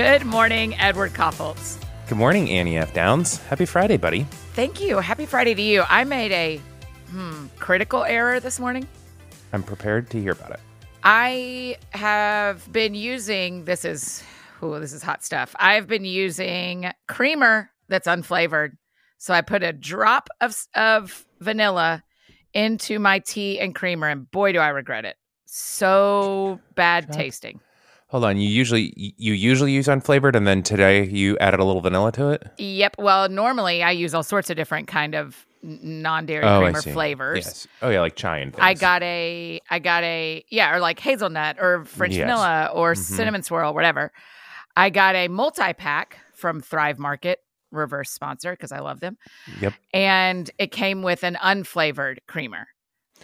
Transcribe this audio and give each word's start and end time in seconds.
Good 0.00 0.24
morning, 0.24 0.74
Edward 0.78 1.12
Kaufholz. 1.12 1.78
Good 2.08 2.16
morning, 2.16 2.48
Annie 2.48 2.78
F. 2.78 2.94
Downs. 2.94 3.36
Happy 3.36 3.66
Friday, 3.66 3.98
buddy. 3.98 4.22
Thank 4.54 4.80
you. 4.80 4.96
Happy 4.96 5.26
Friday 5.26 5.54
to 5.54 5.60
you. 5.60 5.84
I 5.90 6.04
made 6.04 6.32
a 6.32 6.58
hmm, 7.10 7.48
critical 7.58 8.04
error 8.04 8.40
this 8.40 8.58
morning. 8.58 8.88
I'm 9.52 9.62
prepared 9.62 10.08
to 10.08 10.18
hear 10.18 10.32
about 10.32 10.52
it. 10.52 10.60
I 11.04 11.76
have 11.90 12.72
been 12.72 12.94
using 12.94 13.66
this 13.66 13.84
is 13.84 14.22
oh 14.62 14.80
this 14.80 14.94
is 14.94 15.02
hot 15.02 15.22
stuff. 15.22 15.54
I've 15.60 15.86
been 15.86 16.06
using 16.06 16.90
creamer 17.06 17.70
that's 17.88 18.08
unflavored. 18.08 18.78
So 19.18 19.34
I 19.34 19.42
put 19.42 19.62
a 19.62 19.74
drop 19.74 20.30
of 20.40 20.56
of 20.74 21.26
vanilla 21.40 22.02
into 22.54 22.98
my 22.98 23.18
tea 23.18 23.60
and 23.60 23.74
creamer 23.74 24.08
and 24.08 24.30
boy 24.30 24.52
do 24.52 24.60
I 24.60 24.68
regret 24.68 25.04
it. 25.04 25.16
So 25.44 26.58
bad 26.74 27.12
tasting. 27.12 27.60
Hold 28.10 28.24
on. 28.24 28.36
You 28.38 28.48
usually 28.48 28.92
you 28.96 29.34
usually 29.34 29.72
use 29.72 29.86
unflavored, 29.86 30.34
and 30.34 30.46
then 30.46 30.62
today 30.62 31.04
you 31.06 31.38
added 31.38 31.60
a 31.60 31.64
little 31.64 31.80
vanilla 31.80 32.10
to 32.12 32.30
it. 32.30 32.42
Yep. 32.58 32.96
Well, 32.98 33.28
normally 33.28 33.82
I 33.82 33.92
use 33.92 34.14
all 34.14 34.22
sorts 34.24 34.50
of 34.50 34.56
different 34.56 34.88
kind 34.88 35.14
of 35.14 35.46
non-dairy 35.62 36.44
Oh, 36.44 36.60
creamer 36.60 36.82
flavors. 36.82 37.44
Yes. 37.46 37.66
Oh 37.82 37.90
yeah, 37.90 38.00
like 38.00 38.16
chai 38.16 38.38
and 38.38 38.52
things. 38.52 38.62
I 38.64 38.74
got 38.74 39.02
a, 39.02 39.60
I 39.70 39.78
got 39.78 40.02
a, 40.02 40.42
yeah, 40.48 40.74
or 40.74 40.80
like 40.80 40.98
hazelnut 40.98 41.58
or 41.60 41.84
French 41.84 42.14
Yes. 42.14 42.22
vanilla 42.22 42.70
or 42.74 42.94
Mhm. 42.94 42.98
cinnamon 42.98 43.42
swirl, 43.42 43.74
whatever. 43.74 44.10
I 44.76 44.90
got 44.90 45.14
a 45.14 45.28
multi 45.28 45.72
pack 45.74 46.18
from 46.34 46.60
Thrive 46.62 46.98
Market, 46.98 47.40
reverse 47.70 48.10
sponsor 48.10 48.52
because 48.52 48.72
I 48.72 48.80
love 48.80 49.00
them, 49.00 49.18
Yep. 49.60 49.74
and 49.92 50.50
it 50.58 50.72
came 50.72 51.02
with 51.02 51.22
an 51.24 51.36
unflavored 51.42 52.18
creamer, 52.26 52.66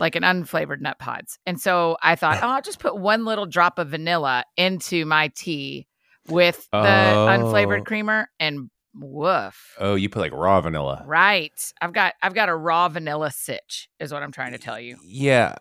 like 0.00 0.16
an 0.16 0.22
unflavored 0.22 0.80
Nutpods. 0.80 1.39
And 1.47 1.61
so 1.61 1.97
I 2.02 2.16
thought, 2.16 2.39
oh, 2.42 2.48
I'll 2.48 2.62
just 2.62 2.78
put 2.78 2.97
one 2.98 3.25
little 3.25 3.47
drop 3.47 3.78
of 3.78 3.89
vanilla 3.89 4.44
into 4.56 5.05
my 5.06 5.28
tea 5.28 5.86
with 6.28 6.69
the 6.72 6.78
Oh. 6.78 7.27
unflavored 7.30 7.84
creamer, 7.86 8.28
and 8.41 8.70
woof. 8.94 9.77
Oh, 9.78 9.94
you 9.94 10.08
put 10.08 10.20
like 10.20 10.33
raw 10.33 10.61
vanilla. 10.61 11.02
Right. 11.06 11.52
I've 11.80 11.92
got 11.92 12.14
I've 12.22 12.34
got 12.34 12.48
a 12.48 12.55
raw 12.56 12.89
vanilla 12.89 13.30
sitch 13.30 13.89
is 14.00 14.12
what 14.12 14.22
I'm 14.22 14.33
trying 14.33 14.52
to 14.52 14.58
tell 14.58 14.80
you. 14.80 14.97
Yeah. 15.05 15.56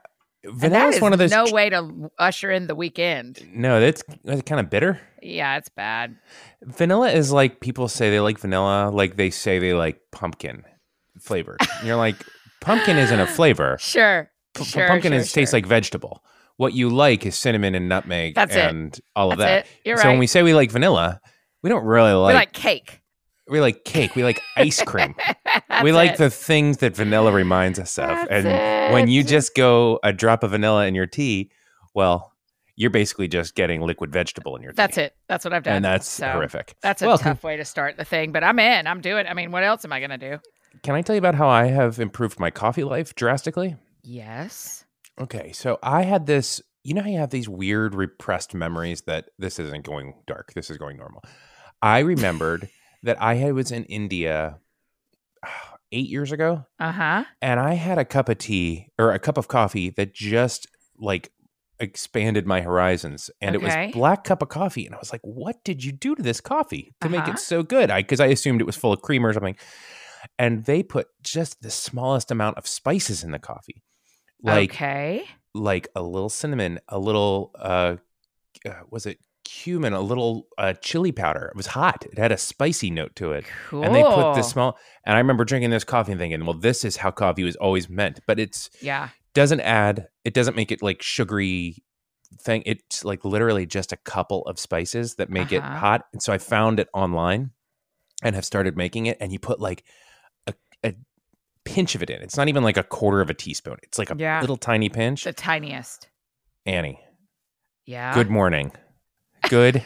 Vanilla 0.47 0.89
is 0.89 0.95
is 0.97 1.01
one 1.01 1.11
of 1.11 1.17
those. 1.19 1.31
no 1.31 1.45
way 1.51 1.69
to 1.71 2.11
usher 2.19 2.51
in 2.51 2.67
the 2.67 2.75
weekend. 2.75 3.41
No, 3.51 3.79
that's, 3.79 4.03
that's 4.23 4.43
kind 4.43 4.59
of 4.59 4.69
bitter. 4.69 5.01
Yeah, 5.21 5.57
it's 5.57 5.69
bad. 5.69 6.17
Vanilla 6.61 7.09
is 7.09 7.31
like 7.31 7.61
people 7.61 7.87
say 7.87 8.11
they 8.11 8.19
like 8.19 8.37
vanilla, 8.37 8.91
like 8.91 9.15
they 9.15 9.31
say 9.31 9.57
they 9.57 9.73
like 9.73 9.99
pumpkin 10.11 10.63
flavor. 11.19 11.57
And 11.79 11.87
you're 11.87 11.95
like, 11.95 12.17
pumpkin 12.65 12.97
isn't 12.97 13.19
a 13.19 13.27
flavor. 13.27 13.77
Sure. 13.81 14.29
P- 14.55 14.63
sure 14.63 14.87
pumpkin 14.87 15.11
sure, 15.11 15.19
is, 15.19 15.31
tastes 15.33 15.53
like 15.53 15.65
vegetable. 15.65 16.23
What 16.57 16.73
you 16.73 16.89
like 16.89 17.25
is 17.25 17.35
cinnamon 17.35 17.75
and 17.75 17.89
nutmeg 17.89 18.35
That's 18.35 18.55
it. 18.55 18.69
and 18.69 18.97
all 19.15 19.31
of 19.33 19.37
That's 19.37 19.67
that. 19.67 19.73
it. 19.75 19.87
You're 19.89 19.97
so 19.97 20.07
when 20.09 20.17
we 20.19 20.27
say 20.27 20.43
we 20.43 20.53
like 20.53 20.71
vanilla, 20.71 21.19
we 21.61 21.69
don't 21.69 21.83
really 21.83 22.13
like. 22.13 22.33
we 22.33 22.35
like 22.39 22.53
cake. 22.53 23.01
we 23.49 23.59
like 23.59 23.83
cake. 23.83 24.15
We 24.15 24.23
like 24.23 24.39
ice 24.55 24.81
cream. 24.81 25.13
We 25.83 25.91
like 25.91 26.11
it. 26.11 26.17
the 26.17 26.29
things 26.29 26.77
that 26.77 26.95
vanilla 26.95 27.33
reminds 27.33 27.79
us 27.79 27.97
of. 27.99 28.07
That's 28.07 28.45
and 28.45 28.93
when 28.93 29.09
you 29.09 29.23
just 29.25 29.55
go 29.55 29.99
a 30.03 30.13
drop 30.13 30.43
of 30.43 30.51
vanilla 30.51 30.85
in 30.87 30.95
your 30.95 31.07
tea, 31.07 31.51
well, 31.93 32.31
you're 32.77 32.89
basically 32.91 33.27
just 33.27 33.55
getting 33.55 33.81
liquid 33.81 34.11
vegetable 34.13 34.55
in 34.55 34.61
your 34.61 34.71
tea. 34.71 34.75
That's 34.77 34.97
it. 34.97 35.15
That's 35.27 35.43
what 35.43 35.53
I've 35.53 35.63
done. 35.63 35.75
And 35.77 35.85
that's 35.85 36.07
So, 36.07 36.29
horrific. 36.29 36.75
That's 36.81 37.01
a 37.01 37.07
Well, 37.07 37.17
tough 37.17 37.43
way 37.43 37.57
to 37.57 37.65
start 37.65 37.97
the 37.97 38.05
thing, 38.05 38.31
but 38.31 38.43
I'm 38.43 38.59
in. 38.59 38.87
I'm 38.87 39.01
doing. 39.01 39.27
I 39.27 39.33
mean, 39.33 39.51
what 39.51 39.63
else 39.65 39.83
am 39.83 39.91
I 39.91 39.99
going 39.99 40.11
to 40.11 40.17
do? 40.17 40.39
Can 40.83 40.95
I 40.95 41.01
tell 41.01 41.15
you 41.15 41.19
about 41.19 41.35
how 41.35 41.47
I 41.47 41.65
have 41.67 41.99
improved 41.99 42.39
my 42.39 42.51
coffee 42.51 42.83
life 42.83 43.15
drastically? 43.15 43.75
Yes. 44.03 44.85
Okay, 45.19 45.51
so 45.51 45.79
I 45.81 46.03
had 46.03 46.25
this. 46.27 46.61
You 46.83 46.93
know 46.93 47.01
how 47.01 47.09
you 47.09 47.17
have 47.19 47.31
these 47.31 47.49
weird 47.49 47.95
repressed 47.95 48.53
memories 48.53 49.01
that 49.03 49.29
this 49.39 49.57
isn't 49.57 49.83
going 49.85 50.13
dark. 50.27 50.53
This 50.53 50.69
is 50.69 50.77
going 50.77 50.97
normal. 50.97 51.23
I 51.81 51.99
remembered 51.99 52.69
that 53.03 53.19
I 53.21 53.35
had 53.35 53.53
was 53.53 53.71
in 53.71 53.85
India 53.85 54.59
eight 55.91 56.09
years 56.09 56.31
ago, 56.31 56.65
Uh 56.79 56.91
huh. 56.91 57.23
and 57.41 57.59
I 57.59 57.73
had 57.73 57.97
a 57.97 58.05
cup 58.05 58.29
of 58.29 58.37
tea 58.37 58.89
or 58.99 59.11
a 59.11 59.19
cup 59.19 59.37
of 59.37 59.47
coffee 59.47 59.89
that 59.91 60.13
just 60.13 60.67
like 60.97 61.31
expanded 61.79 62.45
my 62.45 62.61
horizons, 62.61 63.29
and 63.41 63.55
it 63.55 63.61
was 63.61 63.73
black 63.93 64.23
cup 64.23 64.41
of 64.41 64.49
coffee, 64.49 64.85
and 64.85 64.93
I 64.95 64.99
was 64.99 65.11
like, 65.11 65.21
"What 65.23 65.63
did 65.63 65.83
you 65.83 65.91
do 65.91 66.15
to 66.15 66.21
this 66.23 66.39
coffee 66.41 66.93
to 67.01 67.09
make 67.09 67.21
Uh-huh. 67.21 67.31
it 67.31 67.39
so 67.39 67.63
good?" 67.63 67.89
I 67.89 68.01
because 68.01 68.19
I 68.19 68.27
assumed 68.27 68.61
it 68.61 68.65
was 68.65 68.75
full 68.77 68.93
of 68.93 69.01
cream 69.01 69.25
or 69.25 69.33
something, 69.33 69.57
and 70.37 70.65
they 70.65 70.83
put 70.83 71.07
just 71.23 71.61
the 71.61 71.71
smallest 71.71 72.31
amount 72.31 72.57
of 72.57 72.67
spices 72.67 73.23
in 73.23 73.31
the 73.31 73.39
coffee, 73.39 73.83
like 74.41 74.71
okay. 74.71 75.25
like 75.53 75.87
a 75.95 76.01
little 76.01 76.29
cinnamon, 76.29 76.79
a 76.87 76.99
little 76.99 77.51
uh, 77.59 77.95
uh 78.65 78.71
was 78.89 79.05
it 79.05 79.19
cumin, 79.43 79.93
a 79.93 80.01
little 80.01 80.47
uh 80.57 80.73
chili 80.73 81.11
powder. 81.11 81.45
It 81.45 81.55
was 81.55 81.67
hot. 81.67 82.05
It 82.11 82.17
had 82.17 82.31
a 82.31 82.37
spicy 82.37 82.89
note 82.89 83.15
to 83.17 83.31
it. 83.33 83.45
Cool. 83.69 83.83
And 83.83 83.93
they 83.93 84.03
put 84.03 84.33
this 84.35 84.49
small 84.49 84.77
and 85.05 85.15
I 85.15 85.19
remember 85.19 85.45
drinking 85.45 85.69
this 85.69 85.83
coffee 85.83 86.11
and 86.11 86.19
thinking, 86.19 86.43
well, 86.45 86.57
this 86.57 86.83
is 86.83 86.97
how 86.97 87.11
coffee 87.11 87.43
was 87.43 87.55
always 87.57 87.87
meant. 87.89 88.19
But 88.25 88.39
it's 88.39 88.69
Yeah. 88.81 89.09
doesn't 89.33 89.61
add 89.61 90.07
it 90.23 90.33
doesn't 90.33 90.55
make 90.55 90.71
it 90.71 90.81
like 90.81 91.01
sugary 91.01 91.83
thing. 92.41 92.63
It's 92.65 93.05
like 93.05 93.23
literally 93.23 93.65
just 93.65 93.91
a 93.91 93.97
couple 93.97 94.41
of 94.43 94.59
spices 94.59 95.15
that 95.15 95.29
make 95.29 95.51
it 95.51 95.61
Uh-huh. 95.61 95.77
hot. 95.77 96.05
And 96.11 96.21
so 96.23 96.33
I 96.33 96.37
found 96.39 96.79
it 96.79 96.89
online 96.93 97.51
and 98.23 98.33
have 98.35 98.45
started 98.45 98.75
making 98.75 99.05
it. 99.05 99.17
And 99.21 99.31
you 99.31 99.39
put 99.39 99.59
like 99.59 99.83
a, 100.85 100.95
pinch 101.65 101.95
of 101.95 102.03
it 102.03 102.09
in. 102.09 102.21
It's 102.21 102.37
not 102.37 102.47
even 102.47 102.63
like 102.63 102.77
a 102.77 102.83
quarter 102.83 103.21
of 103.21 103.29
a 103.29 103.33
teaspoon. 103.33 103.77
It's 103.83 103.97
like 103.97 104.09
a 104.11 104.15
Yeah. 104.17 104.39
little 104.41 104.57
tiny 104.57 104.89
pinch. 104.89 105.23
The 105.23 105.33
tiniest. 105.33 106.09
Annie, 106.65 106.99
Yeah. 107.85 108.13
good 108.13 108.29
morning. 108.29 108.71
Good 109.49 109.83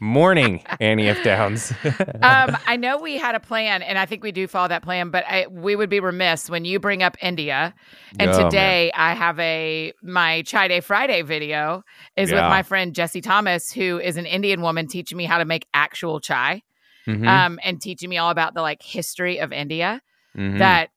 morning, 0.00 0.62
Annie 0.80 1.08
F. 1.08 1.22
Downs. 1.22 1.72
um, 2.22 2.56
I 2.66 2.76
know 2.76 2.98
we 2.98 3.18
had 3.18 3.34
a 3.34 3.40
plan, 3.40 3.82
and 3.82 3.98
I 3.98 4.06
think 4.06 4.22
we 4.22 4.32
do 4.32 4.46
follow 4.46 4.68
that 4.68 4.82
plan. 4.82 5.10
But 5.10 5.24
I, 5.26 5.46
we 5.50 5.76
would 5.76 5.90
be 5.90 6.00
remiss 6.00 6.48
when 6.48 6.64
you 6.64 6.78
bring 6.78 7.02
up 7.02 7.16
India. 7.20 7.74
And 8.18 8.30
Oh, 8.30 8.38
man. 8.38 8.50
today 8.50 8.92
I 8.94 9.14
have 9.14 9.38
a 9.38 9.92
my 10.02 10.42
Chai 10.42 10.68
Day 10.68 10.80
Friday 10.80 11.22
video 11.22 11.82
is 12.16 12.32
with 12.32 12.40
my 12.44 12.62
friend 12.62 12.94
Jessie 12.94 13.20
Thomas, 13.20 13.70
who 13.72 13.98
is 13.98 14.16
an 14.16 14.26
Indian 14.26 14.62
woman 14.62 14.86
teaching 14.88 15.18
me 15.18 15.24
how 15.24 15.38
to 15.38 15.44
make 15.44 15.66
actual 15.74 16.20
chai, 16.20 16.62
Mhm, 17.06 17.26
um, 17.26 17.58
and 17.62 17.80
teaching 17.80 18.08
me 18.08 18.18
all 18.18 18.30
about 18.30 18.54
the 18.54 18.62
like 18.62 18.82
history 18.82 19.38
of 19.40 19.52
India. 19.52 20.00
Mhm. 20.38 20.58
That 20.58 20.90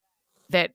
that 0.50 0.70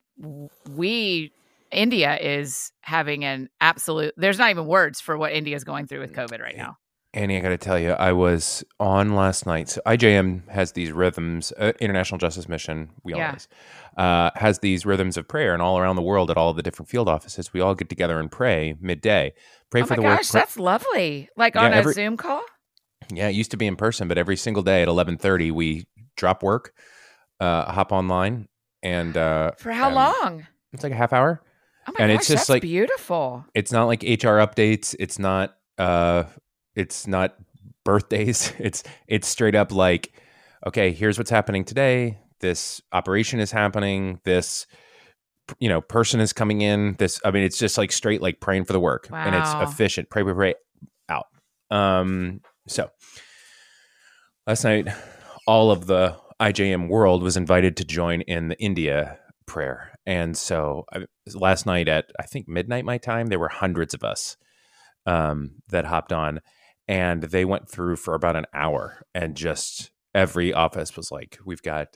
we 0.69 1.31
India 1.71 2.17
is 2.17 2.71
having 2.81 3.23
an 3.25 3.49
absolute. 3.61 4.13
There's 4.17 4.37
not 4.39 4.49
even 4.49 4.65
words 4.67 4.99
for 5.01 5.17
what 5.17 5.33
India 5.33 5.55
is 5.55 5.63
going 5.63 5.87
through 5.87 5.99
with 5.99 6.13
COVID 6.13 6.39
right 6.41 6.57
now. 6.57 6.77
Annie, 7.13 7.37
I 7.37 7.39
got 7.39 7.49
to 7.49 7.57
tell 7.57 7.79
you, 7.79 7.91
I 7.91 8.11
was 8.11 8.63
on 8.79 9.15
last 9.15 9.45
night. 9.45 9.69
So 9.69 9.81
IJM 9.87 10.47
has 10.49 10.73
these 10.73 10.91
rhythms, 10.91 11.51
uh, 11.57 11.71
International 11.79 12.17
Justice 12.19 12.47
Mission, 12.47 12.89
we 13.03 13.13
all 13.13 13.19
Yeah. 13.19 13.35
uh, 13.97 14.29
has 14.35 14.59
these 14.59 14.85
rhythms 14.85 15.17
of 15.17 15.27
prayer, 15.27 15.53
and 15.53 15.61
all 15.61 15.79
around 15.79 15.95
the 15.95 16.01
world 16.03 16.29
at 16.29 16.37
all 16.37 16.53
the 16.53 16.61
different 16.61 16.89
field 16.89 17.09
offices, 17.09 17.53
we 17.53 17.61
all 17.61 17.73
get 17.75 17.89
together 17.89 18.19
and 18.19 18.29
pray 18.31 18.75
midday. 18.79 19.33
Pray 19.71 19.81
oh 19.81 19.85
for 19.85 19.95
the 19.95 20.01
gosh, 20.03 20.17
work. 20.25 20.27
that's 20.27 20.57
lovely! 20.59 21.29
Like 21.35 21.55
Yeah, 21.55 21.65
on 21.65 21.73
a 21.73 21.77
every- 21.77 21.93
Zoom 21.93 22.17
call. 22.17 22.43
yeah, 23.11 23.29
it 23.29 23.35
used 23.35 23.51
to 23.51 23.57
be 23.57 23.65
in 23.67 23.77
person, 23.77 24.07
but 24.07 24.17
every 24.17 24.35
single 24.37 24.61
day 24.63 24.81
at 24.83 24.87
eleven 24.87 25.17
thirty, 25.17 25.49
we 25.49 25.87
drop 26.17 26.43
work, 26.43 26.73
uh, 27.39 27.71
hop 27.71 27.91
online, 27.91 28.47
and 28.83 29.15
uh, 29.17 29.51
For 29.57 29.71
how 29.71 29.87
and 29.87 29.95
long? 29.95 30.47
It's 30.73 30.83
like 30.83 30.91
a 30.93 30.95
half 30.95 31.13
hour. 31.13 31.41
Oh 31.87 31.93
my 31.97 32.03
and 32.05 32.11
gosh, 32.11 32.19
it's 32.19 32.27
just 32.27 32.41
that's 32.41 32.49
like- 32.49 32.61
beautiful. 32.61 33.45
it's 33.53 33.71
not 33.71 33.85
like 33.85 34.03
HR 34.03 34.39
updates. 34.43 34.95
It's 34.99 35.17
not 35.19 35.55
uh 35.77 36.23
it's 36.75 37.07
not 37.07 37.35
birthdays. 37.85 38.53
It's 38.59 38.83
it's 39.07 39.27
straight 39.27 39.55
up 39.55 39.71
like, 39.71 40.11
okay, 40.65 40.91
here's 40.91 41.17
what's 41.17 41.29
happening 41.29 41.63
today. 41.63 42.19
This 42.39 42.81
operation 42.91 43.39
is 43.39 43.51
happening. 43.51 44.19
This 44.23 44.67
you 45.59 45.69
know, 45.69 45.79
person 45.79 46.19
is 46.19 46.33
coming 46.33 46.59
in. 46.61 46.95
This 46.99 47.21
I 47.23 47.31
mean, 47.31 47.43
it's 47.43 47.57
just 47.57 47.77
like 47.77 47.91
straight 47.93 48.21
like 48.21 48.41
praying 48.41 48.65
for 48.65 48.73
the 48.73 48.81
work. 48.81 49.07
And 49.11 49.33
it's 49.33 49.53
efficient. 49.53 50.09
Pray, 50.09 50.23
pray, 50.23 50.33
pray 50.33 50.55
out. 51.07 51.27
Um 51.71 52.41
so 52.67 52.89
last 54.45 54.63
night 54.65 54.87
all 55.47 55.71
of 55.71 55.85
the 55.87 56.17
IJM 56.41 56.87
world 56.89 57.23
was 57.23 57.37
invited 57.37 57.75
to 57.77 57.85
join 57.85 58.21
in 58.21 58.49
the 58.49 58.59
India 58.59 59.19
prayer. 59.45 59.93
And 60.05 60.37
so 60.37 60.85
I, 60.93 61.05
last 61.33 61.65
night 61.65 61.87
at 61.87 62.05
I 62.19 62.23
think 62.23 62.47
midnight 62.47 62.85
my 62.85 62.97
time, 62.97 63.27
there 63.27 63.39
were 63.39 63.49
hundreds 63.49 63.93
of 63.93 64.03
us 64.03 64.37
um, 65.05 65.55
that 65.69 65.85
hopped 65.85 66.13
on, 66.13 66.41
and 66.87 67.23
they 67.23 67.45
went 67.45 67.69
through 67.69 67.95
for 67.95 68.13
about 68.13 68.35
an 68.35 68.45
hour, 68.53 69.03
and 69.15 69.35
just 69.35 69.91
every 70.13 70.53
office 70.53 70.95
was 70.95 71.11
like, 71.11 71.37
"We've 71.45 71.61
got." 71.61 71.87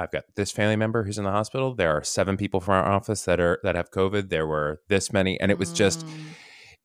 I've 0.00 0.12
got 0.12 0.22
this 0.36 0.52
family 0.52 0.76
member 0.76 1.02
who's 1.02 1.18
in 1.18 1.24
the 1.24 1.32
hospital. 1.32 1.74
There 1.74 1.90
are 1.90 2.04
seven 2.04 2.36
people 2.36 2.60
from 2.60 2.74
our 2.74 2.84
office 2.88 3.24
that 3.24 3.40
are 3.40 3.58
that 3.64 3.74
have 3.74 3.90
COVID. 3.90 4.28
There 4.28 4.46
were 4.46 4.78
this 4.88 5.12
many, 5.12 5.40
and 5.40 5.50
it 5.50 5.58
was 5.58 5.72
just, 5.72 6.06
Mm. 6.06 6.20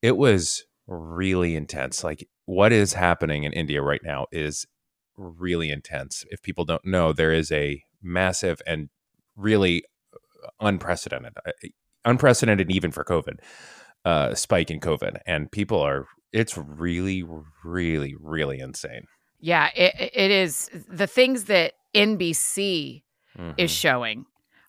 it 0.02 0.16
was 0.16 0.64
really 0.88 1.54
intense. 1.54 2.02
Like 2.02 2.26
what 2.46 2.72
is 2.72 2.94
happening 2.94 3.44
in 3.44 3.52
India 3.52 3.82
right 3.82 4.00
now 4.02 4.26
is 4.32 4.66
really 5.16 5.70
intense. 5.70 6.24
If 6.30 6.42
people 6.42 6.64
don't 6.64 6.84
know, 6.84 7.12
there 7.12 7.32
is 7.32 7.50
a 7.52 7.82
massive 8.02 8.60
and 8.66 8.88
really 9.36 9.84
unprecedented, 10.60 11.32
uh, 11.46 11.52
unprecedented 12.04 12.70
even 12.70 12.90
for 12.90 13.04
COVID, 13.04 13.38
uh, 14.04 14.34
spike 14.34 14.70
in 14.70 14.80
COVID, 14.80 15.18
and 15.26 15.50
people 15.50 15.80
are. 15.80 16.06
It's 16.32 16.58
really, 16.58 17.24
really, 17.62 18.14
really 18.20 18.58
insane. 18.58 19.06
Yeah, 19.40 19.70
it, 19.76 19.94
it 20.14 20.30
is 20.30 20.68
the 20.88 21.06
things 21.06 21.44
that 21.44 21.74
NBC 21.94 23.02
Mhm. 23.38 23.54
is 23.56 23.70
showing 23.70 24.26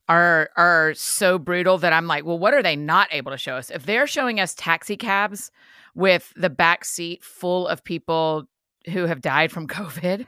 are 0.07 0.49
are 0.55 0.93
so 0.95 1.39
brutal 1.39 1.77
that 1.79 1.93
I'm 1.93 2.07
like, 2.07 2.25
well, 2.25 2.37
what 2.37 2.53
are 2.53 2.61
they 2.63 2.75
not 2.75 3.07
able 3.11 3.31
to 3.31 3.37
show 3.37 3.55
us? 3.55 3.69
If 3.71 3.85
they're 3.85 4.05
showing 4.07 4.39
us 4.39 4.53
taxi 4.55 4.95
cabs 4.97 5.51
with 5.95 6.31
the 6.35 6.49
back 6.49 6.85
seat 6.85 7.23
full 7.23 7.67
of 7.67 7.83
people 7.83 8.47
who 8.89 9.05
have 9.05 9.21
died 9.21 9.51
from 9.51 9.67
COVID, 9.67 10.25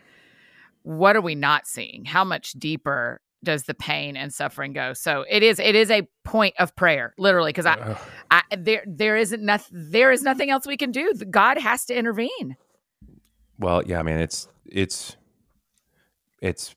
what 0.84 1.16
are 1.16 1.22
we 1.22 1.36
not 1.36 1.68
seeing? 1.68 2.06
How 2.06 2.24
much 2.24 2.54
deeper 2.54 3.22
does 3.44 3.64
the 3.64 3.74
pain 3.74 4.18
and 4.18 4.34
suffering 4.34 4.74
go? 4.74 4.94
So 4.94 5.26
it 5.30 5.44
is 5.44 5.60
it 5.60 5.76
is 5.76 5.92
a 5.92 6.08
point 6.24 6.56
of 6.60 6.76
prayer, 6.76 7.14
literally, 7.18 7.50
because 7.50 7.66
I, 7.66 7.74
Ugh. 7.76 7.98
I 8.32 8.42
there 8.58 8.84
there 8.88 9.18
isn't 9.18 9.44
nothing 9.44 9.90
there 9.92 10.12
is 10.12 10.24
nothing 10.24 10.50
else 10.50 10.66
we 10.66 10.78
can 10.78 10.92
do. 10.92 11.14
God 11.30 11.58
has 11.58 11.86
to 11.86 11.98
intervene. 11.98 12.58
Well, 13.60 13.84
yeah, 13.86 14.00
I 14.00 14.04
mean, 14.04 14.18
it's 14.18 14.48
it's 14.66 15.16
it's. 16.42 16.76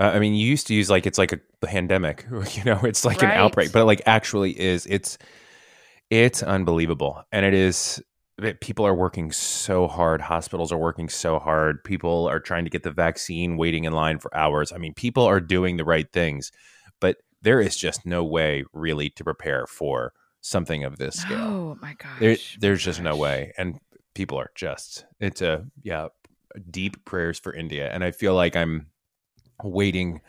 Uh, 0.00 0.12
I 0.14 0.18
mean, 0.20 0.34
you 0.34 0.46
used 0.46 0.68
to 0.68 0.74
use 0.74 0.88
like 0.90 1.06
it's 1.06 1.18
like 1.18 1.32
a 1.32 1.40
pandemic, 1.62 2.26
you 2.52 2.64
know, 2.64 2.80
it's 2.84 3.04
like 3.04 3.22
an 3.22 3.30
outbreak, 3.30 3.72
but 3.72 3.80
it 3.80 3.84
like 3.84 4.02
actually 4.06 4.58
is. 4.58 4.86
It's 4.86 5.18
it's 6.10 6.42
unbelievable, 6.42 7.22
and 7.32 7.44
it 7.44 7.54
is. 7.54 8.02
It- 8.42 8.60
People 8.60 8.86
are 8.86 8.94
working 8.94 9.32
so 9.32 9.88
hard. 9.88 10.20
Hospitals 10.20 10.70
are 10.72 10.78
working 10.78 11.08
so 11.08 11.38
hard. 11.38 11.82
People 11.84 12.28
are 12.28 12.40
trying 12.40 12.64
to 12.64 12.70
get 12.70 12.82
the 12.82 12.90
vaccine, 12.90 13.56
waiting 13.56 13.84
in 13.84 13.92
line 13.92 14.18
for 14.18 14.34
hours. 14.36 14.72
I 14.72 14.78
mean, 14.78 14.94
people 14.94 15.24
are 15.24 15.40
doing 15.40 15.76
the 15.76 15.84
right 15.84 16.10
things, 16.12 16.50
but 17.00 17.16
there 17.42 17.60
is 17.60 17.76
just 17.76 18.04
no 18.06 18.24
way 18.24 18.64
really 18.72 19.10
to 19.10 19.24
prepare 19.24 19.66
for 19.66 20.12
something 20.40 20.84
of 20.84 20.98
this 20.98 21.16
scale 21.16 21.38
Oh 21.40 21.78
my 21.82 21.94
gosh. 21.94 22.18
there, 22.20 22.30
my 22.30 22.36
there's 22.60 22.84
just 22.84 23.00
no 23.00 23.16
way 23.16 23.52
and 23.58 23.78
people 24.14 24.38
are 24.38 24.50
just 24.54 25.04
it's 25.20 25.42
a 25.42 25.64
yeah 25.82 26.08
deep 26.70 27.04
prayers 27.04 27.38
for 27.40 27.52
india 27.52 27.90
and 27.92 28.02
i 28.04 28.10
feel 28.12 28.34
like 28.34 28.54
i'm 28.56 28.86
waiting 29.64 30.20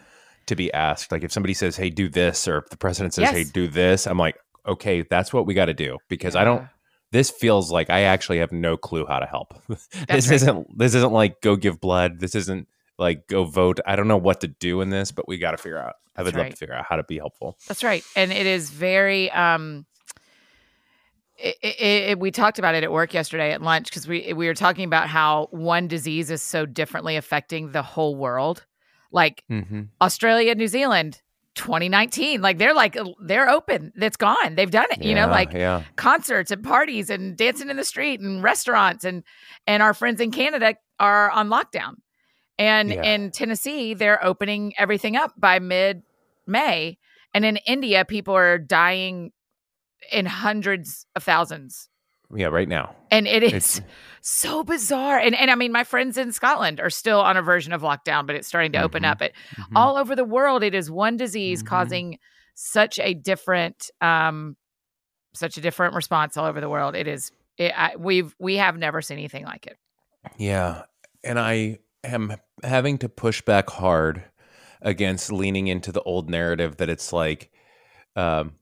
to 0.47 0.55
be 0.55 0.73
asked 0.73 1.11
like 1.11 1.23
if 1.23 1.31
somebody 1.31 1.53
says 1.53 1.77
hey 1.77 1.89
do 1.89 2.09
this 2.09 2.47
or 2.47 2.57
if 2.57 2.69
the 2.69 2.77
president 2.77 3.13
says 3.13 3.29
hey 3.29 3.43
do 3.43 3.67
this 3.67 4.07
i'm 4.07 4.17
like 4.17 4.35
okay 4.67 5.03
that's 5.03 5.31
what 5.31 5.45
we 5.45 5.53
got 5.53 5.65
to 5.65 5.73
do 5.73 5.97
because 6.09 6.35
i 6.35 6.43
don't 6.43 6.61
Yeah. 6.61 6.67
This 7.11 7.29
feels 7.29 7.71
like 7.71 7.89
i 7.89 8.01
actually 8.01 8.39
have 8.39 8.51
no 8.51 8.77
clue 8.77 9.05
how 9.05 9.19
to 9.19 9.25
help 9.25 9.53
this 9.67 9.87
right. 10.09 10.31
isn't 10.31 10.77
this 10.77 10.95
isn't 10.95 11.11
like 11.13 11.41
go 11.41 11.55
give 11.55 11.79
blood 11.79 12.19
this 12.19 12.35
isn't 12.35 12.67
like 12.97 13.27
go 13.27 13.43
vote 13.45 13.79
i 13.85 13.95
don't 13.95 14.07
know 14.07 14.17
what 14.17 14.41
to 14.41 14.47
do 14.47 14.81
in 14.81 14.89
this 14.89 15.11
but 15.11 15.27
we 15.27 15.37
got 15.37 15.51
to 15.51 15.57
figure 15.57 15.77
out 15.77 15.95
i 16.15 16.21
would 16.23 16.33
That's 16.33 16.43
love 16.43 16.49
to 16.51 16.57
figure 16.57 16.75
out 16.75 16.85
how 16.85 16.95
to 16.95 17.03
be 17.03 17.17
helpful 17.17 17.57
That's 17.67 17.83
right, 17.83 18.03
and 18.15 18.31
it 18.31 18.45
is 18.45 18.69
very. 18.69 19.31
um 19.31 19.85
it, 21.37 21.55
it, 21.61 22.09
it- 22.09 22.19
we 22.19 22.31
talked 22.31 22.59
about 22.59 22.75
it 22.75 22.83
at 22.83 22.91
work 22.91 23.13
yesterday 23.13 23.51
at 23.53 23.61
lunch 23.61 23.89
because 23.89 24.07
we 24.07 24.33
we 24.33 24.47
were 24.47 24.53
talking 24.53 24.83
about 24.83 25.07
how 25.07 25.47
one 25.51 25.87
disease 25.87 26.29
is 26.29 26.41
so 26.41 26.65
differently 26.65 27.15
affecting 27.15 27.71
the 27.71 27.81
whole 27.81 28.15
world. 28.15 28.65
Like 29.11 29.43
mm-hmm. 29.49 29.83
Australia, 30.01 30.53
New 30.53 30.67
Zealand, 30.67 31.21
2019, 31.55 32.41
like 32.41 32.57
they're 32.57 32.73
like 32.73 32.97
they're 33.21 33.49
open. 33.49 33.91
It's 33.95 34.17
gone. 34.17 34.55
They've 34.55 34.69
done 34.71 34.85
it. 34.91 35.03
you 35.03 35.15
know, 35.15 35.27
like 35.27 35.51
yeah 35.53 35.83
concerts 35.95 36.51
and 36.51 36.63
parties 36.63 37.09
and 37.09 37.35
dancing 37.37 37.69
in 37.69 37.77
the 37.77 37.83
street 37.83 38.19
and 38.21 38.41
restaurants 38.43 39.03
and 39.03 39.23
and 39.67 39.83
our 39.83 39.93
friends 39.93 40.21
in 40.21 40.31
Canada 40.31 40.75
are 40.99 41.29
on 41.31 41.49
lockdown. 41.49 41.95
And 42.57 42.89
Yeah. 42.89 43.03
in 43.03 43.31
Tennessee, 43.31 43.93
they're 43.93 44.23
opening 44.23 44.73
everything 44.77 45.15
up 45.15 45.33
by 45.37 45.59
mid 45.59 46.03
May. 46.47 46.97
And 47.33 47.45
in 47.45 47.57
India, 47.57 48.05
people 48.05 48.35
are 48.35 48.57
dying 48.57 49.31
in 50.11 50.25
hundreds 50.25 51.05
of 51.15 51.23
thousands. 51.23 51.89
yeah 52.35 52.47
right 52.47 52.67
now 52.69 52.95
And 53.11 53.27
it 53.27 53.43
is 53.43 53.53
It's- 53.53 53.81
so 54.21 54.63
bizarre. 54.63 55.17
And 55.19 55.35
and 55.35 55.49
I 55.51 55.55
mean, 55.55 55.71
my 55.71 55.83
friends 55.83 56.17
in 56.17 56.31
Scotland 56.31 56.79
are 56.79 56.89
still 56.89 57.19
on 57.21 57.37
a 57.37 57.41
version 57.41 57.73
of 57.73 57.81
lockdown, 57.81 58.25
but 58.27 58.35
it's 58.35 58.47
starting 58.47 58.71
to 58.73 58.81
open 58.81 59.03
Mhm. 59.03 59.11
up. 59.11 59.19
But 59.19 59.31
Mhm. 59.55 59.65
all 59.75 59.97
over 59.97 60.15
the 60.15 60.23
world, 60.25 60.63
it 60.63 60.73
is 60.75 60.89
one 60.91 61.17
disease 61.17 61.63
Mhm. 61.63 61.67
causing 61.67 62.19
such 62.55 62.99
a 62.99 63.13
different 63.13 63.89
um 64.01 64.55
such 65.33 65.57
a 65.57 65.61
different 65.61 65.93
response 65.93 66.35
all 66.37 66.45
over 66.45 66.59
the 66.59 66.69
world. 66.69 66.95
It 66.95 67.07
is 67.07 67.31
it, 67.57 67.71
I, 67.77 67.95
we've 67.97 68.35
we 68.39 68.55
have 68.57 68.77
never 68.77 69.01
seen 69.01 69.17
anything 69.17 69.45
like 69.45 69.67
it. 69.67 69.77
Yeah. 70.37 70.83
And 71.23 71.37
I 71.39 71.79
am 72.03 72.35
having 72.63 72.97
to 72.99 73.09
push 73.09 73.41
back 73.41 73.69
hard 73.69 74.23
against 74.81 75.31
leaning 75.31 75.67
into 75.67 75.91
the 75.91 76.01
old 76.03 76.29
narrative 76.29 76.77
that 76.77 76.89
it's 76.89 77.11
like, 77.11 77.51
um, 78.15 78.53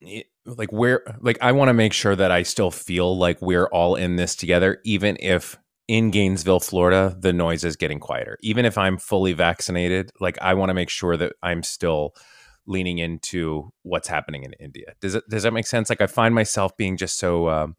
it- 0.00 0.26
like 0.56 0.72
where, 0.72 1.02
like, 1.20 1.38
I 1.40 1.52
want 1.52 1.68
to 1.68 1.74
make 1.74 1.92
sure 1.92 2.16
that 2.16 2.30
I 2.30 2.42
still 2.42 2.70
feel 2.70 3.16
like 3.16 3.40
we're 3.42 3.66
all 3.66 3.94
in 3.96 4.16
this 4.16 4.34
together, 4.34 4.80
even 4.84 5.16
if 5.20 5.58
in 5.86 6.10
Gainesville, 6.10 6.60
Florida, 6.60 7.16
the 7.18 7.32
noise 7.32 7.64
is 7.64 7.76
getting 7.76 7.98
quieter. 8.00 8.36
Even 8.42 8.64
if 8.64 8.76
I'm 8.76 8.98
fully 8.98 9.32
vaccinated, 9.32 10.10
like, 10.20 10.38
I 10.40 10.54
want 10.54 10.70
to 10.70 10.74
make 10.74 10.90
sure 10.90 11.16
that 11.16 11.32
I'm 11.42 11.62
still 11.62 12.14
leaning 12.66 12.98
into 12.98 13.70
what's 13.82 14.08
happening 14.08 14.42
in 14.44 14.52
India. 14.54 14.92
Does 15.00 15.14
it, 15.14 15.24
does 15.30 15.44
that 15.44 15.52
make 15.52 15.66
sense? 15.66 15.88
Like, 15.88 16.00
I 16.02 16.06
find 16.06 16.34
myself 16.34 16.76
being 16.76 16.96
just 16.96 17.18
so, 17.18 17.48
um, 17.48 17.76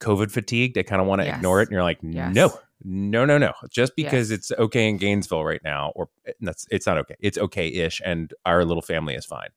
COVID 0.00 0.30
fatigued. 0.30 0.76
I 0.78 0.82
kind 0.82 1.00
of 1.02 1.06
want 1.06 1.20
to 1.20 1.26
Yes. 1.26 1.36
ignore 1.36 1.60
it. 1.60 1.64
And 1.68 1.72
you're 1.72 1.82
like, 1.82 1.98
Yes. 2.02 2.34
no, 2.34 2.52
no, 2.82 3.24
no, 3.24 3.38
no. 3.38 3.52
Just 3.70 3.92
because 3.96 4.30
Yes. 4.30 4.38
it's 4.38 4.52
okay 4.58 4.88
in 4.88 4.96
Gainesville 4.96 5.44
right 5.44 5.60
now, 5.62 5.92
or 5.94 6.08
eh, 6.26 6.32
that's 6.40 6.66
it's 6.70 6.86
not 6.86 6.98
okay. 6.98 7.14
It's 7.20 7.38
okay 7.38 7.68
ish, 7.68 8.02
and 8.04 8.32
our 8.44 8.64
little 8.64 8.82
family 8.82 9.14
is 9.14 9.24
fine. 9.24 9.48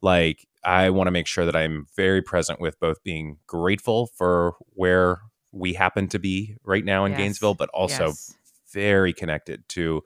Like 0.00 0.46
I 0.64 0.90
want 0.90 1.06
to 1.06 1.12
make 1.12 1.26
sure 1.26 1.46
that 1.46 1.56
I'm 1.56 1.86
very 1.96 2.22
present 2.22 2.60
with 2.60 2.78
both 2.80 3.02
being 3.02 3.38
grateful 3.46 4.08
for 4.08 4.56
where 4.74 5.20
we 5.52 5.72
happen 5.72 6.08
to 6.08 6.18
be 6.18 6.56
right 6.64 6.84
now 6.84 7.04
in 7.04 7.12
Yes. 7.12 7.18
Gainesville, 7.18 7.54
but 7.54 7.70
also 7.70 8.08
Yes. 8.08 8.34
very 8.72 9.12
connected 9.12 9.68
to 9.70 10.02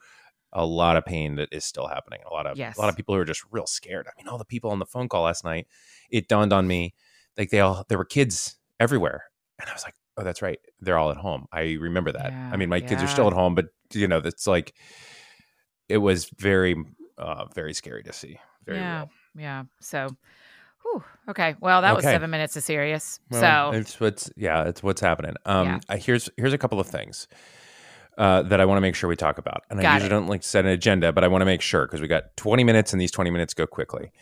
a 0.53 0.65
lot 0.65 0.97
of 0.97 1.05
pain 1.05 1.35
that 1.35 1.49
is 1.53 1.65
still 1.65 1.89
happening. 1.89 2.21
A 2.31 2.33
lot 2.33 2.47
of 2.47 2.57
Yes. 2.57 2.77
a 2.79 2.81
lot 2.81 2.89
of 2.89 2.97
people 2.97 3.15
who 3.15 3.21
are 3.21 3.25
just 3.25 3.43
real 3.51 3.67
scared. 3.67 4.07
I 4.07 4.13
mean, 4.17 4.29
all 4.29 4.39
the 4.39 4.45
people 4.45 4.71
on 4.71 4.79
the 4.79 4.87
phone 4.87 5.09
call 5.09 5.25
last 5.25 5.45
night, 5.45 5.67
it 6.11 6.29
dawned 6.29 6.53
on 6.53 6.67
me 6.69 6.95
like 7.37 7.51
they 7.51 7.61
all 7.61 7.85
there 7.89 7.99
were 7.99 8.05
kids 8.05 8.57
everywhere. 8.79 9.25
And 9.61 9.69
I 9.69 9.73
was 9.73 9.83
like, 9.85 9.95
oh, 10.17 10.23
that's 10.23 10.43
right. 10.43 10.61
They're 10.81 10.99
all 10.99 11.11
at 11.11 11.17
home. 11.17 11.47
I 11.53 11.73
remember 11.81 12.13
that. 12.13 12.31
Yeah, 12.31 12.51
I 12.53 12.57
mean, 12.57 12.69
my 12.69 12.81
kids 12.81 13.03
are 13.03 13.09
still 13.09 13.27
at 13.27 13.33
home, 13.33 13.55
but 13.57 13.67
you 13.93 14.07
know, 14.07 14.21
that's 14.21 14.47
like 14.47 14.75
it 15.89 15.99
was 15.99 16.31
very 16.39 16.77
uh 17.19 17.47
very 17.55 17.75
scary 17.75 18.03
to 18.05 18.13
see. 18.13 18.39
Very 18.65 18.79
yeah. 18.79 18.99
real. 19.01 19.11
Yeah. 19.37 19.65
So 19.81 20.09
whew, 20.85 21.03
okay. 21.31 21.57
Well, 21.61 21.83
that 21.83 21.95
was 21.97 22.05
seven 22.05 22.31
minutes 22.31 22.57
of 22.57 22.63
serious. 22.63 23.19
Well, 23.31 23.73
so 23.73 23.79
it's 23.79 23.99
what's 23.99 24.31
yeah, 24.37 24.65
it's 24.69 24.83
what's 24.83 25.01
happening. 25.01 25.35
Um 25.45 25.81
Yeah. 25.91 25.97
Here's 25.97 26.29
here's 26.37 26.53
a 26.53 26.59
couple 26.59 26.79
of 26.81 26.87
things. 26.87 27.27
Uh, 28.17 28.43
that 28.43 28.61
I 28.61 28.65
want 28.65 28.77
to 28.77 28.81
make 28.81 28.95
sure 28.95 29.09
we 29.09 29.17
talk 29.17 29.39
about, 29.39 29.63
and 29.71 29.81
I 29.81 29.93
usually 29.95 30.07
it. 30.07 30.11
don't 30.11 30.29
like 30.29 30.45
set 30.45 30.65
an 30.65 30.71
agenda, 30.71 31.13
but 31.13 31.25
I 31.25 31.27
want 31.27 31.43
to 31.43 31.47
make 31.47 31.61
sure 31.61 31.85
because 31.85 32.01
we 32.01 32.07
got 32.07 32.37
20 32.37 32.63
minutes, 32.63 32.93
and 32.93 33.01
these 33.03 33.11
20 33.11 33.29
minutes 33.31 33.55
go 33.55 33.67
quickly. 33.67 34.13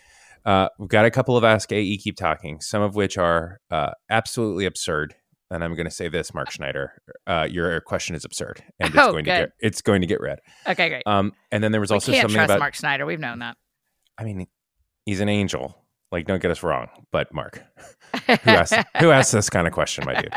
Uh, 0.46 0.68
we've 0.78 0.88
got 0.88 1.04
a 1.04 1.10
couple 1.10 1.36
of 1.36 1.44
Ask 1.44 1.70
AE 1.72 1.98
Keep 1.98 2.16
Talking, 2.16 2.62
some 2.62 2.80
of 2.80 2.94
which 2.94 3.18
are 3.18 3.60
uh, 3.70 3.90
absolutely 4.08 4.64
absurd. 4.64 5.14
And 5.50 5.62
I'm 5.62 5.74
going 5.74 5.84
to 5.84 5.90
say 5.90 6.08
this, 6.08 6.32
Mark 6.32 6.50
Schneider, 6.50 7.02
uh, 7.26 7.46
your 7.50 7.82
question 7.82 8.16
is 8.16 8.24
absurd, 8.24 8.64
and 8.80 8.88
it's 8.88 8.98
Oh, 8.98 9.12
going 9.12 9.26
to 9.26 9.30
get 9.30 9.50
it's 9.60 9.82
going 9.82 10.00
to 10.00 10.06
get 10.06 10.22
read. 10.22 10.38
okay, 10.66 10.88
great. 10.88 11.02
Um, 11.04 11.34
and 11.50 11.62
then 11.62 11.70
there 11.70 11.80
was 11.82 11.90
we 11.90 11.96
also 11.96 12.12
something 12.12 12.30
trust 12.30 12.46
about. 12.48 12.60
Mark 12.60 12.74
Schneider. 12.74 13.04
We've 13.04 13.20
known 13.20 13.40
that. 13.40 13.58
I 14.16 14.24
mean, 14.24 14.46
he's 15.04 15.20
an 15.20 15.28
angel. 15.28 15.81
Like, 16.12 16.26
don't 16.26 16.42
get 16.42 16.50
us 16.50 16.62
wrong, 16.62 16.88
but 17.10 17.32
Mark, 17.32 17.62
who 18.26 18.50
asked 18.50 18.74
who 18.98 19.10
asked 19.10 19.32
this 19.32 19.48
kind 19.48 19.66
of 19.66 19.72
question, 19.72 20.04
my 20.04 20.20
dude? 20.20 20.32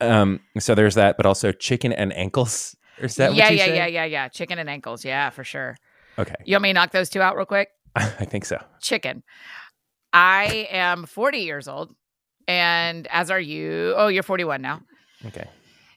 Um, 0.00 0.40
so 0.58 0.74
there's 0.74 0.94
that, 0.96 1.16
but 1.16 1.24
also 1.24 1.52
chicken 1.52 1.92
and 1.92 2.14
ankles. 2.16 2.76
Is 2.98 3.16
that 3.16 3.34
yeah, 3.34 3.48
yeah, 3.50 3.64
said? 3.64 3.76
yeah, 3.76 3.86
yeah, 3.86 4.04
yeah. 4.04 4.28
Chicken 4.28 4.58
and 4.58 4.68
ankles. 4.68 5.04
Yeah, 5.04 5.30
for 5.30 5.42
sure. 5.42 5.76
Okay, 6.18 6.34
You 6.44 6.54
want 6.54 6.62
me 6.64 6.68
to 6.68 6.74
knock 6.74 6.92
those 6.92 7.08
two 7.08 7.20
out 7.20 7.36
real 7.36 7.46
quick? 7.46 7.68
I 7.96 8.06
think 8.24 8.44
so. 8.44 8.62
Chicken. 8.80 9.24
I 10.12 10.68
am 10.70 11.06
40 11.06 11.38
years 11.38 11.66
old, 11.66 11.94
and 12.46 13.06
as 13.08 13.30
are 13.30 13.40
you. 13.40 13.94
Oh, 13.96 14.06
you're 14.08 14.22
41 14.22 14.62
now. 14.62 14.82
Okay. 15.26 15.48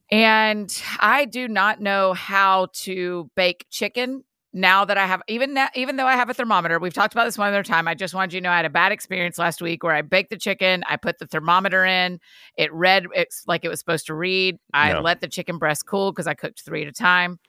And 0.10 0.72
I 1.00 1.26
do 1.26 1.48
not 1.48 1.82
know 1.82 2.14
how 2.14 2.70
to 2.84 3.30
bake 3.36 3.66
chicken 3.70 4.24
now 4.58 4.84
that 4.84 4.98
I 4.98 5.06
have 5.06 5.22
even 5.28 5.54
now, 5.54 5.68
even 5.76 5.96
though 5.96 6.06
I 6.08 6.14
have 6.16 6.30
a 6.30 6.34
thermometer, 6.34 6.80
we've 6.80 6.94
talked 6.94 7.14
about 7.14 7.26
this 7.26 7.38
one 7.38 7.48
other 7.48 7.64
time. 7.64 7.88
I 7.88 7.94
just 7.94 8.14
wanted 8.14 8.34
you 8.34 8.42
to 8.42 8.44
know 8.44 8.52
I 8.52 8.58
had 8.58 8.66
a 8.66 8.70
bad 8.70 8.92
experience 8.92 9.38
last 9.38 9.62
week 9.62 9.84
where 9.84 9.94
I 9.94 10.02
baked 10.02 10.30
the 10.32 10.38
chicken, 10.38 10.84
I 10.88 10.98
put 10.98 11.20
the 11.20 11.28
thermometer 11.28 11.86
in, 11.86 12.20
it 12.58 12.74
read 12.74 13.06
it's 13.14 13.44
like 13.48 13.64
it 13.64 13.70
was 13.70 13.80
supposed 13.80 14.08
to 14.08 14.16
read. 14.16 14.58
I 14.74 14.94
No. 14.94 15.02
let 15.02 15.22
the 15.22 15.28
chicken 15.28 15.58
breast 15.58 15.86
cool 15.86 16.12
because 16.12 16.28
I 16.28 16.34
cooked 16.34 16.62
three 16.64 16.82
at 16.82 16.88
a 16.88 16.92
time. 16.92 17.40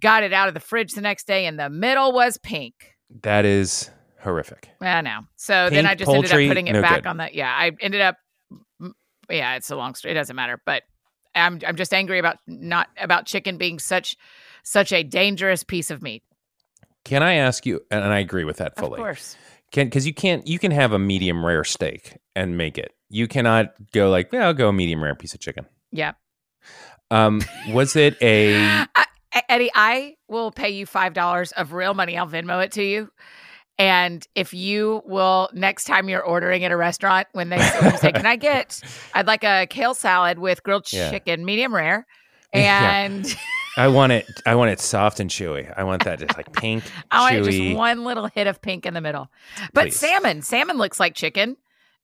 Got 0.00 0.24
it 0.24 0.32
out 0.32 0.48
of 0.48 0.54
the 0.54 0.60
fridge 0.60 0.92
the 0.92 1.00
next 1.00 1.26
day, 1.28 1.46
and 1.46 1.58
the 1.58 1.70
middle 1.70 2.12
was 2.12 2.38
pink. 2.38 2.96
That 3.22 3.44
is 3.44 3.88
horrific. 4.20 4.70
I 4.80 5.00
know. 5.00 5.20
So 5.36 5.70
then 5.70 5.86
I 5.86 5.94
just 5.94 6.10
ended 6.10 6.32
up 6.32 6.38
putting 6.38 6.66
it 6.66 6.72
no 6.72 6.82
back 6.82 7.04
good. 7.04 7.06
on 7.06 7.18
the. 7.18 7.28
Yeah, 7.32 7.54
I 7.56 7.70
ended 7.80 8.00
up. 8.00 8.16
Yeah, 9.30 9.54
it's 9.54 9.70
a 9.70 9.76
long 9.76 9.94
story. 9.94 10.12
It 10.12 10.16
doesn't 10.16 10.34
matter, 10.34 10.60
but 10.66 10.82
I'm 11.36 11.60
I'm 11.66 11.76
just 11.76 11.92
angry 11.94 12.18
about 12.18 12.38
not 12.46 12.88
about 12.98 13.26
chicken 13.26 13.58
being 13.58 13.78
such 13.78 14.16
such 14.62 14.92
a 14.92 15.02
dangerous 15.02 15.62
piece 15.62 15.90
of 15.90 16.02
meat. 16.02 16.22
Can 17.04 17.22
I 17.22 17.34
ask 17.34 17.64
you? 17.66 17.82
And 17.90 18.04
I 18.04 18.18
agree 18.18 18.44
with 18.44 18.56
that 18.56 18.76
fully. 18.76 18.98
Of 18.98 19.04
course. 19.04 19.36
Can 19.70 19.86
because 19.86 20.06
you 20.06 20.14
can't 20.14 20.46
you 20.46 20.58
can 20.58 20.70
have 20.72 20.92
a 20.92 20.98
medium 20.98 21.44
rare 21.44 21.64
steak 21.64 22.18
and 22.34 22.56
make 22.56 22.78
it. 22.78 22.92
You 23.08 23.28
cannot 23.28 23.74
go 23.92 24.10
like, 24.10 24.32
yeah, 24.32 24.46
I'll 24.46 24.54
go 24.54 24.68
a 24.68 24.72
medium 24.72 25.02
rare 25.02 25.14
piece 25.14 25.34
of 25.34 25.40
chicken. 25.40 25.66
Yeah. 25.92 26.12
Um, 27.10 27.40
was 27.68 27.94
it 27.94 28.20
a 28.20 28.56
I, 28.96 29.42
Eddie, 29.48 29.70
I 29.74 30.16
will 30.28 30.50
pay 30.50 30.70
you 30.70 30.86
five 30.86 31.12
dollars 31.12 31.52
of 31.52 31.72
real 31.72 31.94
money. 31.94 32.16
I'll 32.16 32.26
Venmo 32.26 32.64
it 32.64 32.72
to 32.72 32.82
you. 32.82 33.10
And 33.78 34.26
if 34.34 34.54
you 34.54 35.02
will, 35.04 35.50
next 35.52 35.84
time 35.84 36.08
you're 36.08 36.22
ordering 36.22 36.64
at 36.64 36.72
a 36.72 36.76
restaurant, 36.76 37.28
when 37.32 37.50
they 37.50 37.58
say, 37.58 38.12
"Can 38.12 38.24
I 38.24 38.36
get?" 38.36 38.80
I'd 39.14 39.26
like 39.26 39.44
a 39.44 39.66
kale 39.68 39.92
salad 39.94 40.38
with 40.38 40.62
grilled 40.62 40.90
Yeah. 40.90 41.10
chicken, 41.10 41.44
medium 41.44 41.74
rare, 41.74 42.06
Yeah. 42.54 42.90
and 43.04 43.36
I 43.76 43.88
want 43.88 44.12
it 44.12 44.26
I 44.46 44.54
want 44.54 44.70
it 44.70 44.80
soft 44.80 45.20
and 45.20 45.28
chewy. 45.28 45.70
I 45.76 45.84
want 45.84 46.04
that 46.04 46.18
just 46.20 46.36
like 46.38 46.50
pink, 46.54 46.84
I 47.10 47.34
want 47.34 47.44
just 47.44 47.76
one 47.76 48.04
little 48.04 48.28
hit 48.28 48.46
of 48.46 48.62
pink 48.62 48.86
in 48.86 48.94
the 48.94 49.02
middle. 49.02 49.28
But 49.74 49.88
Please. 49.88 49.96
salmon, 50.00 50.40
salmon 50.40 50.78
looks 50.78 50.98
like 50.98 51.14
chicken, 51.14 51.58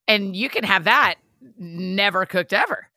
and 0.06 0.36
you 0.36 0.50
can 0.50 0.64
have 0.64 0.84
that 0.84 1.14
never 1.58 2.26
cooked 2.26 2.52
ever. 2.52 2.88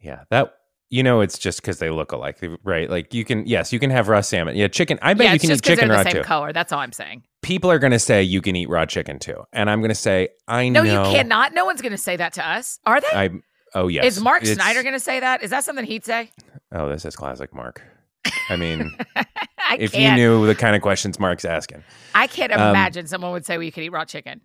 Yeah, 0.00 0.24
that 0.30 0.59
you 0.90 1.02
know 1.02 1.20
it's 1.20 1.38
just 1.38 1.60
because 1.62 1.78
they 1.78 1.88
look 1.90 2.12
alike, 2.12 2.38
right? 2.64 2.90
Like 2.90 3.14
you 3.14 3.24
can 3.24 3.46
yes, 3.46 3.72
you 3.72 3.78
can 3.78 3.90
have 3.90 4.08
raw 4.08 4.20
salmon. 4.20 4.56
Yeah, 4.56 4.68
chicken. 4.68 4.98
I 5.02 5.14
bet 5.14 5.26
yeah, 5.26 5.32
you 5.34 5.38
can 5.38 5.50
eat 5.52 5.62
chicken 5.62 5.88
they're 5.88 5.96
raw 5.96 6.02
the 6.02 6.10
same 6.10 6.22
too. 6.22 6.26
color. 6.26 6.52
That's 6.52 6.72
all 6.72 6.80
I'm 6.80 6.92
saying. 6.92 7.22
People 7.42 7.70
are 7.70 7.78
going 7.78 7.92
to 7.92 7.98
say 7.98 8.22
you 8.22 8.42
can 8.42 8.54
eat 8.56 8.68
raw 8.68 8.84
chicken 8.86 9.18
too, 9.18 9.44
and 9.52 9.70
I'm 9.70 9.80
going 9.80 9.88
to 9.90 9.94
say 9.94 10.28
I 10.48 10.68
know 10.68 10.82
No, 10.82 10.92
know. 10.94 11.10
you 11.10 11.16
cannot. 11.16 11.54
No 11.54 11.64
one's 11.64 11.80
going 11.80 11.92
to 11.92 11.98
say 11.98 12.16
that 12.16 12.32
to 12.34 12.46
us, 12.46 12.78
are 12.84 13.00
they? 13.00 13.06
I 13.12 13.30
oh 13.74 13.88
yes. 13.88 14.04
Is 14.04 14.20
Mark 14.22 14.42
It's- 14.42 14.56
Snyder 14.56 14.82
going 14.82 14.94
to 14.94 15.00
say 15.00 15.20
that? 15.20 15.42
Is 15.42 15.50
that 15.50 15.64
something 15.64 15.84
he'd 15.86 16.04
say? 16.04 16.30
Oh, 16.72 16.88
this 16.88 17.04
is 17.04 17.16
classic 17.16 17.54
Mark. 17.54 17.82
I 18.50 18.56
mean, 18.56 18.94
I 19.16 19.76
if 19.78 19.94
you 19.94 20.00
can't. 20.00 20.16
knew 20.16 20.46
the 20.46 20.54
kind 20.54 20.76
of 20.76 20.82
questions 20.82 21.18
Mark's 21.18 21.44
asking, 21.44 21.82
I 22.14 22.26
can't 22.26 22.52
Um, 22.52 22.70
imagine 22.70 23.06
someone 23.06 23.32
would 23.32 23.46
say 23.46 23.56
we 23.58 23.70
could 23.70 23.82
eat 23.84 23.88
raw 23.92 24.04
chicken. 24.04 24.40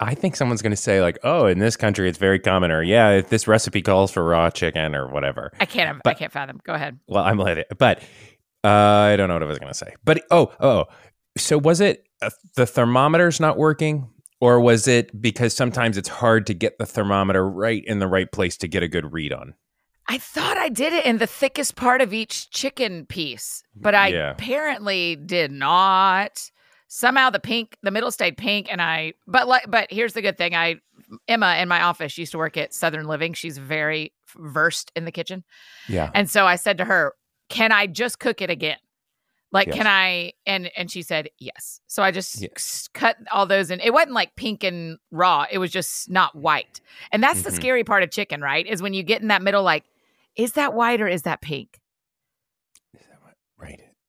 I 0.00 0.14
think 0.14 0.36
someone's 0.36 0.62
going 0.62 0.70
to 0.70 0.76
say 0.76 1.00
like, 1.00 1.18
"Oh, 1.24 1.46
in 1.46 1.58
this 1.58 1.76
country, 1.76 2.08
it's 2.08 2.18
very 2.18 2.38
common," 2.38 2.70
or 2.70 2.82
"Yeah, 2.82 3.10
if 3.10 3.28
this 3.30 3.48
recipe 3.48 3.82
calls 3.82 4.10
for 4.12 4.24
raw 4.24 4.48
chicken," 4.50 4.94
or 4.94 5.08
whatever. 5.08 5.52
I 5.60 5.66
can't. 5.66 6.00
I 6.04 6.14
can't 6.14 6.32
fathom. 6.32 6.60
Go 6.64 6.74
ahead. 6.74 6.98
Well, 7.08 7.24
I'm 7.24 7.40
it, 7.40 7.66
but 7.78 8.00
uh, 8.64 8.68
I 8.68 9.16
don't 9.16 9.28
know 9.28 9.34
what 9.34 9.42
I 9.42 9.46
was 9.46 9.58
going 9.58 9.72
to 9.72 9.78
say. 9.78 9.94
But 10.04 10.22
oh, 10.30 10.52
oh, 10.60 10.84
so 11.36 11.58
was 11.58 11.80
it 11.80 12.06
uh, 12.22 12.30
the 12.54 12.66
thermometer's 12.66 13.40
not 13.40 13.56
working, 13.58 14.08
or 14.40 14.60
was 14.60 14.86
it 14.86 15.20
because 15.20 15.54
sometimes 15.54 15.96
it's 15.96 16.08
hard 16.08 16.46
to 16.46 16.54
get 16.54 16.78
the 16.78 16.86
thermometer 16.86 17.48
right 17.48 17.82
in 17.84 17.98
the 17.98 18.06
right 18.08 18.30
place 18.30 18.56
to 18.58 18.68
get 18.68 18.82
a 18.82 18.88
good 18.88 19.12
read 19.12 19.32
on? 19.32 19.54
I 20.10 20.16
thought 20.18 20.56
I 20.56 20.68
did 20.70 20.92
it 20.94 21.04
in 21.04 21.18
the 21.18 21.26
thickest 21.26 21.76
part 21.76 22.00
of 22.00 22.14
each 22.14 22.50
chicken 22.50 23.04
piece, 23.04 23.62
but 23.76 23.94
I 23.94 24.08
Yeah. 24.08 24.30
apparently 24.30 25.16
did 25.16 25.52
not. 25.52 26.50
Somehow 26.88 27.28
the 27.30 27.38
pink, 27.38 27.76
the 27.82 27.90
middle 27.90 28.10
stayed 28.10 28.36
pink, 28.36 28.66
and 28.70 28.80
I. 28.80 29.12
But 29.26 29.46
like, 29.46 29.70
but 29.70 29.88
here's 29.90 30.14
the 30.14 30.22
good 30.22 30.38
thing: 30.38 30.54
I 30.54 30.76
Emma 31.28 31.56
in 31.60 31.68
my 31.68 31.82
office 31.82 32.16
used 32.18 32.32
to 32.32 32.38
work 32.38 32.56
at 32.56 32.72
Southern 32.74 33.06
Living. 33.06 33.34
She's 33.34 33.58
very 33.58 34.12
versed 34.36 34.90
in 34.96 35.04
the 35.04 35.12
kitchen, 35.12 35.44
Yeah, 35.88 36.10
and 36.14 36.28
so 36.30 36.46
I 36.46 36.56
said 36.56 36.78
to 36.78 36.84
her, 36.86 37.12
"Can 37.50 37.72
I 37.72 37.86
just 37.86 38.18
cook 38.20 38.40
it 38.42 38.48
again? 38.50 38.78
Like, 39.52 39.68
Yes. 39.68 39.76
can 39.76 39.86
I?" 39.86 40.32
And 40.46 40.70
and 40.76 40.90
she 40.90 41.02
said 41.02 41.28
yes. 41.38 41.80
So 41.88 42.02
I 42.02 42.10
just 42.10 42.40
Yeah. 42.40 42.48
s- 42.56 42.88
cut 42.94 43.16
all 43.30 43.44
those, 43.46 43.70
and 43.70 43.80
it 43.82 43.92
wasn't 43.92 44.12
like 44.12 44.34
pink 44.36 44.64
and 44.64 44.98
raw. 45.10 45.44
It 45.50 45.58
was 45.58 45.70
just 45.70 46.08
not 46.10 46.34
white, 46.34 46.80
and 47.12 47.22
that's 47.22 47.42
the 47.42 47.50
Mhm. 47.50 47.54
scary 47.56 47.84
part 47.84 48.02
of 48.02 48.10
chicken, 48.10 48.40
right? 48.40 48.66
Is 48.66 48.80
when 48.82 48.94
you 48.94 49.02
get 49.02 49.20
in 49.20 49.28
that 49.28 49.42
middle, 49.42 49.62
like, 49.62 49.84
is 50.36 50.52
that 50.54 50.72
white 50.72 51.00
or 51.02 51.08
is 51.08 51.22
that 51.22 51.42
pink? 51.42 51.80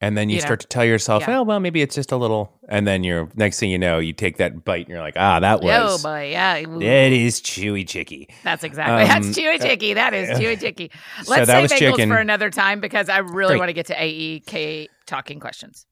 And 0.02 0.18
then 0.18 0.30
you, 0.30 0.36
You 0.36 0.42
know? 0.42 0.46
start 0.46 0.60
to 0.62 0.68
tell 0.68 0.86
yourself, 0.86 1.24
Yeah. 1.28 1.40
"Oh, 1.40 1.44
well, 1.44 1.60
maybe 1.60 1.82
it's 1.82 1.94
just 1.94 2.14
a 2.14 2.16
little." 2.16 2.54
And 2.70 2.88
then 2.88 3.04
you're 3.04 3.28
next 3.36 3.60
thing 3.60 3.70
you 3.70 3.78
know, 3.78 4.00
you 4.00 4.14
take 4.14 4.38
that 4.38 4.64
bite 4.64 4.86
and 4.86 4.90
you're 4.90 5.02
like, 5.02 5.16
"Ah, 5.18 5.42
that 5.42 5.62
was." 5.62 6.00
Oh 6.02 6.08
boy, 6.08 6.30
yeah, 6.32 6.62
that 6.62 7.12
is 7.12 7.42
chewy 7.42 7.86
chicky." 7.86 8.30
that's 8.44 8.64
exactly 8.64 9.04
that's 9.08 9.28
Um, 9.28 9.34
chewy 9.34 9.60
uh, 9.60 9.64
chicky. 9.64 9.94
That 9.96 10.14
is 10.14 10.30
chewy 10.40 10.58
chicky. 10.62 10.90
Let's 11.28 11.52
was 11.52 11.70
save 11.72 11.94
bagels 11.94 12.08
for 12.08 12.16
another 12.18 12.50
time 12.50 12.80
because 12.80 13.10
I 13.10 13.18
really 13.18 13.50
Great. 13.54 13.60
want 13.60 13.70
to 13.70 13.74
get 13.74 13.88
to 13.88 13.96
AEK 14.02 14.88
talking 15.06 15.40
questions. 15.42 15.86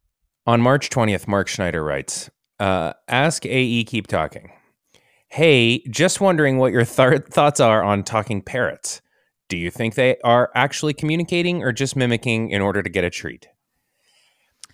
On 0.46 0.62
March 0.62 0.90
20th, 0.90 1.28
Mark 1.28 1.50
Schneider 1.50 1.84
writes, 1.84 2.30
uh, 2.62 2.94
Ask 3.10 3.46
AE 3.46 3.84
Keep 3.84 4.08
Talking. 4.08 4.52
Hey, 5.28 5.80
just 5.90 6.22
wondering 6.22 6.58
what 6.58 6.72
your 6.72 6.86
th- 6.86 7.24
thoughts 7.30 7.60
are 7.60 7.84
on 7.84 8.04
talking 8.04 8.42
parrots. 8.42 9.02
Do 9.50 9.58
you 9.58 9.70
think 9.70 9.96
they 9.96 10.16
are 10.24 10.50
actually 10.56 10.94
communicating 10.94 11.62
or 11.64 11.74
just 11.74 11.98
mimicking 11.98 12.50
in 12.52 12.62
order 12.62 12.82
to 12.82 12.90
get 12.90 13.04
a 13.04 13.10
treat? 13.10 13.48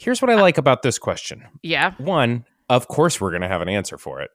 Here's 0.03 0.22
what 0.22 0.29
I 0.29 0.36
like 0.36 0.57
about 0.57 0.81
this 0.81 1.00
question. 1.00 1.43
Yeah, 1.62 1.93
One, 1.98 2.45
of 2.69 2.88
course 2.88 3.22
we're 3.22 3.29
going 3.31 3.41
to 3.41 3.48
have 3.48 3.62
an 3.62 3.69
answer 3.69 3.98
for 3.98 4.22
it. 4.22 4.29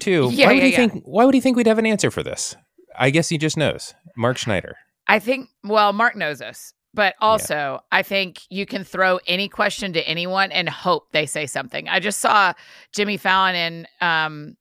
Two, 0.00 0.30
Yeah, 0.32 0.46
why 0.46 0.54
would 0.54 0.58
yeah, 0.62 0.64
he 0.64 0.70
yeah. 0.72 0.76
think 0.76 1.02
why 1.04 1.24
would 1.24 1.34
he 1.34 1.40
think 1.40 1.56
we'd 1.56 1.66
have 1.66 1.78
an 1.78 1.86
answer 1.86 2.10
for 2.10 2.22
this? 2.22 2.56
I 2.98 3.10
guess 3.10 3.28
he 3.28 3.38
just 3.38 3.56
knows. 3.56 3.94
Mark 4.16 4.38
Schneider. 4.38 4.76
I 5.06 5.18
think. 5.18 5.48
Well, 5.62 5.92
Mark 5.92 6.16
knows 6.16 6.40
us, 6.40 6.72
but 6.94 7.14
also 7.20 7.80
I 7.92 8.02
think 8.02 8.40
you 8.50 8.66
can 8.66 8.82
throw 8.84 9.20
any 9.26 9.48
question 9.48 9.92
to 9.92 10.00
anyone 10.08 10.50
and 10.52 10.68
hope 10.68 11.12
they 11.12 11.26
say 11.26 11.46
something. 11.46 11.88
I 11.88 12.00
just 12.00 12.20
saw 12.20 12.54
Jimmy 12.92 13.16
Fallon 13.18 13.54
and 13.54 13.88
um, 14.00 14.56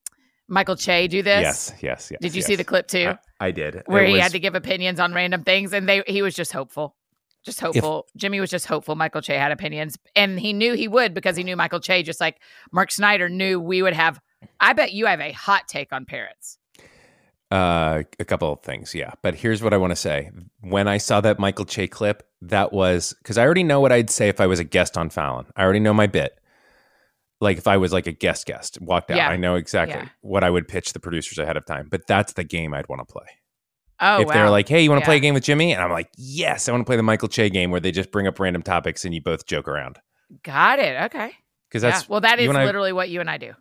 Michael 0.48 0.76
Che 0.76 1.08
do 1.08 1.22
this. 1.24 1.42
Yes, 1.42 1.74
yes, 1.82 2.12
yes. 2.12 2.20
Did 2.22 2.34
you 2.36 2.40
yes. 2.40 2.46
see 2.48 2.56
the 2.56 2.64
clip 2.64 2.88
too? 2.88 3.14
I, 3.40 3.48
I 3.48 3.52
did. 3.52 3.82
where 3.86 4.04
It 4.04 4.08
he 4.10 4.14
was- 4.14 4.22
had 4.24 4.32
to 4.34 4.40
give 4.40 4.54
opinions 4.56 5.00
on 5.00 5.14
random 5.14 5.44
things 5.44 5.74
and 5.74 5.88
they 5.90 6.04
he 6.06 6.22
was 6.22 6.36
just 6.36 6.52
hopeful 6.52 6.96
just 7.44 7.60
hopeful 7.60 8.08
jimmy 8.16 8.40
was 8.40 8.50
just 8.50 8.66
hopeful 8.66 8.96
michael 8.96 9.22
che 9.22 9.34
had 9.36 9.52
opinions 9.52 9.98
and 10.16 10.40
he 10.40 10.54
knew 10.54 10.74
he 10.74 10.88
would 10.88 11.14
because 11.14 11.36
he 11.36 11.44
knew 11.44 11.56
michael 11.56 11.80
che 11.80 12.02
just 12.04 12.20
like 12.22 12.40
mark 12.72 12.92
snyder 12.92 13.30
knew 13.30 13.60
we 13.60 13.82
would 13.82 13.94
have 13.94 14.20
i 14.60 14.74
bet 14.74 14.94
you 14.94 15.06
have 15.06 15.20
a 15.20 15.32
hot 15.34 15.68
take 15.68 15.92
on 15.94 16.06
parrots 16.06 16.58
Uh, 17.52 18.02
a 18.20 18.26
couple 18.26 18.52
of 18.52 18.62
things, 18.64 18.96
yeah. 18.96 19.12
But 19.22 19.36
here's 19.36 19.62
what 19.62 19.76
I 19.76 19.78
want 19.78 19.92
to 19.92 19.96
say. 19.96 20.32
When 20.62 20.88
I 20.88 20.98
saw 20.98 21.22
that 21.22 21.38
Michael 21.38 21.66
Che 21.66 21.86
clip, 21.88 22.24
that 22.42 22.74
was 22.74 23.14
because 23.20 23.38
I 23.38 23.44
already 23.46 23.62
know 23.64 23.80
what 23.80 23.92
I'd 23.92 24.10
say 24.10 24.28
if 24.28 24.42
I 24.42 24.48
was 24.48 24.60
a 24.60 24.64
guest 24.64 24.98
on 24.98 25.12
Fallon. 25.12 25.46
I 25.56 25.62
already 25.62 25.80
know 25.80 25.94
my 25.94 26.08
bit. 26.08 26.40
Like 27.42 27.60
if 27.60 27.68
I 27.68 27.78
was 27.78 27.94
like 27.94 28.08
a 28.08 28.12
guest 28.12 28.48
guest, 28.48 28.80
walked 28.82 29.12
out, 29.12 29.18
Yeah. 29.18 29.30
I 29.30 29.38
know 29.38 29.54
exactly 29.54 30.00
Yeah. 30.00 30.10
what 30.22 30.44
I 30.44 30.50
would 30.50 30.68
pitch 30.68 30.94
the 30.94 31.00
producers 31.00 31.38
ahead 31.38 31.56
of 31.56 31.64
time. 31.68 31.90
But 31.92 32.08
that's 32.08 32.34
the 32.34 32.44
game 32.44 32.74
I'd 32.74 32.90
want 32.90 33.08
to 33.08 33.14
play. 33.14 33.28
Oh 34.04 34.22
if 34.22 34.28
wow. 34.28 34.34
they're 34.34 34.50
like, 34.50 34.68
"Hey, 34.70 34.82
you 34.84 34.90
want 34.90 35.02
to 35.02 35.06
play 35.06 35.18
a 35.18 35.20
game 35.20 35.34
with 35.34 35.44
Jimmy?" 35.44 35.72
and 35.74 35.82
I'm 35.82 35.92
like, 35.92 36.10
"Yes, 36.18 36.68
I 36.68 36.72
want 36.72 36.82
to 36.82 36.86
play 36.86 36.98
the 36.98 37.04
Michael 37.04 37.28
Che 37.30 37.50
game 37.50 37.72
where 37.72 37.80
they 37.80 37.92
just 37.92 38.12
bring 38.12 38.28
up 38.28 38.40
random 38.40 38.62
topics 38.62 39.06
and 39.06 39.14
you 39.16 39.22
both 39.22 39.46
joke 39.48 39.68
around." 39.68 40.00
got 40.42 40.80
it 40.80 41.00
okay 41.04 41.32
Because 41.70 41.84
yeah. 41.84 41.92
that's 41.92 42.10
well 42.10 42.22
that 42.22 42.40
is 42.40 42.50
I- 42.50 42.66
literally 42.66 42.92
what 42.92 43.10
you 43.10 43.20
and 43.20 43.30
i 43.30 43.38
do 43.38 43.54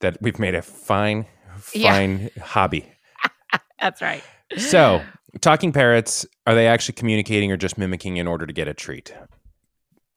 that 0.00 0.18
we've 0.20 0.38
made 0.38 0.54
a 0.54 0.62
fine, 0.62 1.26
Yeah. 1.74 1.92
fine 1.92 2.30
hobby. 2.40 2.86
that's 3.80 4.00
right 4.02 4.22
So, 4.56 5.02
talking 5.40 5.72
parrots, 5.72 6.24
are 6.46 6.54
they 6.54 6.66
actually 6.68 6.94
communicating 6.94 7.50
or 7.50 7.56
just 7.56 7.76
mimicking 7.78 8.18
in 8.18 8.26
order 8.28 8.46
to 8.46 8.52
get 8.52 8.68
a 8.68 8.74
treat? 8.74 9.12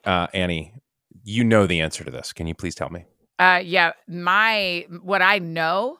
Uh, 0.04 0.28
Annie, 0.34 0.74
you 1.24 1.44
know 1.44 1.66
the 1.66 1.82
answer 1.82 2.04
to 2.04 2.12
this. 2.12 2.34
Can 2.34 2.46
you 2.48 2.54
please 2.54 2.76
tell 2.76 2.90
me? 2.90 3.06
uh 3.40 3.60
yeah 3.64 3.92
my 4.08 4.86
what 5.02 5.22
i 5.22 5.40
know 5.40 5.98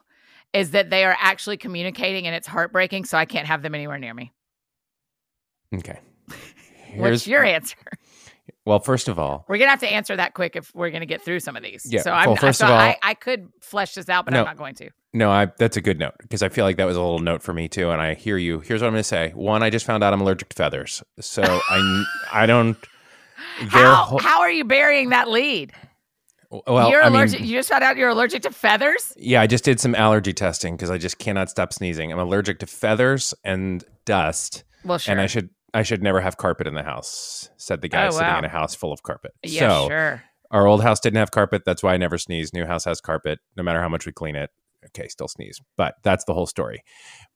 is 0.52 0.70
that 0.72 0.90
they 0.90 1.04
are 1.04 1.16
actually 1.20 1.56
communicating 1.56 2.26
and 2.26 2.34
it's 2.34 2.46
heartbreaking 2.46 3.04
so 3.04 3.16
i 3.18 3.24
can't 3.24 3.46
have 3.46 3.62
them 3.62 3.74
anywhere 3.74 3.98
near 3.98 4.14
me 4.14 4.32
Okay. 5.74 5.98
what's 6.96 7.26
your 7.26 7.44
answer 7.44 7.76
well, 8.64 8.80
first 8.80 9.06
of 9.08 9.16
all, 9.18 9.44
We're 9.48 9.58
gonna 9.58 9.70
have 9.70 9.80
to 9.80 9.92
answer 9.92 10.16
that 10.16 10.34
quick 10.34 10.56
if 10.56 10.72
we're 10.74 10.90
gonna 10.90 11.06
get 11.06 11.22
through 11.22 11.38
some 11.38 11.56
of 11.56 11.62
these. 11.62 11.86
Yeah, 11.88 12.02
So 12.02 12.10
I'm 12.10 12.26
well, 12.30 12.36
first 12.36 12.58
so 12.58 12.66
of 12.66 12.72
all- 12.72 12.78
I, 12.78 12.96
I 13.00 13.14
could 13.14 13.48
flesh 13.60 13.94
this 13.94 14.08
out, 14.08 14.24
but 14.24 14.32
No. 14.34 14.40
I'm 14.40 14.44
not 14.44 14.56
going 14.56 14.74
to. 14.76 14.90
no, 15.12 15.30
I 15.30 15.46
that's 15.58 15.76
a 15.76 15.80
good 15.80 16.00
note 16.00 16.14
because 16.20 16.42
I 16.42 16.48
feel 16.48 16.64
like 16.64 16.76
that 16.78 16.84
was 16.84 16.96
a 16.96 17.00
little 17.00 17.20
note 17.20 17.42
for 17.44 17.52
me 17.52 17.68
too, 17.68 17.90
and 17.90 18.00
I 18.02 18.14
hear 18.14 18.36
you. 18.36 18.58
Here's 18.60 18.82
what 18.82 18.88
I'm 18.88 18.92
going 18.94 19.00
to 19.00 19.08
say. 19.08 19.30
One, 19.36 19.62
I 19.62 19.70
just 19.70 19.86
found 19.86 20.02
out 20.02 20.12
I'm 20.12 20.20
allergic 20.20 20.48
to 20.48 20.56
feathers, 20.56 21.02
so 21.20 21.42
I 21.44 22.04
I 22.32 22.46
don't. 22.46 22.76
How 23.68 23.94
whole- 23.96 24.18
how 24.18 24.40
are 24.40 24.50
you 24.50 24.64
burying 24.64 25.10
that 25.10 25.28
lead? 25.28 25.72
Well, 26.66 26.90
you're 26.90 27.02
I 27.02 27.06
mean, 27.06 27.16
allergic. 27.16 27.40
you 27.40 27.56
just 27.58 27.68
found 27.68 27.82
out 27.84 27.96
you're 27.96 28.08
allergic 28.10 28.42
to 28.42 28.50
feathers. 28.50 29.12
Yeah, 29.16 29.40
I 29.40 29.46
just 29.46 29.64
did 29.64 29.80
some 29.80 29.94
allergy 29.94 30.32
testing 30.32 30.76
because 30.76 30.90
I 30.90 30.98
just 30.98 31.18
cannot 31.18 31.50
stop 31.50 31.72
sneezing. 31.72 32.12
I'm 32.12 32.18
allergic 32.18 32.58
to 32.60 32.66
feathers 32.66 33.34
and 33.44 33.84
dust. 34.04 34.64
Well, 34.84 34.98
sure. 34.98 35.12
And 35.12 35.20
I 35.20 35.26
should 35.26 35.50
I 35.74 35.82
should 35.82 36.02
never 36.02 36.20
have 36.20 36.36
carpet 36.36 36.66
in 36.66 36.74
the 36.74 36.82
house, 36.82 37.50
said 37.56 37.80
the 37.82 37.88
guy 37.88 38.06
Oh, 38.06 38.10
sitting 38.10 38.26
wow. 38.28 38.38
in 38.38 38.44
a 38.44 38.48
house 38.48 38.74
full 38.74 38.92
of 38.92 39.02
carpet. 39.02 39.32
Yeah, 39.42 39.68
so 39.68 39.88
sure. 39.88 40.22
our 40.50 40.66
old 40.66 40.82
house 40.82 41.00
didn't 41.00 41.18
have 41.18 41.30
carpet. 41.32 41.62
That's 41.66 41.82
why 41.82 41.94
I 41.94 41.96
never 41.96 42.16
sneeze. 42.18 42.52
New 42.54 42.64
house 42.66 42.84
has 42.84 43.00
carpet. 43.00 43.40
No 43.56 43.62
matter 43.62 43.80
how 43.80 43.88
much 43.88 44.06
we 44.06 44.12
clean 44.12 44.36
it, 44.36 44.50
okay, 44.86 45.08
still 45.08 45.28
sneeze. 45.28 45.60
But 45.76 45.94
that's 46.02 46.24
the 46.24 46.34
whole 46.34 46.46
story. 46.46 46.82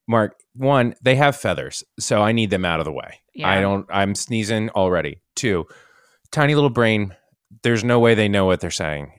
Mark, 0.08 0.36
one, 0.54 0.94
they 1.02 1.14
have 1.16 1.36
feathers, 1.36 1.84
so 1.98 2.22
I 2.22 2.32
need 2.32 2.50
them 2.50 2.64
out 2.64 2.80
of 2.80 2.84
the 2.84 2.92
way. 2.92 3.20
Yeah. 3.34 3.48
I 3.48 3.60
don't. 3.60 3.86
I'm 3.90 4.14
sneezing 4.14 4.70
already. 4.70 5.20
Two, 5.36 5.66
tiny 6.32 6.54
little 6.54 6.70
brain. 6.70 7.14
There's 7.62 7.84
no 7.84 7.98
way 7.98 8.14
they 8.14 8.28
know 8.28 8.46
what 8.46 8.60
they're 8.60 8.70
saying. 8.70 9.12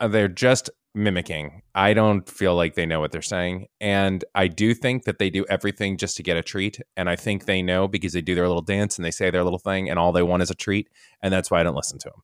Uh, 0.00 0.08
They're 0.08 0.28
just 0.28 0.70
mimicking. 0.94 1.62
I 1.74 1.94
don't 1.94 2.28
feel 2.28 2.54
like 2.54 2.74
they 2.74 2.86
know 2.86 3.00
what 3.00 3.12
they're 3.12 3.22
saying, 3.22 3.68
and 3.80 4.24
I 4.34 4.48
do 4.48 4.74
think 4.74 5.04
that 5.04 5.18
they 5.18 5.30
do 5.30 5.46
everything 5.48 5.96
just 5.96 6.16
to 6.18 6.22
get 6.22 6.36
a 6.36 6.42
treat. 6.42 6.80
And 6.96 7.08
I 7.08 7.16
think 7.16 7.44
they 7.46 7.62
know 7.62 7.88
because 7.88 8.12
they 8.12 8.20
do 8.20 8.34
their 8.34 8.46
little 8.48 8.62
dance 8.62 8.98
and 8.98 9.04
they 9.04 9.10
say 9.10 9.30
their 9.30 9.44
little 9.44 9.58
thing, 9.58 9.88
and 9.88 9.98
all 9.98 10.12
they 10.12 10.22
want 10.22 10.42
is 10.42 10.50
a 10.50 10.54
treat. 10.54 10.88
And 11.22 11.32
that's 11.32 11.50
why 11.50 11.60
I 11.60 11.62
don't 11.62 11.76
listen 11.76 11.98
to 12.00 12.10
them. 12.10 12.22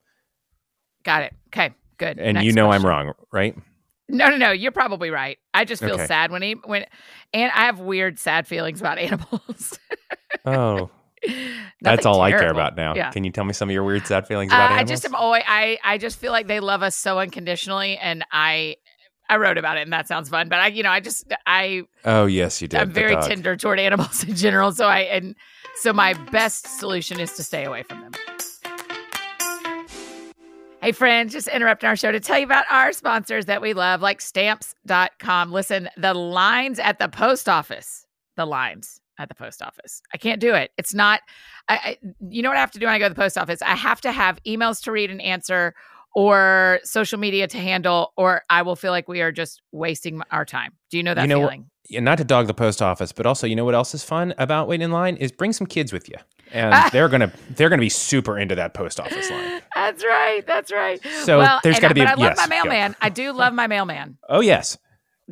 Got 1.05 1.23
it. 1.23 1.33
Okay, 1.49 1.75
good. 1.99 2.19
And 2.19 2.35
Next 2.35 2.45
you 2.47 2.53
know 2.53 2.67
question. 2.67 2.85
I'm 2.87 2.91
wrong, 2.91 3.13
right? 3.33 3.57
No, 4.09 4.29
no, 4.29 4.37
no. 4.37 4.51
You're 4.51 4.73
probably 4.73 5.11
right. 5.11 5.39
I 5.55 5.65
just 5.65 5.83
feel 5.83 5.95
Okay. 5.95 6.07
sad 6.07 6.31
when 6.31 6.43
he 6.43 6.53
when, 6.65 6.85
and 7.33 7.51
I 7.53 7.67
have 7.67 7.79
weird, 7.81 8.19
sad 8.19 8.47
feelings 8.47 8.81
about 8.81 8.99
animals. 8.99 9.79
Oh, 10.45 10.91
that's 11.81 12.07
all 12.07 12.21
I 12.21 12.31
care 12.31 12.51
about 12.51 12.77
now. 12.77 12.95
Yeah. 12.95 13.11
Can 13.11 13.25
you 13.25 13.31
tell 13.31 13.45
me 13.45 13.53
some 13.53 13.69
of 13.69 13.73
your 13.73 13.85
weird, 13.85 14.07
sad 14.07 14.27
feelings 14.27 14.53
Uh, 14.53 14.57
about 14.57 14.73
I 14.73 14.85
just 14.85 15.05
am 15.05 15.15
always 15.15 15.43
I 15.47 15.79
I 15.85 15.99
just 15.99 16.19
feel 16.19 16.33
like 16.33 16.47
they 16.47 16.61
love 16.61 16.83
us 16.83 16.97
so 16.97 17.19
unconditionally, 17.19 17.97
and 17.99 18.25
I 18.33 18.77
I 19.29 19.37
wrote 19.37 19.57
about 19.59 19.79
it, 19.79 19.83
and 19.83 19.93
that 19.93 20.07
sounds 20.07 20.29
fun. 20.29 20.49
But 20.49 20.61
I, 20.61 20.67
you 20.69 20.83
know, 20.83 20.91
I 20.91 21.01
just 21.01 21.25
I 21.47 21.83
oh 22.05 22.27
yes, 22.27 22.61
you 22.61 22.69
did. 22.69 22.81
I'm 22.81 22.91
very 22.91 23.17
tender 23.17 23.57
toward 23.57 23.79
animals 23.81 24.25
in 24.29 24.35
general. 24.35 24.73
So 24.73 24.87
I 24.87 25.01
and 25.01 25.35
so 25.77 25.93
my 25.93 26.15
best 26.31 26.79
solution 26.79 27.21
is 27.21 27.33
to 27.35 27.43
stay 27.43 27.65
away 27.65 27.83
from 27.83 28.01
them. 28.01 28.13
Hey 30.83 30.93
friends, 30.93 31.33
just 31.33 31.49
interrupting 31.49 31.89
our 31.89 31.97
show 31.97 32.13
to 32.13 32.21
tell 32.21 32.39
you 32.39 32.45
about 32.45 32.67
our 32.71 32.93
sponsors 32.93 33.47
that 33.47 33.63
we 33.63 33.73
love, 33.73 34.03
like 34.03 34.21
stamps.com. 34.21 35.51
Listen, 35.51 35.89
the 35.97 36.13
lines 36.13 36.79
at 36.79 36.99
the 36.99 37.09
post 37.09 37.49
office, 37.49 38.07
the 38.37 38.45
lines 38.45 39.01
at 39.19 39.29
the 39.29 39.35
post 39.35 39.63
office. 39.63 40.03
I 40.13 40.17
can't 40.19 40.41
do 40.41 40.55
it. 40.55 40.71
It's 40.79 40.95
not 40.95 41.21
I, 41.69 41.75
I 41.75 41.99
you 42.29 42.43
know 42.43 42.49
what 42.51 42.57
I 42.59 42.61
have 42.61 42.73
to 42.73 42.79
do 42.79 42.87
when 42.87 42.95
I 42.95 42.99
go 42.99 43.07
to 43.09 43.15
the 43.15 43.21
post 43.21 43.39
office? 43.39 43.63
I 43.63 43.75
have 43.75 44.01
to 44.03 44.13
have 44.13 44.41
emails 44.47 44.83
to 44.85 44.93
read 44.93 45.11
and 45.11 45.21
answer 45.23 45.75
or 46.15 46.79
social 46.85 47.19
media 47.19 47.47
to 47.49 47.59
handle 47.59 48.13
or 48.17 48.43
I 48.51 48.63
will 48.63 48.77
feel 48.77 48.93
like 48.93 49.09
we 49.09 49.21
are 49.21 49.33
just 49.33 49.63
wasting 49.73 50.21
our 50.31 50.45
time. 50.45 50.73
Do 50.91 50.97
you 50.97 51.03
know 51.03 51.15
that 51.15 51.23
You 51.23 51.29
know 51.29 51.41
feeling? 51.41 51.71
Yeah, 51.89 52.01
not 52.01 52.17
to 52.19 52.25
dog 52.25 52.47
the 52.47 52.55
post 52.55 52.81
office, 52.81 53.13
but 53.13 53.27
also, 53.27 53.47
you 53.47 53.55
know 53.55 53.65
what 53.67 53.75
else 53.75 53.95
is 53.95 54.03
fun 54.03 54.33
about 54.39 54.69
waiting 54.69 54.85
in 54.87 54.91
line 54.91 55.17
is 55.17 55.31
bring 55.31 55.53
some 55.53 55.67
kids 55.67 55.93
with 55.93 56.09
you, 56.09 56.15
and 56.51 56.75
they're 56.93 57.11
gonna 57.11 57.31
they're 57.51 57.69
gonna 57.69 57.81
be 57.81 57.91
super 57.91 58.39
into 58.39 58.55
that 58.55 58.73
post 58.73 58.99
office 58.99 59.31
line. 59.31 59.61
That's 59.75 60.03
right. 60.03 60.47
That's 60.47 60.73
right. 60.73 60.99
So 61.25 61.39
well, 61.41 61.61
there's 61.63 61.79
gotta 61.81 61.91
I- 61.91 61.93
be 61.93 62.01
a- 62.01 62.05
But 62.05 62.11
I 62.13 62.15
love 62.15 62.21
yes, 62.21 62.39
my 62.39 62.47
go. 62.47 62.51
mailman. 62.65 62.97
I 63.03 63.09
do 63.11 63.33
love 63.33 63.53
my 63.53 63.67
mailman. 63.67 64.17
Oh 64.31 64.41
yes, 64.41 64.79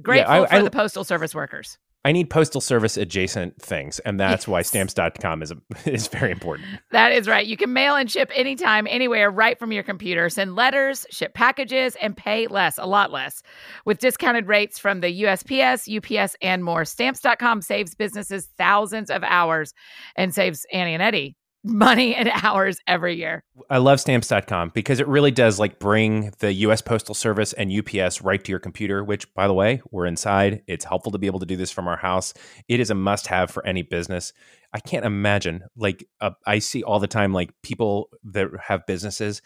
Grateful 0.02 0.30
I- 0.30 0.46
for 0.46 0.54
I- 0.56 0.62
the 0.62 0.70
postal 0.70 1.04
service 1.04 1.34
workers. 1.34 1.78
I 2.04 2.10
need 2.10 2.30
postal 2.30 2.60
service 2.60 2.96
adjacent 2.96 3.62
things, 3.62 4.00
and 4.00 4.18
that's 4.18 4.48
why 4.48 4.62
stamps.com 4.62 5.42
is 5.42 5.52
a, 5.52 5.56
is 5.90 6.08
very 6.08 6.32
important. 6.32 6.68
That 6.90 7.12
is 7.12 7.28
right. 7.28 7.46
You 7.46 7.56
can 7.56 7.72
mail 7.72 7.94
and 7.94 8.10
ship 8.10 8.30
anytime, 8.34 8.88
anywhere, 8.90 9.30
right 9.30 9.56
from 9.58 9.70
your 9.70 9.84
computer. 9.84 10.28
Send 10.28 10.56
letters, 10.56 11.06
ship 11.10 11.32
packages, 11.34 11.96
and 12.02 12.16
pay 12.16 12.48
less, 12.48 12.76
a 12.78 12.86
lot 12.86 13.12
less, 13.12 13.42
with 13.84 13.98
discounted 13.98 14.48
rates 14.48 14.78
from 14.78 15.00
the 15.00 15.22
USPS, 15.22 15.88
UPS, 15.88 16.36
and 16.42 16.64
more. 16.64 16.84
Stamps.com 16.84 17.62
saves 17.62 17.94
businesses 17.94 18.48
thousands 18.58 19.08
of 19.08 19.22
hours 19.22 19.72
and 20.16 20.34
saves 20.34 20.66
Annie 20.72 20.94
and 20.94 21.02
Eddie 21.02 21.36
money 21.64 22.14
and 22.14 22.28
hours 22.42 22.78
every 22.86 23.16
year. 23.16 23.44
I 23.70 23.78
love 23.78 24.00
stamps.com 24.00 24.72
because 24.74 25.00
it 25.00 25.06
really 25.06 25.30
does 25.30 25.58
like 25.58 25.78
bring 25.78 26.32
the 26.38 26.52
US 26.52 26.82
Postal 26.82 27.14
Service 27.14 27.52
and 27.52 27.72
UPS 27.72 28.22
right 28.22 28.42
to 28.42 28.50
your 28.50 28.58
computer, 28.58 29.04
which 29.04 29.32
by 29.34 29.46
the 29.46 29.54
way, 29.54 29.80
we're 29.90 30.06
inside. 30.06 30.62
It's 30.66 30.84
helpful 30.84 31.12
to 31.12 31.18
be 31.18 31.26
able 31.26 31.40
to 31.40 31.46
do 31.46 31.56
this 31.56 31.70
from 31.70 31.88
our 31.88 31.96
house. 31.96 32.34
It 32.68 32.80
is 32.80 32.90
a 32.90 32.94
must 32.94 33.26
have 33.28 33.50
for 33.50 33.64
any 33.66 33.82
business. 33.82 34.32
I 34.72 34.80
can't 34.80 35.04
imagine 35.04 35.64
like 35.76 36.06
uh, 36.20 36.30
I 36.46 36.58
see 36.58 36.82
all 36.82 36.98
the 36.98 37.06
time 37.06 37.32
like 37.32 37.50
people 37.62 38.08
that 38.32 38.48
have 38.66 38.86
businesses 38.86 39.42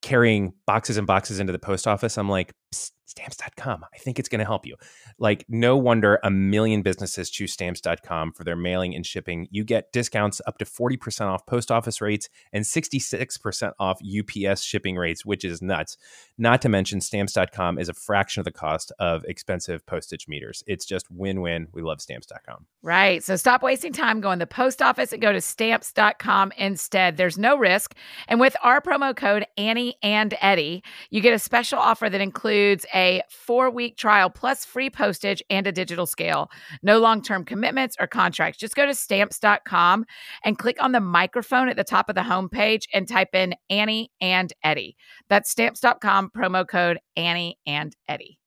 carrying 0.00 0.52
boxes 0.66 0.96
and 0.96 1.06
boxes 1.06 1.38
into 1.38 1.52
the 1.52 1.58
post 1.58 1.86
office. 1.86 2.18
I'm 2.18 2.28
like, 2.28 2.48
"Psst, 2.48 2.54
stamps.com. 2.72 3.84
I 3.92 3.98
think 3.98 4.18
it's 4.18 4.28
going 4.28 4.38
to 4.40 4.44
help 4.44 4.66
you. 4.66 4.76
Like, 5.18 5.44
no 5.48 5.76
wonder 5.76 6.18
a 6.24 6.30
million 6.30 6.82
businesses 6.82 7.30
choose 7.30 7.52
stamps.com 7.52 8.32
for 8.32 8.42
their 8.42 8.56
mailing 8.56 8.94
and 8.94 9.06
shipping. 9.06 9.48
You 9.50 9.64
get 9.64 9.92
discounts 9.92 10.40
up 10.46 10.58
to 10.58 10.64
40% 10.64 11.26
off 11.26 11.46
post 11.46 11.70
office 11.70 12.00
rates 12.00 12.28
and 12.52 12.64
66% 12.64 13.72
off 13.78 14.00
UPS 14.02 14.62
shipping 14.62 14.96
rates, 14.96 15.24
which 15.24 15.44
is 15.44 15.62
nuts. 15.62 15.96
Not 16.38 16.62
to 16.62 16.68
mention, 16.68 17.00
stamps.com 17.00 17.78
is 17.78 17.88
a 17.88 17.94
fraction 17.94 18.40
of 18.40 18.44
the 18.44 18.52
cost 18.52 18.92
of 18.98 19.24
expensive 19.24 19.84
postage 19.86 20.26
meters. 20.26 20.64
It's 20.66 20.86
just 20.86 21.10
win 21.10 21.40
win. 21.40 21.68
We 21.72 21.82
love 21.82 22.00
stamps.com. 22.00 22.66
Right. 22.82 23.22
So 23.22 23.36
stop 23.36 23.62
wasting 23.62 23.92
time 23.92 24.20
going 24.20 24.38
to 24.38 24.42
the 24.42 24.46
post 24.46 24.80
office 24.80 25.12
and 25.12 25.20
go 25.22 25.32
to 25.32 25.40
stamps.com 25.40 26.52
instead. 26.56 27.16
There's 27.16 27.38
no 27.38 27.56
risk. 27.56 27.94
And 28.26 28.40
with 28.40 28.56
our 28.64 28.80
promo 28.80 29.14
code 29.14 29.46
Annie 29.56 29.96
and 30.02 30.34
Eddie, 30.40 30.82
you 31.10 31.20
get 31.20 31.34
a 31.34 31.38
special 31.38 31.78
offer 31.78 32.08
that 32.08 32.20
includes 32.20 32.61
a 32.94 33.22
four 33.30 33.70
week 33.70 33.96
trial 33.96 34.30
plus 34.30 34.64
free 34.64 34.90
postage 34.90 35.42
and 35.50 35.66
a 35.66 35.72
digital 35.72 36.06
scale. 36.06 36.50
No 36.82 36.98
long 36.98 37.22
term 37.22 37.44
commitments 37.44 37.96
or 38.00 38.06
contracts. 38.06 38.58
Just 38.58 38.74
go 38.74 38.86
to 38.86 38.94
stamps.com 38.94 40.04
and 40.44 40.58
click 40.58 40.82
on 40.82 40.92
the 40.92 41.00
microphone 41.00 41.68
at 41.68 41.76
the 41.76 41.84
top 41.84 42.08
of 42.08 42.14
the 42.14 42.22
homepage 42.22 42.82
and 42.92 43.08
type 43.08 43.34
in 43.34 43.54
Annie 43.70 44.10
and 44.20 44.52
Eddie. 44.62 44.96
That's 45.28 45.50
stamps.com 45.50 46.30
promo 46.36 46.66
code 46.66 46.98
Annie 47.16 47.58
and 47.66 47.94
Eddie. 48.08 48.38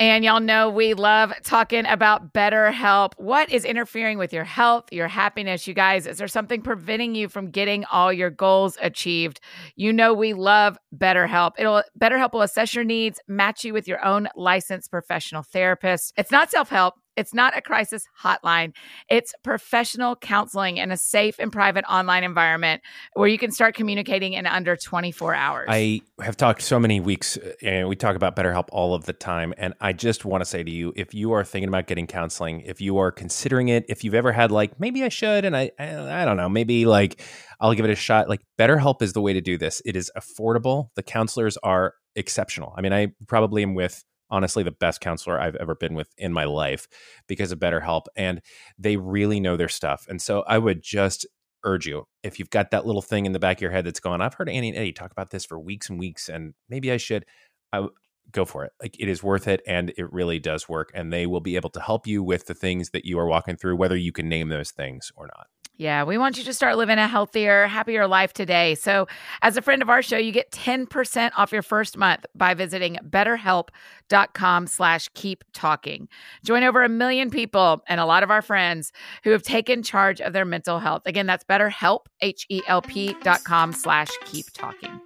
And 0.00 0.24
y'all 0.24 0.40
know 0.40 0.70
we 0.70 0.94
love 0.94 1.30
talking 1.44 1.84
about 1.84 2.32
BetterHelp. 2.32 3.12
What 3.18 3.52
is 3.52 3.66
interfering 3.66 4.16
with 4.16 4.32
your 4.32 4.44
health, 4.44 4.90
your 4.90 5.08
happiness, 5.08 5.66
you 5.66 5.74
guys? 5.74 6.06
Is 6.06 6.16
there 6.16 6.26
something 6.26 6.62
preventing 6.62 7.14
you 7.14 7.28
from 7.28 7.50
getting 7.50 7.84
all 7.84 8.10
your 8.10 8.30
goals 8.30 8.78
achieved? 8.80 9.40
You 9.76 9.92
know 9.92 10.14
we 10.14 10.32
love 10.32 10.78
BetterHelp. 10.96 11.52
It'll 11.58 11.82
BetterHelp 12.00 12.32
will 12.32 12.40
assess 12.40 12.74
your 12.74 12.82
needs, 12.82 13.20
match 13.28 13.62
you 13.62 13.74
with 13.74 13.86
your 13.86 14.02
own 14.02 14.26
licensed 14.36 14.90
professional 14.90 15.42
therapist. 15.42 16.14
It's 16.16 16.30
not 16.30 16.50
self-help. 16.50 16.94
It's 17.20 17.34
not 17.34 17.56
a 17.56 17.60
crisis 17.60 18.06
hotline. 18.22 18.72
It's 19.10 19.34
professional 19.44 20.16
counseling 20.16 20.78
in 20.78 20.90
a 20.90 20.96
safe 20.96 21.36
and 21.38 21.52
private 21.52 21.84
online 21.84 22.24
environment 22.24 22.80
where 23.12 23.28
you 23.28 23.36
can 23.36 23.52
start 23.52 23.74
communicating 23.74 24.32
in 24.32 24.46
under 24.46 24.74
24 24.74 25.34
hours. 25.34 25.66
I 25.70 26.00
have 26.22 26.38
talked 26.38 26.62
so 26.62 26.80
many 26.80 26.98
weeks, 26.98 27.36
uh, 27.36 27.52
and 27.62 27.88
we 27.88 27.94
talk 27.94 28.16
about 28.16 28.36
BetterHelp 28.36 28.68
all 28.72 28.94
of 28.94 29.04
the 29.04 29.12
time. 29.12 29.52
And 29.58 29.74
I 29.82 29.92
just 29.92 30.24
want 30.24 30.40
to 30.40 30.46
say 30.46 30.62
to 30.62 30.70
you, 30.70 30.94
if 30.96 31.12
you 31.12 31.32
are 31.32 31.44
thinking 31.44 31.68
about 31.68 31.86
getting 31.86 32.06
counseling, 32.06 32.62
if 32.62 32.80
you 32.80 32.96
are 32.96 33.12
considering 33.12 33.68
it, 33.68 33.84
if 33.90 34.02
you've 34.02 34.14
ever 34.14 34.32
had 34.32 34.50
like 34.50 34.80
maybe 34.80 35.04
I 35.04 35.10
should, 35.10 35.44
and 35.44 35.54
I 35.54 35.70
I, 35.78 36.22
I 36.22 36.24
don't 36.24 36.38
know, 36.38 36.48
maybe 36.48 36.86
like 36.86 37.20
I'll 37.60 37.74
give 37.74 37.84
it 37.84 37.90
a 37.90 37.96
shot. 37.96 38.30
Like 38.30 38.40
BetterHelp 38.58 39.02
is 39.02 39.12
the 39.12 39.20
way 39.20 39.34
to 39.34 39.42
do 39.42 39.58
this. 39.58 39.82
It 39.84 39.94
is 39.94 40.10
affordable. 40.16 40.88
The 40.96 41.02
counselors 41.02 41.58
are 41.58 41.94
exceptional. 42.16 42.74
I 42.76 42.80
mean, 42.80 42.94
I 42.94 43.08
probably 43.28 43.62
am 43.62 43.74
with 43.74 44.02
honestly 44.30 44.62
the 44.62 44.70
best 44.70 45.00
counselor 45.00 45.40
I've 45.40 45.56
ever 45.56 45.74
been 45.74 45.94
with 45.94 46.08
in 46.18 46.32
my 46.32 46.44
life 46.44 46.86
because 47.26 47.52
of 47.52 47.58
BetterHelp, 47.58 48.06
and 48.16 48.40
they 48.78 48.96
really 48.96 49.40
know 49.40 49.56
their 49.56 49.68
stuff. 49.68 50.06
And 50.08 50.20
so 50.20 50.44
I 50.46 50.58
would 50.58 50.82
just 50.82 51.26
urge 51.64 51.86
you 51.86 52.06
if 52.22 52.38
you've 52.38 52.50
got 52.50 52.70
that 52.70 52.86
little 52.86 53.02
thing 53.02 53.26
in 53.26 53.32
the 53.32 53.38
back 53.38 53.58
of 53.58 53.62
your 53.62 53.70
head 53.70 53.84
that's 53.84 54.00
going, 54.00 54.20
I've 54.20 54.34
heard 54.34 54.48
Annie 54.48 54.68
and 54.68 54.78
Eddie 54.78 54.92
talk 54.92 55.10
about 55.12 55.30
this 55.30 55.44
for 55.44 55.58
weeks 55.58 55.90
and 55.90 55.98
weeks, 55.98 56.28
and 56.28 56.54
maybe 56.68 56.90
I 56.92 56.96
should. 56.96 57.24
I 57.72 57.86
go 58.32 58.44
for 58.44 58.64
it. 58.64 58.72
Like 58.80 58.96
it 58.98 59.08
is 59.08 59.22
worth 59.22 59.48
it, 59.48 59.62
and 59.66 59.92
it 59.96 60.12
really 60.12 60.38
does 60.38 60.68
work. 60.68 60.90
And 60.94 61.12
they 61.12 61.26
will 61.26 61.40
be 61.40 61.56
able 61.56 61.70
to 61.70 61.80
help 61.80 62.06
you 62.06 62.22
with 62.22 62.46
the 62.46 62.54
things 62.54 62.90
that 62.90 63.04
you 63.04 63.18
are 63.18 63.26
walking 63.26 63.56
through, 63.56 63.76
whether 63.76 63.96
you 63.96 64.12
can 64.12 64.28
name 64.28 64.48
those 64.48 64.70
things 64.70 65.12
or 65.16 65.26
not. 65.26 65.46
Yeah, 65.80 66.04
we 66.04 66.18
want 66.18 66.36
you 66.36 66.44
to 66.44 66.52
start 66.52 66.76
living 66.76 66.98
a 66.98 67.08
healthier, 67.08 67.66
happier 67.66 68.06
life 68.06 68.34
today. 68.34 68.74
So, 68.74 69.08
as 69.40 69.56
a 69.56 69.62
friend 69.62 69.80
of 69.80 69.88
our 69.88 70.02
show, 70.02 70.18
you 70.18 70.30
get 70.30 70.50
10% 70.50 71.30
off 71.38 71.52
your 71.52 71.62
first 71.62 71.96
month 71.96 72.26
by 72.34 72.52
visiting 72.52 72.98
betterhelp.com 73.08 74.66
slash 74.66 75.08
keep 75.14 75.42
talking. 75.54 76.06
Join 76.44 76.64
over 76.64 76.82
a 76.82 76.88
million 76.90 77.30
people 77.30 77.82
and 77.88 77.98
a 77.98 78.04
lot 78.04 78.22
of 78.22 78.30
our 78.30 78.42
friends 78.42 78.92
who 79.24 79.30
have 79.30 79.42
taken 79.42 79.82
charge 79.82 80.20
of 80.20 80.34
their 80.34 80.44
mental 80.44 80.80
health. 80.80 81.00
Again, 81.06 81.24
that's 81.24 81.44
betterhelp, 81.44 82.00
H-E-L-P 82.20 83.16
dot 83.22 83.42
com 83.44 83.72
slash 83.72 84.10
keep 84.26 84.50
talking. 84.52 85.00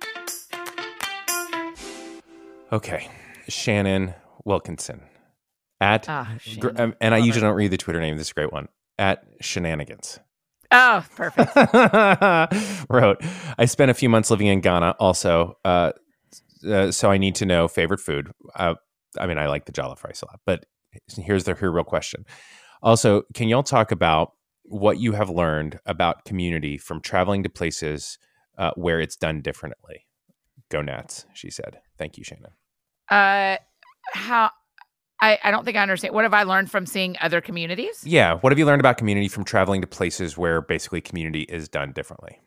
Okay, 2.73 3.09
Shannon 3.49 4.13
Wilkinson 4.45 5.03
at, 5.81 6.09
Ah, 6.09 6.35
Shannon. 6.41 6.81
um, 6.81 6.95
and 7.01 7.15
I 7.15 7.19
usually 7.19 7.43
don't 7.43 7.55
read 7.55 7.71
the 7.71 7.77
Twitter 7.77 8.01
name. 8.01 8.17
This 8.17 8.27
is 8.27 8.31
a 8.33 8.35
great 8.35 8.53
one 8.53 8.67
at 8.99 9.23
Shenanigans. 9.41 10.19
Oh, 10.75 11.05
perfect. 11.15 11.55
wrote, 12.91 13.23
I 13.59 13.65
spent 13.65 13.91
a 13.91 13.95
few 13.95 14.09
months 14.09 14.31
living 14.31 14.49
in 14.49 14.61
Ghana 14.61 14.97
also, 14.99 15.57
uh, 15.65 15.93
uh, 16.69 16.91
so 16.91 17.11
I 17.11 17.19
need 17.19 17.37
to 17.37 17.47
know 17.47 17.69
favorite 17.69 18.01
food. 18.01 18.33
Uh, 18.57 18.75
I 19.19 19.27
mean, 19.27 19.39
I 19.39 19.47
like 19.47 19.67
the 19.67 19.73
jollof 19.73 20.03
rice 20.05 20.23
a 20.23 20.27
lot, 20.27 20.41
but 20.45 20.67
here's 21.17 21.45
the 21.45 21.55
here 21.55 21.71
real 21.71 21.85
question. 21.85 22.27
Also, 22.83 23.23
can 23.35 23.49
y'all 23.49 23.63
talk 23.63 23.93
about 23.93 24.33
what 24.65 24.99
you 24.99 25.13
have 25.13 25.31
learned 25.31 25.79
about 25.87 26.25
community 26.25 26.79
from 26.79 27.01
traveling 27.01 27.43
to 27.43 27.49
places 27.49 28.19
uh, 28.59 28.71
where 28.77 29.01
it's 29.01 29.17
done 29.17 29.41
differently. 29.41 30.07
Go 30.71 30.81
Nats, 30.81 31.27
she 31.35 31.51
said. 31.51 31.81
Thank 31.99 32.17
you, 32.17 32.25
Shannon. 32.25 32.53
Uh, 33.11 33.57
how? 34.13 34.51
I, 35.25 35.39
I 35.43 35.51
don't 35.51 35.65
think 35.65 35.77
I 35.79 35.81
understand. 35.81 36.15
What 36.15 36.25
have 36.25 36.35
I 36.35 36.43
learned 36.43 36.71
from 36.71 36.85
seeing 36.85 37.17
other 37.21 37.41
communities? 37.41 38.05
Yeah. 38.05 38.35
What 38.35 38.53
have 38.53 38.59
you 38.59 38.67
learned 38.67 38.81
about 38.81 38.99
community 38.99 39.29
from 39.29 39.45
traveling 39.45 39.81
to 39.81 39.87
places 39.87 40.37
where 40.37 40.61
basically 40.61 41.01
community 41.01 41.43
is 41.43 41.67
done 41.67 41.93
differently? 41.93 42.41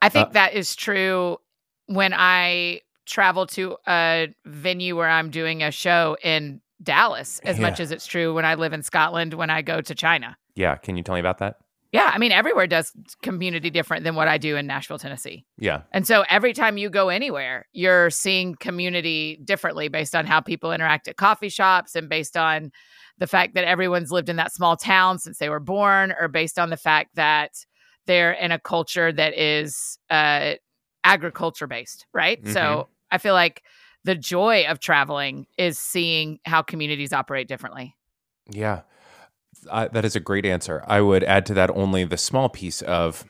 I 0.00 0.08
think 0.08 0.28
Uh, 0.28 0.32
that 0.32 0.54
is 0.54 0.76
true 0.76 1.38
when 1.86 2.14
I 2.14 2.82
travel 3.04 3.46
to 3.48 3.76
a 3.88 4.28
venue 4.44 4.96
where 4.96 5.08
I'm 5.08 5.30
doing 5.30 5.62
a 5.62 5.72
show 5.72 6.16
in 6.22 6.60
Dallas, 6.82 7.40
as 7.40 7.58
much 7.58 7.80
as 7.80 7.90
it's 7.90 8.06
true 8.06 8.32
when 8.34 8.44
I 8.44 8.54
live 8.54 8.72
in 8.72 8.82
Scotland 8.82 9.34
when 9.34 9.50
I 9.50 9.62
go 9.62 9.80
to 9.80 9.94
China. 9.94 10.36
Yeah. 10.54 10.76
Can 10.76 10.96
you 10.96 11.02
tell 11.02 11.14
me 11.14 11.20
about 11.20 11.38
that? 11.38 11.56
Yeah, 11.96 12.10
I 12.12 12.18
mean, 12.18 12.30
everywhere 12.30 12.66
does 12.66 12.92
community 13.22 13.70
different 13.70 14.04
than 14.04 14.14
what 14.16 14.28
I 14.28 14.36
do 14.36 14.54
in 14.56 14.66
Nashville, 14.66 14.98
Tennessee. 14.98 15.46
Yeah. 15.56 15.80
And 15.92 16.06
so 16.06 16.24
every 16.28 16.52
time 16.52 16.76
you 16.76 16.90
go 16.90 17.08
anywhere, 17.08 17.66
you're 17.72 18.10
seeing 18.10 18.54
community 18.56 19.40
differently 19.44 19.88
based 19.88 20.14
on 20.14 20.26
how 20.26 20.40
people 20.40 20.72
interact 20.72 21.08
at 21.08 21.16
coffee 21.16 21.48
shops 21.48 21.96
and 21.96 22.08
based 22.10 22.36
on 22.36 22.70
the 23.16 23.26
fact 23.26 23.54
that 23.54 23.64
everyone's 23.64 24.12
lived 24.12 24.28
in 24.28 24.36
that 24.36 24.52
small 24.52 24.76
town 24.76 25.18
since 25.18 25.38
they 25.38 25.48
were 25.48 25.58
born, 25.58 26.12
or 26.20 26.28
based 26.28 26.58
on 26.58 26.68
the 26.68 26.76
fact 26.76 27.14
that 27.14 27.52
they're 28.04 28.32
in 28.32 28.52
a 28.52 28.58
culture 28.58 29.10
that 29.10 29.32
is 29.38 29.98
uh, 30.10 30.52
agriculture 31.02 31.66
based, 31.66 32.04
right? 32.12 32.44
Mhm. 32.44 32.52
So 32.52 32.88
I 33.10 33.16
feel 33.16 33.32
like 33.32 33.62
the 34.04 34.14
joy 34.14 34.66
of 34.68 34.80
traveling 34.80 35.46
is 35.56 35.78
seeing 35.78 36.40
how 36.44 36.60
communities 36.60 37.14
operate 37.14 37.48
differently. 37.48 37.96
Yeah. 38.50 38.82
That 39.66 40.04
is 40.04 40.16
a 40.16 40.20
great 40.20 40.46
answer. 40.46 40.84
I 40.86 41.00
would 41.00 41.24
add 41.24 41.46
to 41.46 41.54
that 41.54 41.70
only 41.70 42.04
the 42.04 42.16
small 42.16 42.48
piece 42.48 42.82
of 42.82 43.24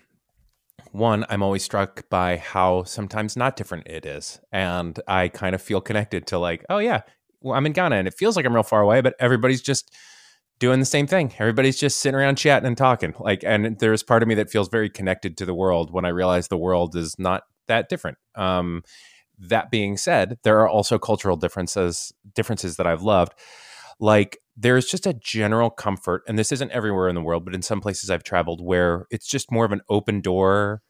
one, 0.93 1.27
I'm 1.29 1.43
always 1.43 1.63
struck 1.63 2.09
by 2.09 2.39
how 2.39 2.85
sometimes 2.85 3.37
not 3.37 3.57
different 3.57 3.87
it 3.87 4.07
is. 4.07 4.41
And 4.51 4.99
I 5.07 5.29
kind 5.29 5.55
of 5.55 5.61
feel 5.61 5.81
connected 5.81 6.27
to, 6.29 6.39
like, 6.39 6.65
oh, 6.71 6.79
yeah, 6.79 7.03
well, 7.43 7.57
I'm 7.57 7.67
in 7.67 7.73
Ghana 7.73 7.97
and 7.97 8.09
it 8.09 8.15
feels 8.15 8.37
like 8.37 8.47
I'm 8.47 8.55
real 8.55 8.63
far 8.63 8.81
away, 8.81 9.01
but 9.03 9.15
everybody's 9.21 9.63
just 9.63 9.95
doing 10.59 10.81
the 10.81 10.87
same 10.87 11.07
thing. 11.07 11.35
Everybody's 11.39 11.79
just 11.79 11.99
sitting 11.99 12.19
around 12.19 12.37
chatting 12.37 12.67
and 12.67 12.79
talking. 12.79 13.15
Like, 13.19 13.45
and 13.45 13.79
there's 13.79 14.03
part 14.03 14.23
of 14.23 14.29
me 14.29 14.35
that 14.37 14.51
feels 14.51 14.69
very 14.69 14.89
connected 14.89 15.37
to 15.37 15.45
the 15.45 15.55
world 15.55 15.93
when 15.93 16.07
I 16.07 16.09
realize 16.09 16.49
the 16.49 16.57
world 16.57 16.97
is 16.97 17.19
not 17.19 17.43
that 17.69 17.89
different. 17.89 18.17
Um, 18.35 18.83
that 19.39 19.71
being 19.71 19.99
said, 19.99 20.39
there 20.45 20.61
are 20.61 20.69
also 20.69 20.99
cultural 20.99 21.37
differences 21.37 22.13
differences 22.35 22.77
that 22.77 22.87
I've 22.87 23.03
loved. 23.03 23.35
Like 23.99 24.39
there's 24.57 24.87
just 24.87 25.07
a 25.07 25.15
general 25.15 25.71
comfort, 25.71 26.23
and 26.27 26.39
this 26.39 26.53
isn't 26.53 26.71
everywhere 26.71 27.09
in 27.09 27.15
the 27.15 27.23
world, 27.23 27.45
but 27.45 27.55
in 27.55 27.63
some 27.63 27.81
places 27.81 28.11
I've 28.11 28.25
traveled 28.25 28.65
where 28.65 29.07
it's 29.11 29.27
just 29.27 29.51
more 29.51 29.65
of 29.65 29.73
an 29.73 29.83
open 29.89 30.21
door 30.21 30.83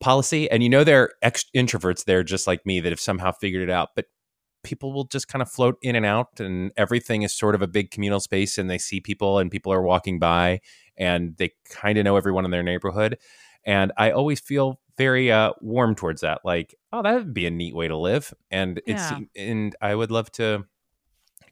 policy. 0.00 0.50
And 0.50 0.62
you 0.62 0.68
know, 0.68 0.84
there 0.84 1.02
are 1.02 1.10
ex- 1.22 1.46
introverts 1.56 2.04
there 2.04 2.22
just 2.22 2.46
like 2.46 2.64
me 2.64 2.80
that 2.80 2.92
have 2.92 3.00
somehow 3.00 3.32
figured 3.32 3.62
it 3.62 3.70
out, 3.70 3.90
but 3.96 4.06
people 4.64 4.92
will 4.92 5.04
just 5.04 5.28
kind 5.28 5.42
of 5.42 5.50
float 5.50 5.76
in 5.82 5.96
and 5.96 6.04
out, 6.06 6.40
and 6.40 6.72
everything 6.76 7.22
is 7.22 7.34
sort 7.34 7.54
of 7.54 7.62
a 7.62 7.66
big 7.66 7.90
communal 7.90 8.20
space, 8.20 8.58
and 8.58 8.68
they 8.68 8.78
see 8.78 9.00
people, 9.00 9.38
and 9.38 9.50
people 9.50 9.72
are 9.72 9.82
walking 9.82 10.18
by, 10.18 10.60
and 10.96 11.36
they 11.38 11.52
kind 11.70 11.96
of 11.98 12.04
know 12.04 12.16
everyone 12.16 12.44
in 12.44 12.50
their 12.50 12.62
neighborhood. 12.62 13.18
And 13.64 13.92
I 13.96 14.10
always 14.10 14.40
feel 14.40 14.80
very 14.96 15.30
uh, 15.30 15.52
warm 15.60 15.94
towards 15.94 16.22
that. 16.22 16.40
Like, 16.44 16.74
oh, 16.92 17.02
that 17.02 17.14
would 17.14 17.34
be 17.34 17.46
a 17.46 17.50
neat 17.50 17.74
way 17.74 17.88
to 17.88 17.96
live, 17.96 18.32
and 18.50 18.80
it's 18.86 19.10
Yeah. 19.10 19.20
and 19.36 19.76
I 19.80 19.94
would 19.94 20.10
love 20.10 20.30
to 20.32 20.64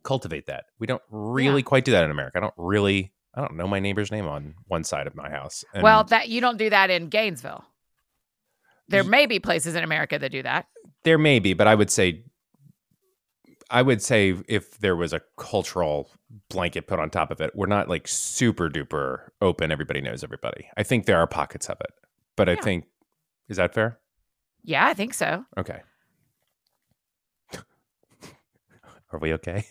cultivate 0.06 0.46
that. 0.46 0.64
We 0.78 0.86
don't 0.86 1.02
really 1.10 1.62
quite 1.62 1.84
do 1.84 1.92
that 1.92 2.04
in 2.04 2.10
America. 2.10 2.38
I 2.38 2.40
don't 2.40 2.54
really. 2.56 3.12
I 3.34 3.40
don't 3.42 3.56
know 3.56 3.66
my 3.68 3.80
neighbor's 3.80 4.10
name 4.10 4.26
on 4.26 4.54
one 4.66 4.82
side 4.82 5.06
of 5.06 5.14
my 5.14 5.28
house. 5.28 5.62
And 5.74 5.82
well, 5.82 6.04
that 6.04 6.30
you 6.30 6.40
don't 6.40 6.56
do 6.56 6.70
that 6.70 6.88
in 6.88 7.08
Gainesville. 7.10 7.66
There 8.88 9.02
Ye- 9.02 9.08
may 9.10 9.26
be 9.26 9.38
places 9.38 9.74
in 9.74 9.84
America 9.84 10.18
that 10.18 10.30
do 10.32 10.42
that. 10.42 10.66
there 11.04 11.18
may 11.18 11.38
be, 11.38 11.52
but 11.52 11.66
I 11.66 11.74
would 11.74 11.90
say, 11.90 12.22
I 13.68 13.82
would 13.82 14.00
say 14.00 14.34
if 14.48 14.78
there 14.78 14.96
was 14.96 15.12
a 15.12 15.20
cultural 15.36 16.08
blanket 16.48 16.86
put 16.86 16.98
on 16.98 17.10
top 17.10 17.30
of 17.30 17.40
it, 17.42 17.50
we're 17.54 17.66
not 17.66 17.88
like 17.90 18.08
super 18.08 18.70
duper 18.70 19.28
open. 19.42 19.70
Everybody 19.70 20.00
knows 20.00 20.24
everybody. 20.24 20.68
I 20.78 20.82
think 20.82 21.04
there 21.04 21.18
are 21.18 21.26
pockets 21.26 21.68
of 21.68 21.76
it, 21.80 21.90
but 22.36 22.48
I 22.48 22.56
think 22.56 22.86
is 23.50 23.58
that 23.58 23.74
fair? 23.74 23.98
Yeah, 24.62 24.86
I 24.86 24.94
think 24.94 25.12
so. 25.12 25.44
Okay. 25.58 25.80
Are 29.12 29.18
we 29.20 29.32
okay? 29.34 29.66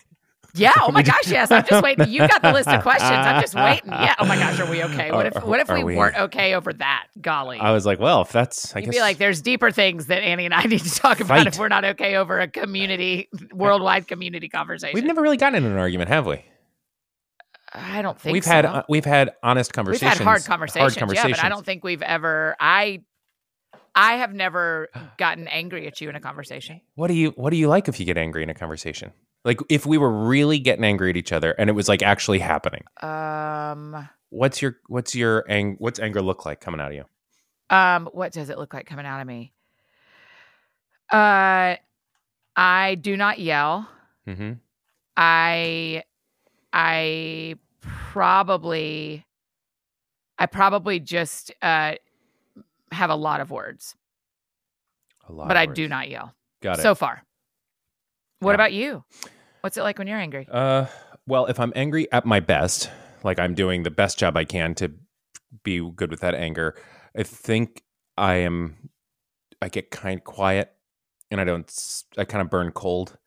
Yeah. 0.58 0.72
Oh 0.80 0.90
my 0.90 1.02
gosh. 1.02 1.26
Yes. 1.28 1.50
I'm 1.50 1.64
just 1.64 1.82
waiting. 1.82 2.08
You 2.08 2.26
got 2.26 2.42
the 2.42 2.52
list 2.52 2.68
of 2.68 2.82
questions. 2.82 3.10
I'm 3.10 3.40
just 3.40 3.54
waiting. 3.54 3.90
Yeah. 3.90 4.14
Oh 4.18 4.24
my 4.26 4.36
gosh. 4.36 4.58
Are 4.60 4.70
we 4.70 4.82
okay? 4.84 5.10
What 5.10 5.26
if 5.26 5.44
What 5.44 5.60
if 5.60 5.68
we, 5.70 5.84
we- 5.84 5.96
weren't 5.96 6.16
okay 6.16 6.54
over 6.54 6.72
that? 6.72 7.06
Golly. 7.20 7.58
I 7.58 7.72
was 7.72 7.86
like, 7.86 7.98
well, 8.00 8.22
if 8.22 8.32
that's, 8.32 8.74
I 8.74 8.80
You'd 8.80 8.86
guess, 8.86 8.94
be 8.96 9.00
like, 9.00 9.18
there's 9.18 9.42
deeper 9.42 9.70
things 9.70 10.06
that 10.06 10.22
Annie 10.22 10.44
and 10.44 10.54
I 10.54 10.62
need 10.64 10.80
to 10.80 10.90
talk 10.90 11.20
about 11.20 11.38
Fight. 11.38 11.46
if 11.46 11.58
we're 11.58 11.68
not 11.68 11.84
okay 11.84 12.16
over 12.16 12.40
a 12.40 12.48
community, 12.48 13.28
worldwide 13.52 14.08
community 14.08 14.48
conversation. 14.48 14.94
we've 14.94 15.04
never 15.04 15.22
really 15.22 15.36
gotten 15.36 15.64
in 15.64 15.70
an 15.70 15.78
argument, 15.78 16.08
have 16.08 16.26
we? 16.26 16.44
I 17.74 18.00
don't 18.00 18.18
think 18.18 18.32
we've 18.32 18.44
so. 18.44 18.50
had 18.50 18.64
uh, 18.64 18.82
we've 18.88 19.04
had 19.04 19.32
honest 19.42 19.72
conversations. 19.72 20.02
we've 20.12 20.18
had 20.18 20.24
hard 20.24 20.44
conversations, 20.44 20.94
Hard 20.96 21.14
Yeah, 21.14 21.28
but 21.28 21.44
I 21.44 21.48
don't 21.48 21.64
think 21.66 21.84
we've 21.84 22.00
ever. 22.02 22.56
I 22.58 23.02
I 23.94 24.16
have 24.16 24.32
never 24.32 24.88
gotten 25.18 25.48
angry 25.48 25.86
at 25.86 26.00
you 26.00 26.08
in 26.08 26.16
a 26.16 26.20
conversation. 26.20 26.80
What 26.94 27.08
do 27.08 27.14
you 27.14 27.30
What 27.30 27.50
do 27.50 27.56
you 27.56 27.68
like 27.68 27.88
if 27.88 27.98
you 27.98 28.06
get 28.06 28.16
angry 28.16 28.42
in 28.42 28.50
a 28.50 28.54
conversation? 28.54 29.12
Like 29.46 29.60
if 29.70 29.86
we 29.86 29.96
were 29.96 30.10
really 30.10 30.58
getting 30.58 30.84
angry 30.84 31.08
at 31.08 31.16
each 31.16 31.32
other 31.32 31.52
and 31.52 31.70
it 31.70 31.72
was 31.72 31.88
like 31.88 32.02
actually 32.02 32.40
happening. 32.40 32.82
Um. 33.00 34.08
What's 34.30 34.60
your 34.60 34.76
What's 34.88 35.14
your 35.14 35.44
ang 35.48 35.76
What's 35.78 35.98
anger 36.00 36.20
look 36.20 36.44
like 36.44 36.60
coming 36.60 36.80
out 36.80 36.88
of 36.88 36.94
you? 36.94 37.04
Um, 37.70 38.06
what 38.12 38.32
does 38.32 38.50
it 38.50 38.58
look 38.58 38.74
like 38.74 38.84
coming 38.86 39.06
out 39.06 39.20
of 39.20 39.26
me? 39.26 39.52
Uh 41.10 41.76
I 42.56 42.96
do 43.00 43.16
not 43.16 43.38
yell. 43.38 43.88
Mm-hmm. 44.26 44.52
I 45.16 46.02
I 46.72 47.54
probably 47.80 49.24
I 50.38 50.46
probably 50.46 50.98
just 51.00 51.52
uh 51.62 51.94
have 52.92 53.10
a 53.10 53.14
lot 53.16 53.40
of 53.40 53.50
words, 53.50 53.94
A 55.28 55.32
lot, 55.32 55.48
but 55.48 55.56
of 55.56 55.60
I 55.60 55.66
words. 55.66 55.76
do 55.76 55.88
not 55.88 56.08
yell 56.08 56.34
Got 56.62 56.78
it. 56.78 56.82
so 56.82 56.94
far. 56.94 57.22
What 58.40 58.50
Yeah. 58.50 58.54
about 58.56 58.72
you? 58.72 59.04
What's 59.66 59.76
it 59.76 59.82
like 59.82 59.98
when 59.98 60.06
you're 60.06 60.16
angry? 60.16 60.46
Uh, 60.48 60.86
well, 61.26 61.46
if 61.46 61.58
I'm 61.58 61.72
angry 61.74 62.06
at 62.12 62.24
my 62.24 62.38
best, 62.38 62.88
like 63.24 63.40
I'm 63.40 63.52
doing 63.52 63.82
the 63.82 63.90
best 63.90 64.16
job 64.16 64.36
I 64.36 64.44
can 64.44 64.76
to 64.76 64.92
be 65.64 65.80
good 65.96 66.08
with 66.08 66.20
that 66.20 66.36
anger, 66.36 66.76
I 67.18 67.24
think 67.24 67.82
I 68.16 68.34
am. 68.36 68.90
I 69.60 69.68
get 69.68 69.90
kind 69.90 70.20
of 70.20 70.24
quiet, 70.24 70.72
and 71.32 71.40
I 71.40 71.44
don't. 71.44 71.68
I 72.16 72.22
kind 72.22 72.42
of 72.42 72.48
burn 72.48 72.70
cold, 72.70 73.18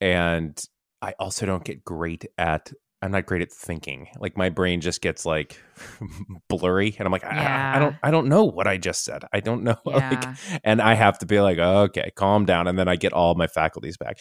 and 0.00 0.60
I 1.00 1.14
also 1.20 1.46
don't 1.46 1.62
get 1.62 1.84
great 1.84 2.26
at. 2.36 2.72
I'm 3.00 3.12
not 3.12 3.26
great 3.26 3.42
at 3.42 3.52
thinking. 3.52 4.08
Like 4.18 4.36
my 4.36 4.48
brain 4.48 4.80
just 4.80 5.00
gets 5.00 5.24
like 5.24 5.62
blurry, 6.48 6.96
and 6.98 7.06
I'm 7.06 7.12
like, 7.12 7.22
I, 7.24 7.76
I 7.76 7.78
don't. 7.78 7.94
I 8.02 8.10
don't 8.10 8.26
know 8.26 8.46
what 8.46 8.66
I 8.66 8.78
just 8.78 9.04
said. 9.04 9.22
I 9.32 9.38
don't 9.38 9.62
know. 9.62 9.76
like, 9.84 10.02
Yeah. 10.02 10.34
and 10.64 10.82
I 10.82 10.94
have 10.94 11.20
to 11.20 11.26
be 11.26 11.38
like, 11.40 11.58
okay, 11.58 12.10
calm 12.16 12.46
down, 12.46 12.66
and 12.66 12.76
then 12.76 12.88
I 12.88 12.96
get 12.96 13.12
all 13.12 13.36
my 13.36 13.46
faculties 13.46 13.96
back. 13.96 14.18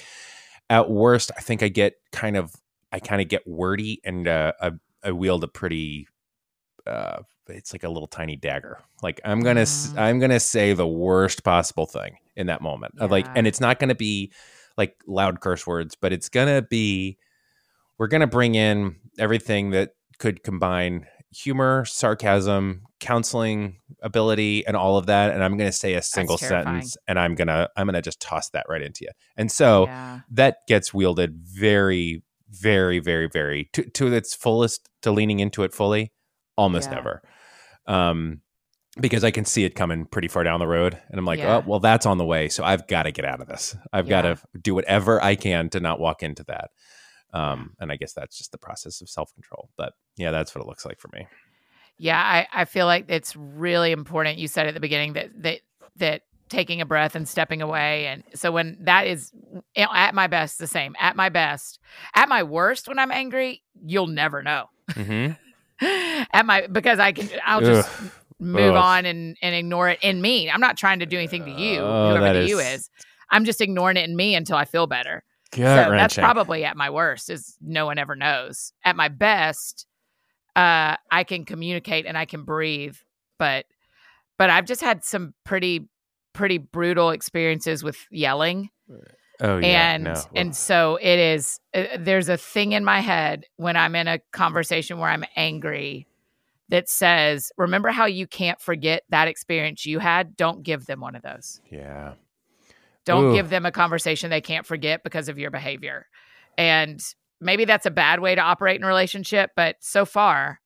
At 0.69 0.89
worst, 0.89 1.31
I 1.37 1.41
think 1.41 1.63
I 1.63 1.69
get 1.69 1.95
kind 2.11 2.35
of, 2.35 2.53
I 2.91 2.99
kind 2.99 3.21
of 3.21 3.27
get 3.27 3.47
wordy, 3.47 4.01
and 4.03 4.27
uh, 4.27 4.51
I, 4.61 4.71
I 5.03 5.11
wield 5.11 5.43
a 5.43 5.47
pretty, 5.47 6.07
uh, 6.85 7.19
it's 7.47 7.73
like 7.73 7.83
a 7.83 7.89
little 7.89 8.07
tiny 8.07 8.35
dagger. 8.35 8.79
Like 9.01 9.21
I'm 9.23 9.39
gonna, 9.41 9.61
Mm. 9.61 9.97
I'm 9.97 10.19
gonna 10.19 10.39
say 10.39 10.73
the 10.73 10.87
worst 10.87 11.43
possible 11.43 11.85
thing 11.85 12.17
in 12.35 12.47
that 12.47 12.61
moment. 12.61 12.95
Of 12.99 13.11
Like, 13.11 13.27
and 13.35 13.47
it's 13.47 13.61
not 13.61 13.79
gonna 13.79 13.95
be 13.95 14.31
like 14.77 14.95
loud 15.07 15.39
curse 15.39 15.65
words, 15.65 15.95
but 15.95 16.11
it's 16.11 16.29
gonna 16.29 16.61
be, 16.61 17.17
we're 17.97 18.07
gonna 18.07 18.27
bring 18.27 18.55
in 18.55 18.97
everything 19.17 19.71
that 19.71 19.91
could 20.19 20.43
combine 20.43 21.07
humor, 21.31 21.85
sarcasm, 21.85 22.83
counseling 22.99 23.77
ability, 24.01 24.65
and 24.65 24.75
all 24.75 24.97
of 24.97 25.05
that. 25.07 25.31
And 25.31 25.43
I'm 25.43 25.57
going 25.57 25.69
to 25.69 25.75
say 25.75 25.93
a 25.93 26.01
single 26.01 26.37
sentence, 26.37 26.97
and 27.07 27.19
I'm 27.19 27.35
gonna 27.35 27.69
I'm 27.75 27.87
gonna 27.87 28.01
just 28.01 28.19
toss 28.19 28.49
that 28.49 28.65
right 28.69 28.81
into 28.81 29.05
you. 29.05 29.11
And 29.35 29.51
so 29.51 29.85
yeah. 29.85 30.21
that 30.31 30.57
gets 30.67 30.93
wielded 30.93 31.35
very, 31.35 32.23
very, 32.49 32.99
very, 32.99 33.27
very 33.27 33.69
to 33.73 33.83
to 33.83 34.13
its 34.13 34.33
fullest, 34.33 34.89
to 35.01 35.11
leaning 35.11 35.39
into 35.39 35.63
it 35.63 35.73
fully, 35.73 36.11
almost 36.57 36.89
Yeah. 36.89 36.95
never. 36.95 37.21
Um, 37.85 38.41
because 38.99 39.23
I 39.23 39.29
can 39.29 39.45
see 39.45 39.63
it 39.63 39.75
coming 39.75 40.05
pretty 40.05 40.27
far 40.27 40.43
down 40.43 40.59
the 40.59 40.67
road, 40.67 40.97
and 41.09 41.19
I'm 41.19 41.25
like, 41.25 41.39
Yeah. 41.39 41.57
oh, 41.57 41.63
well, 41.67 41.79
that's 41.79 42.07
on 42.07 42.17
the 42.17 42.25
way, 42.25 42.49
so 42.49 42.63
I've 42.63 42.87
got 42.87 43.03
to 43.03 43.11
get 43.11 43.25
out 43.25 43.41
of 43.41 43.47
this. 43.47 43.75
I've 43.93 44.09
got 44.09 44.23
to 44.23 44.37
do 44.59 44.73
whatever 44.73 45.23
I 45.23 45.35
can 45.35 45.69
to 45.69 45.79
not 45.79 45.99
walk 45.99 46.23
into 46.23 46.43
that. 46.45 46.71
Um, 47.33 47.75
and 47.79 47.91
I 47.91 47.97
guess 47.97 48.13
that's 48.13 48.37
just 48.37 48.51
the 48.51 48.57
process 48.57 49.01
of 49.01 49.09
self 49.09 49.33
control. 49.33 49.69
But 49.77 49.93
yeah, 50.15 50.31
that's 50.31 50.55
what 50.55 50.61
it 50.61 50.67
looks 50.67 50.85
like 50.85 50.99
for 50.99 51.09
me. 51.13 51.27
Yeah, 51.97 52.19
I, 52.21 52.47
I 52.53 52.65
feel 52.65 52.85
like 52.85 53.05
it's 53.09 53.35
really 53.35 53.91
important. 53.91 54.37
You 54.37 54.47
said 54.47 54.67
at 54.67 54.73
the 54.73 54.79
beginning 54.79 55.13
that 55.13 55.29
that 55.43 55.59
that 55.97 56.21
taking 56.49 56.79
a 56.79 56.85
breath 56.85 57.15
and 57.15 57.27
stepping 57.27 57.61
away, 57.61 58.07
and 58.07 58.23
so 58.33 58.51
when 58.51 58.77
that 58.81 59.07
is 59.07 59.31
at 59.75 60.13
my 60.15 60.27
best, 60.27 60.59
the 60.59 60.67
same. 60.67 60.95
At 60.99 61.15
my 61.15 61.29
best, 61.29 61.79
at 62.15 62.29
my 62.29 62.43
worst, 62.43 62.87
when 62.87 62.99
I'm 62.99 63.11
angry, 63.11 63.63
you'll 63.85 64.07
never 64.07 64.41
know. 64.43 64.69
hmm 64.93 65.29
at 65.81 66.45
my 66.45 66.65
because 66.67 66.99
I 66.99 67.11
can 67.11 67.29
I'll 67.45 67.61
just 67.61 67.87
Ugh. 68.01 68.11
move 68.39 68.75
Ugh. 68.75 68.83
on 68.83 69.05
and 69.05 69.37
and 69.41 69.55
ignore 69.55 69.89
it 69.89 69.99
in 70.01 70.21
me. 70.21 70.49
I'm 70.49 70.61
not 70.61 70.77
trying 70.77 70.99
to 70.99 71.05
do 71.05 71.17
anything 71.17 71.45
to 71.45 71.51
you, 71.51 71.79
Oh, 71.81 72.15
whoever 72.17 72.41
you 72.41 72.59
is- 72.59 72.67
is. 72.81 72.89
I'm 73.29 73.43
just 73.43 73.59
ignoring 73.59 73.97
it 73.97 74.09
in 74.09 74.15
me 74.15 74.35
until 74.35 74.55
I 74.55 74.65
feel 74.65 74.87
better. 74.87 75.23
Gut 75.51 75.85
so 75.85 75.91
that's 75.91 76.15
probably 76.15 76.63
at 76.65 76.75
my 76.77 76.89
worst 76.89 77.29
is 77.29 77.57
no 77.61 77.85
one 77.85 77.97
ever 77.97 78.15
knows. 78.15 78.71
At 78.85 78.95
my 78.95 79.07
best, 79.09 79.85
uh, 80.57 80.97
I 81.11 81.23
can 81.23 81.45
communicate 81.45 82.05
and 82.05 82.17
I 82.17 82.25
can 82.25 82.43
breathe, 82.43 82.97
but 83.39 83.65
but 84.37 84.49
I've 84.49 84.65
just 84.65 84.81
had 84.81 85.05
some 85.05 85.33
pretty 85.45 85.87
pretty 86.33 86.57
brutal 86.57 87.11
experiences 87.11 87.83
with 87.83 87.97
yelling 88.11 88.69
oh 89.41 89.57
yeah, 89.57 89.93
and 89.93 90.03
no. 90.03 90.21
and 90.35 90.55
so 90.55 90.97
it 91.01 91.19
is 91.19 91.59
uh, 91.73 91.85
there's 91.97 92.29
a 92.29 92.37
thing 92.37 92.73
in 92.73 92.85
my 92.85 92.99
head 92.99 93.45
when 93.55 93.75
i'm 93.75 93.95
in 93.95 94.07
a 94.07 94.19
conversation 94.31 94.99
where 94.99 95.09
i'm 95.09 95.23
angry 95.35 96.05
that 96.69 96.87
says 96.89 97.51
remember 97.57 97.89
how 97.89 98.05
you 98.05 98.27
can't 98.27 98.61
forget 98.61 99.01
that 99.09 99.27
experience 99.27 99.83
you 99.83 99.97
had 99.97 100.37
don't 100.37 100.61
give 100.61 100.85
them 100.85 101.01
one 101.01 101.15
of 101.15 101.23
those 101.23 101.59
yeah. 101.71 102.13
don't 103.03 103.25
Ooh. 103.25 103.33
give 103.33 103.49
them 103.49 103.65
a 103.65 103.71
conversation 103.71 104.29
they 104.29 104.39
can't 104.39 104.65
forget 104.65 105.03
because 105.03 105.29
of 105.29 105.39
your 105.39 105.49
behavior 105.49 106.05
and 106.55 107.01
maybe 107.39 107.65
that's 107.65 107.85
a 107.85 107.91
bad 107.91 108.19
way 108.19 108.35
to 108.35 108.41
operate 108.41 108.77
in 108.77 108.83
a 108.83 108.87
relationship 108.87 109.51
but 109.55 109.75
so 109.79 110.05
far 110.05 110.59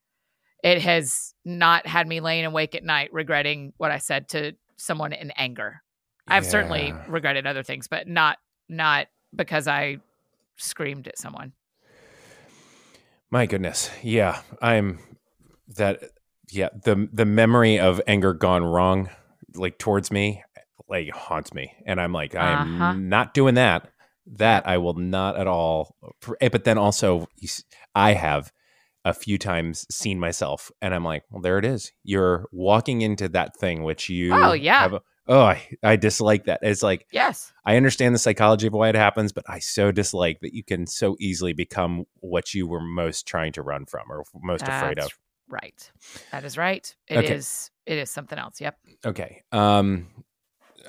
it 0.64 0.82
has 0.82 1.34
not 1.44 1.86
had 1.88 2.08
me 2.08 2.20
laying 2.20 2.46
awake 2.46 2.76
at 2.76 2.84
night 2.84 3.10
regretting 3.12 3.74
what 3.78 3.92
i 3.92 3.98
said 3.98 4.28
to 4.30 4.54
someone 4.78 5.14
in 5.14 5.32
anger 5.32 5.82
i've 6.28 6.46
certainly 6.46 6.94
regretted 7.08 7.46
other 7.48 7.64
things 7.64 7.88
but 7.88 8.08
not 8.08 8.38
not 8.70 9.08
because 9.36 9.68
i 9.68 9.98
screamed 10.58 11.08
at 11.08 11.18
someone 11.18 11.54
My 13.30 13.46
goodness. 13.46 13.90
Yeah, 14.04 14.42
I'm 14.62 15.00
that 15.76 16.00
yeah, 16.50 16.70
the 16.84 17.08
the 17.14 17.26
memory 17.26 17.80
of 17.80 18.02
anger 18.08 18.34
gone 18.34 18.64
wrong 18.64 19.10
like 19.56 19.78
towards 19.78 20.12
me 20.12 20.44
like 20.90 21.10
haunts 21.12 21.54
me 21.54 21.74
and 21.86 22.00
I'm 22.02 22.12
like 22.12 22.36
I 22.36 22.50
am 22.50 22.62
Uh-huh. 22.82 22.94
not 22.94 23.34
doing 23.34 23.56
that. 23.56 23.90
That 24.28 24.68
I 24.68 24.78
will 24.78 24.94
not 24.94 25.38
at 25.38 25.48
all. 25.48 25.96
eh, 26.40 26.50
But 26.50 26.64
then 26.64 26.78
also 26.78 27.28
I 27.96 28.14
have 28.14 28.52
a 29.04 29.14
few 29.16 29.38
times 29.40 29.88
seen 29.94 30.20
myself 30.20 30.72
and 30.82 30.94
I'm 30.94 31.04
like, 31.04 31.24
well 31.32 31.42
there 31.42 31.58
it 31.58 31.66
is. 31.66 31.92
You're 32.04 32.46
walking 32.52 33.02
into 33.02 33.28
that 33.30 33.56
thing 33.58 33.84
which 33.84 34.10
you 34.10 34.32
Oh, 34.34 34.54
yeah. 34.54 34.82
have 34.82 35.00
oh, 35.28 35.42
I, 35.42 35.68
I 35.82 35.96
dislike 35.96 36.46
that. 36.46 36.60
It's 36.62 36.84
like 36.84 37.08
yes 37.12 37.52
I 37.66 37.78
understand 37.78 38.14
the 38.14 38.20
psychology 38.20 38.68
of 38.68 38.74
why 38.74 38.90
it 38.90 38.96
happens, 38.96 39.32
but 39.32 39.44
I 39.50 39.58
so 39.60 39.92
dislike 39.92 40.40
that 40.42 40.54
you 40.54 40.64
can 40.64 40.86
so 40.86 41.16
easily 41.20 41.54
become 41.54 42.06
what 42.20 42.54
you 42.54 42.68
were 42.68 42.82
most 42.82 43.28
trying 43.28 43.54
to 43.54 43.64
run 43.64 43.86
from 43.86 44.12
or 44.12 44.24
most 44.44 44.68
afraid 44.68 45.00
of. 45.00 45.12
Right 45.50 45.92
that 46.32 46.44
is 46.46 46.56
right 46.58 46.96
It 47.08 47.26
is. 47.26 47.72
Okay. 47.88 47.96
it 47.98 48.02
is 48.04 48.10
something 48.12 48.38
else 48.38 48.62
yep 48.62 48.78
Okay. 49.04 49.42
Um 49.52 50.08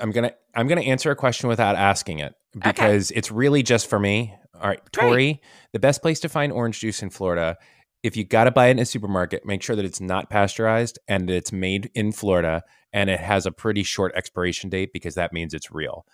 I'm 0.00 0.10
going 0.10 0.28
to 0.28 0.36
I'm 0.54 0.68
going 0.68 0.80
to 0.82 0.86
answer 0.88 1.10
a 1.10 1.16
question 1.16 1.48
without 1.48 1.76
asking 1.76 2.18
it 2.20 2.34
because 2.58 3.10
it's 3.10 3.30
really 3.30 3.62
just 3.62 3.86
for 3.88 3.98
me. 3.98 4.34
All 4.54 4.68
right. 4.68 4.80
Tori, 4.92 5.40
the 5.72 5.78
best 5.78 6.02
place 6.02 6.20
to 6.20 6.28
find 6.28 6.52
orange 6.52 6.80
juice 6.80 7.02
in 7.02 7.10
Florida, 7.10 7.56
if 8.02 8.16
you 8.16 8.24
got 8.24 8.44
to 8.44 8.50
buy 8.50 8.66
it 8.68 8.72
in 8.72 8.78
a 8.80 8.84
supermarket, 8.84 9.46
make 9.46 9.62
sure 9.62 9.76
that 9.76 9.84
it's 9.84 10.00
not 10.00 10.30
pasteurized 10.30 10.98
and 11.08 11.28
that 11.28 11.34
it's 11.34 11.52
made 11.52 11.90
in 11.94 12.12
Florida 12.12 12.62
and 12.92 13.08
it 13.08 13.20
has 13.20 13.46
a 13.46 13.52
pretty 13.52 13.82
short 13.82 14.12
expiration 14.14 14.70
date 14.70 14.90
because 14.92 15.14
that 15.14 15.32
means 15.32 15.54
it's 15.54 15.72
real. 15.72 16.04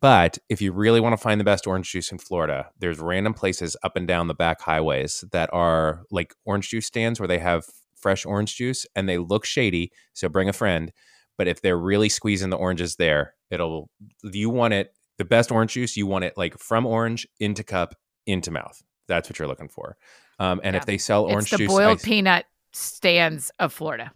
But 0.00 0.38
if 0.48 0.60
you 0.60 0.72
really 0.72 1.00
want 1.00 1.14
to 1.14 1.22
find 1.22 1.40
the 1.40 1.44
best 1.44 1.66
orange 1.66 1.90
juice 1.90 2.12
in 2.12 2.18
Florida, 2.18 2.68
there's 2.78 2.98
random 2.98 3.32
places 3.32 3.76
up 3.82 3.96
and 3.96 4.06
down 4.06 4.28
the 4.28 4.34
back 4.34 4.60
highways 4.60 5.24
that 5.32 5.48
are 5.52 6.02
like 6.10 6.34
orange 6.44 6.68
juice 6.68 6.86
stands 6.86 7.18
where 7.18 7.28
they 7.28 7.38
have 7.38 7.64
fresh 7.96 8.26
orange 8.26 8.54
juice 8.56 8.84
and 8.94 9.08
they 9.08 9.16
look 9.16 9.46
shady. 9.46 9.90
So 10.12 10.28
bring 10.28 10.48
a 10.48 10.52
friend. 10.52 10.92
But 11.38 11.48
if 11.48 11.62
they're 11.62 11.78
really 11.78 12.08
squeezing 12.08 12.50
the 12.50 12.56
oranges 12.56 12.96
there, 12.96 13.34
it'll, 13.50 13.88
you 14.22 14.50
want 14.50 14.74
it, 14.74 14.92
the 15.18 15.24
best 15.24 15.50
orange 15.52 15.72
juice, 15.72 15.96
you 15.96 16.06
want 16.06 16.24
it 16.24 16.34
like 16.36 16.58
from 16.58 16.86
orange 16.86 17.26
into 17.40 17.62
cup 17.64 17.94
into 18.26 18.50
mouth. 18.50 18.82
That's 19.06 19.28
what 19.28 19.38
you're 19.38 19.48
looking 19.48 19.68
for. 19.68 19.96
Um, 20.38 20.60
and 20.64 20.74
Yeah. 20.74 20.80
if 20.80 20.86
they 20.86 20.98
sell 20.98 21.24
orange 21.24 21.44
it's 21.44 21.50
the 21.52 21.58
juice, 21.58 21.68
boiled 21.68 21.98
ice- 21.98 22.04
peanut 22.04 22.44
stands 22.72 23.52
of 23.60 23.72
florida 23.72 24.10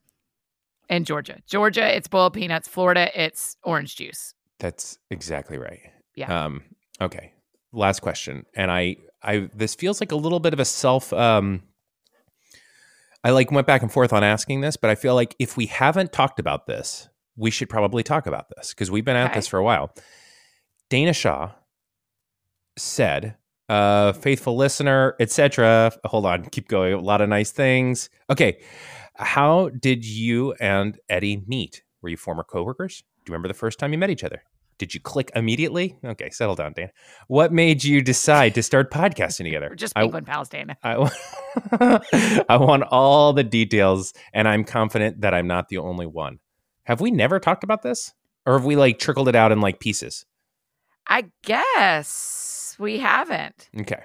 and 0.88 1.06
georgia 1.06 1.38
georgia 1.46 1.94
it's 1.96 2.08
boiled 2.08 2.32
peanuts 2.34 2.66
florida 2.66 3.08
it's 3.14 3.56
orange 3.62 3.94
juice 3.94 4.34
That's 4.58 4.98
exactly 5.12 5.58
right. 5.58 5.78
Yeah. 6.16 6.44
Um, 6.46 6.62
okay. 7.00 7.34
Last 7.72 8.00
question, 8.00 8.44
and 8.54 8.68
I, 8.72 8.96
I, 9.22 9.48
this 9.54 9.76
feels 9.76 10.00
like 10.00 10.10
a 10.10 10.16
little 10.16 10.40
bit 10.40 10.52
of 10.54 10.58
a 10.58 10.64
self. 10.64 11.12
Um, 11.12 11.62
I 13.22 13.30
like 13.30 13.50
went 13.52 13.66
back 13.68 13.82
and 13.82 13.92
forth 13.92 14.12
on 14.12 14.24
asking 14.24 14.60
this, 14.62 14.76
but 14.76 14.90
I 14.90 14.94
feel 14.94 15.14
like 15.14 15.36
if 15.38 15.56
we 15.56 15.66
haven't 15.66 16.12
talked 16.12 16.40
about 16.40 16.66
this, 16.66 17.08
we 17.36 17.50
should 17.50 17.68
probably 17.68 18.02
talk 18.02 18.26
about 18.26 18.46
this 18.56 18.70
because 18.70 18.90
we've 18.90 19.04
been 19.04 19.16
at 19.16 19.26
Okay. 19.30 19.38
this 19.38 19.46
for 19.46 19.58
a 19.58 19.64
while. 19.64 19.94
Dana 20.90 21.12
Shaw 21.12 21.50
said, 22.76 23.36
uh, 23.68 24.12
"Faithful 24.12 24.56
listener, 24.56 25.14
etc." 25.20 25.92
Hold 26.04 26.26
on, 26.26 26.44
keep 26.46 26.68
going. 26.68 26.92
A 26.94 27.00
lot 27.00 27.20
of 27.20 27.28
nice 27.28 27.50
things. 27.50 28.08
Okay, 28.30 28.60
how 29.16 29.68
did 29.70 30.04
you 30.04 30.52
and 30.60 30.98
Eddie 31.08 31.42
meet? 31.46 31.82
Were 32.02 32.08
you 32.08 32.16
former 32.16 32.44
coworkers? 32.44 33.00
Do 33.24 33.30
you 33.30 33.34
remember 33.34 33.48
the 33.48 33.54
first 33.54 33.78
time 33.78 33.92
you 33.92 33.98
met 33.98 34.10
each 34.10 34.24
other? 34.24 34.42
Did 34.78 34.94
you 34.94 35.00
click 35.00 35.32
immediately? 35.34 35.98
Okay, 36.04 36.30
settle 36.30 36.54
down, 36.54 36.72
Dan. 36.72 36.90
What 37.26 37.52
made 37.52 37.82
you 37.82 38.00
decide 38.00 38.54
to 38.54 38.62
start 38.62 38.92
podcasting 38.92 39.44
together? 39.44 39.66
We're 39.70 39.74
just 39.76 39.92
I- 39.96 40.02
penguin 40.02 40.24
pals 40.24 40.48
dana 40.48 40.76
I, 40.84 41.10
I 42.48 42.56
want 42.56 42.84
all 42.84 43.32
the 43.32 43.42
details, 43.42 44.14
and 44.32 44.46
I'm 44.46 44.62
confident 44.62 45.20
that 45.22 45.34
I'm 45.34 45.48
not 45.48 45.68
the 45.68 45.78
only 45.78 46.06
one. 46.06 46.38
Have 46.84 47.00
we 47.00 47.10
never 47.10 47.40
talked 47.40 47.64
about 47.64 47.82
this, 47.82 48.14
or 48.46 48.52
have 48.54 48.64
we 48.64 48.76
like 48.76 49.00
trickled 49.00 49.28
it 49.28 49.34
out 49.34 49.50
in 49.50 49.60
like 49.60 49.80
pieces? 49.80 50.24
I 51.08 51.24
guess 51.42 52.76
we 52.78 52.98
haven't 52.98 53.68
Okay. 53.80 54.02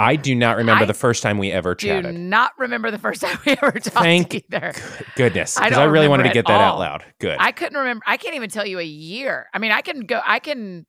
I 0.00 0.14
do 0.14 0.32
not 0.32 0.58
remember 0.58 0.84
I 0.84 0.86
the 0.86 0.94
first 0.94 1.24
time 1.24 1.38
we 1.38 1.50
ever 1.50 1.74
chatted. 1.74 2.06
I 2.06 2.12
do 2.12 2.18
not 2.18 2.52
remember 2.56 2.92
the 2.92 3.00
first 3.00 3.20
time 3.24 3.36
we 3.44 3.52
ever 3.60 3.72
talked 3.72 3.96
Thank 3.96 4.32
either 4.32 4.72
Goodness, 5.16 5.56
because 5.56 5.72
I, 5.72 5.74
don't 5.74 5.90
really 5.92 6.06
wanted 6.06 6.22
to 6.22 6.28
get 6.28 6.38
at 6.38 6.46
that 6.46 6.60
out 6.60 6.78
loud. 6.78 7.04
Good. 7.18 7.36
I 7.40 7.50
couldn't 7.50 7.76
remember. 7.76 8.04
I 8.06 8.16
can't 8.16 8.36
even 8.36 8.48
tell 8.48 8.64
you 8.64 8.78
a 8.78 8.84
year. 8.84 9.48
I 9.52 9.58
mean, 9.58 9.72
I 9.72 9.80
can 9.80 10.02
go. 10.02 10.20
I 10.24 10.38
can 10.38 10.86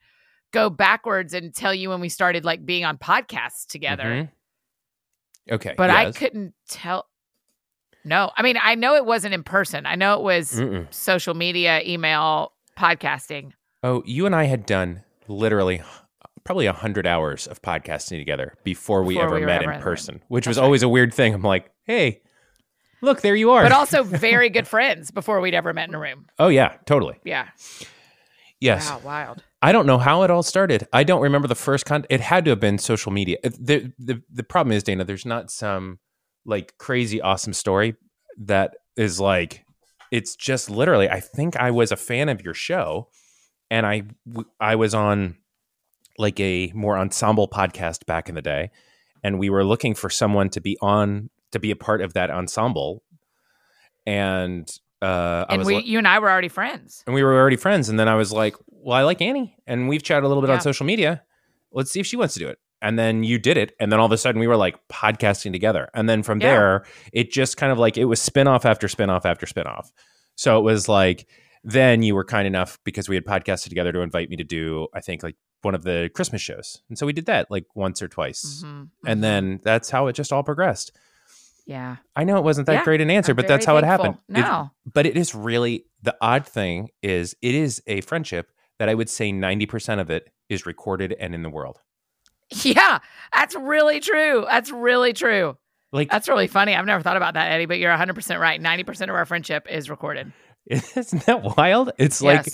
go 0.52 0.70
backwards 0.70 1.34
and 1.34 1.56
tell 1.56 1.74
you 1.74 1.90
when 1.90 2.02
we 2.02 2.10
started 2.10 2.46
like 2.46 2.64
being 2.68 2.86
on 2.86 3.00
podcasts 3.00 3.66
together. 3.68 4.04
Mhm. 4.04 4.30
Okay, 5.54 5.74
But 5.76 5.90
I 5.90 6.12
couldn't 6.12 6.54
tell. 6.68 7.08
No, 8.06 8.30
I 8.38 8.44
mean, 8.44 8.60
I 8.62 8.76
know 8.76 8.94
it 8.96 9.06
wasn't 9.06 9.34
in 9.34 9.42
person. 9.42 9.88
I 9.88 9.96
know 9.96 10.14
it 10.20 10.22
was 10.22 10.52
Mm-mm. 10.52 10.94
social 10.94 11.34
media, 11.34 11.82
email, 11.84 12.54
podcasting. 12.78 13.54
Oh, 13.84 14.04
you 14.06 14.26
and 14.26 14.36
I 14.36 14.46
had 14.46 14.66
done 14.66 15.04
literally 15.28 15.82
probably 16.44 16.66
a 16.66 16.74
hundred 16.74 17.06
hours 17.08 17.48
of 17.48 17.62
podcasting 17.62 18.18
together 18.18 18.56
before 18.64 19.04
we 19.04 19.16
Before 19.16 19.26
ever 19.28 19.36
we 19.40 19.46
met 19.46 19.62
ever 19.62 19.72
in 19.72 19.78
in 19.78 19.84
person, 19.84 20.22
which 20.28 20.46
That's 20.46 20.52
was 20.52 20.58
right. 20.58 20.64
always 20.66 20.84
a 20.84 20.90
weird 20.90 21.14
thing. 21.14 21.34
I'm 21.34 21.42
like, 21.42 21.72
hey, 21.84 22.22
look, 23.02 23.22
there 23.22 23.36
you 23.36 23.52
are. 23.52 23.64
But 23.64 23.72
also 23.72 24.04
very 24.04 24.50
good 24.50 24.68
friends 24.68 25.12
before 25.12 25.40
we'd 25.42 25.54
ever 25.54 25.74
met 25.74 25.88
in 25.90 25.96
a 25.96 26.00
room. 26.00 26.26
oh 26.40 26.48
yeah, 26.50 26.76
totally. 26.86 27.20
Yeah. 27.24 27.48
Yes. 28.60 28.90
Wow. 28.90 29.02
Wild. 29.06 29.44
I 29.62 29.72
don't 29.72 29.86
know 29.86 29.98
how 29.98 30.24
it 30.24 30.32
all 30.32 30.44
started. 30.44 30.86
I 30.92 31.04
don't 31.04 31.22
remember 31.22 31.48
the 31.48 31.56
first 31.56 31.86
con. 31.86 32.06
It 32.10 32.20
had 32.20 32.44
to 32.46 32.52
have 32.52 32.60
been 32.60 32.78
social 32.78 33.12
media. 33.12 33.38
Uh, 33.44 33.50
the, 33.58 33.94
the 33.98 34.22
the 34.32 34.44
problem 34.44 34.76
is, 34.76 34.84
Dana, 34.84 35.06
there's 35.06 35.26
not 35.26 35.50
some 35.52 36.00
like 36.46 36.78
crazy 36.78 37.22
awesome 37.22 37.54
story 37.54 37.96
that 38.38 38.76
is 38.98 39.20
like 39.20 39.64
it's 40.12 40.36
just 40.36 40.70
literally. 40.70 41.10
I 41.10 41.20
think 41.22 41.56
I 41.56 41.72
was 41.72 41.92
a 41.94 41.98
fan 41.98 42.28
of 42.28 42.42
your 42.42 42.54
show, 42.54 43.08
and 43.70 43.86
I 43.86 44.04
I 44.60 44.76
was 44.76 44.94
on 44.94 45.38
like 46.18 46.40
a 46.40 46.72
more 46.76 46.98
ensemble 46.98 47.48
podcast 47.48 48.06
back 48.06 48.30
in 48.30 48.36
the 48.36 48.42
day, 48.42 48.72
and 49.24 49.40
we 49.40 49.50
were 49.50 49.64
looking 49.64 49.96
for 49.96 50.10
someone 50.10 50.50
to 50.50 50.62
be 50.62 50.78
on 50.82 51.30
to 51.52 51.60
be 51.60 51.72
a 51.72 51.76
part 51.76 52.02
of 52.02 52.14
that 52.14 52.30
ensemble, 52.30 53.04
and 54.06 54.70
uh, 55.02 55.46
I 55.48 55.54
And 55.54 55.60
was 55.60 55.68
we, 55.68 55.74
lo- 55.76 55.80
you 55.82 55.98
and 55.98 56.08
I 56.08 56.20
were 56.20 56.30
already 56.30 56.48
friends. 56.50 57.04
and 57.06 57.16
we 57.16 57.24
were 57.24 57.34
already 57.36 57.56
friends. 57.56 57.90
And 57.90 58.00
then 58.00 58.08
I 58.08 58.16
was 58.16 58.32
like, 58.34 58.56
well, 58.68 58.98
I 58.98 59.04
like 59.04 59.22
Annie, 59.22 59.56
and 59.68 59.88
we've 59.88 60.04
chatted 60.04 60.24
a 60.24 60.28
little 60.28 60.42
bit 60.42 60.50
on 60.50 60.62
social 60.62 60.86
media. 60.86 61.24
Let's 61.72 61.92
see 61.92 62.00
if 62.00 62.06
she 62.06 62.18
wants 62.18 62.34
to 62.34 62.40
do 62.40 62.48
it. 62.48 62.60
And 62.82 62.98
then 62.98 63.24
you 63.24 63.38
did 63.40 63.58
it, 63.58 63.76
and 63.80 63.92
then 63.92 64.00
all 64.00 64.06
of 64.06 64.12
a 64.12 64.18
sudden 64.18 64.40
we 64.40 64.48
were 64.48 64.56
like 64.58 64.76
podcasting 64.90 65.52
together. 65.52 65.90
And 65.94 66.08
then 66.10 66.24
from 66.24 66.40
Yeah. 66.42 66.48
there, 66.48 66.86
it 67.14 67.32
just 67.32 67.58
kind 67.58 67.72
of 67.72 67.78
like 67.78 67.98
it 67.98 68.06
was 68.06 68.20
spinoff 68.20 68.66
after 68.66 68.88
spinoff 68.88 69.26
after 69.26 69.46
spinoff. 69.46 69.92
So 70.36 70.58
it 70.58 70.62
was 70.62 70.88
like 70.88 71.28
then 71.64 72.04
you 72.04 72.16
were 72.16 72.24
kind 72.24 72.48
enough 72.48 72.78
because 72.86 73.10
we 73.10 73.16
had 73.16 73.26
podcasted 73.26 73.70
together 73.70 73.92
to 73.92 74.02
invite 74.02 74.30
me 74.30 74.36
to 74.38 74.44
do, 74.44 74.88
I 74.94 75.02
think, 75.02 75.24
like 75.24 75.36
one 75.62 75.76
of 75.76 75.84
the 75.84 76.10
Christmas 76.16 76.42
shows. 76.42 76.82
And 76.90 76.98
so 76.98 77.06
we 77.06 77.14
did 77.14 77.26
that 77.26 77.52
like 77.52 77.66
once 77.76 78.02
or 78.02 78.08
twice. 78.08 78.64
Mhm, 78.66 78.90
And 79.06 79.20
mhm. 79.20 79.22
then 79.22 79.60
that's 79.64 79.90
how 79.90 80.08
it 80.08 80.14
just 80.14 80.32
all 80.32 80.44
progressed. 80.44 80.92
yeah. 81.66 81.98
I 82.16 82.24
know 82.24 82.38
it 82.38 82.44
wasn't 82.44 82.66
that 82.68 82.74
Yeah, 82.74 82.84
great 82.84 83.02
an 83.02 83.12
answer, 83.12 83.34
I'm 83.34 83.36
but 83.36 83.48
that's 83.48 83.66
how 83.66 83.74
very 83.74 83.84
it 83.84 83.88
happened. 83.88 84.18
thankful. 84.28 84.36
It- 84.36 84.50
No. 84.54 84.72
but 84.92 85.06
it 85.06 85.18
is 85.18 85.36
really 85.36 85.86
the 86.02 86.16
odd 86.22 86.48
thing 86.48 86.90
is 87.04 87.36
it 87.42 87.54
is 87.56 87.84
a 87.88 88.02
friendship 88.02 88.52
that 88.80 88.88
I 88.90 88.96
would 88.96 89.10
say 89.10 89.32
90% 89.32 90.00
of 90.00 90.10
it 90.10 90.32
is 90.48 90.66
recorded 90.66 91.14
and 91.20 91.36
in 91.36 91.44
the 91.44 91.50
world. 91.50 91.80
Yeah, 92.64 93.00
that's 93.32 93.54
really 93.56 94.00
true. 94.00 94.46
That's 94.50 94.72
really 94.72 95.14
true. 95.14 95.58
Like, 95.92 96.10
That's 96.10 96.28
really 96.28 96.48
funny. 96.48 96.76
I've 96.76 96.86
never 96.86 97.02
thought 97.04 97.18
about 97.18 97.34
that, 97.34 97.52
Eddie, 97.52 97.66
but 97.66 97.80
you're 97.80 97.92
100% 97.92 98.40
right. 98.40 98.62
90% 98.62 99.10
of 99.10 99.16
our 99.16 99.26
friendship 99.26 99.66
is 99.70 99.90
recorded. 99.90 100.32
isn't 100.96 101.26
that 101.26 101.58
wild? 101.58 101.92
It's 101.98 102.22
like, 102.22 102.48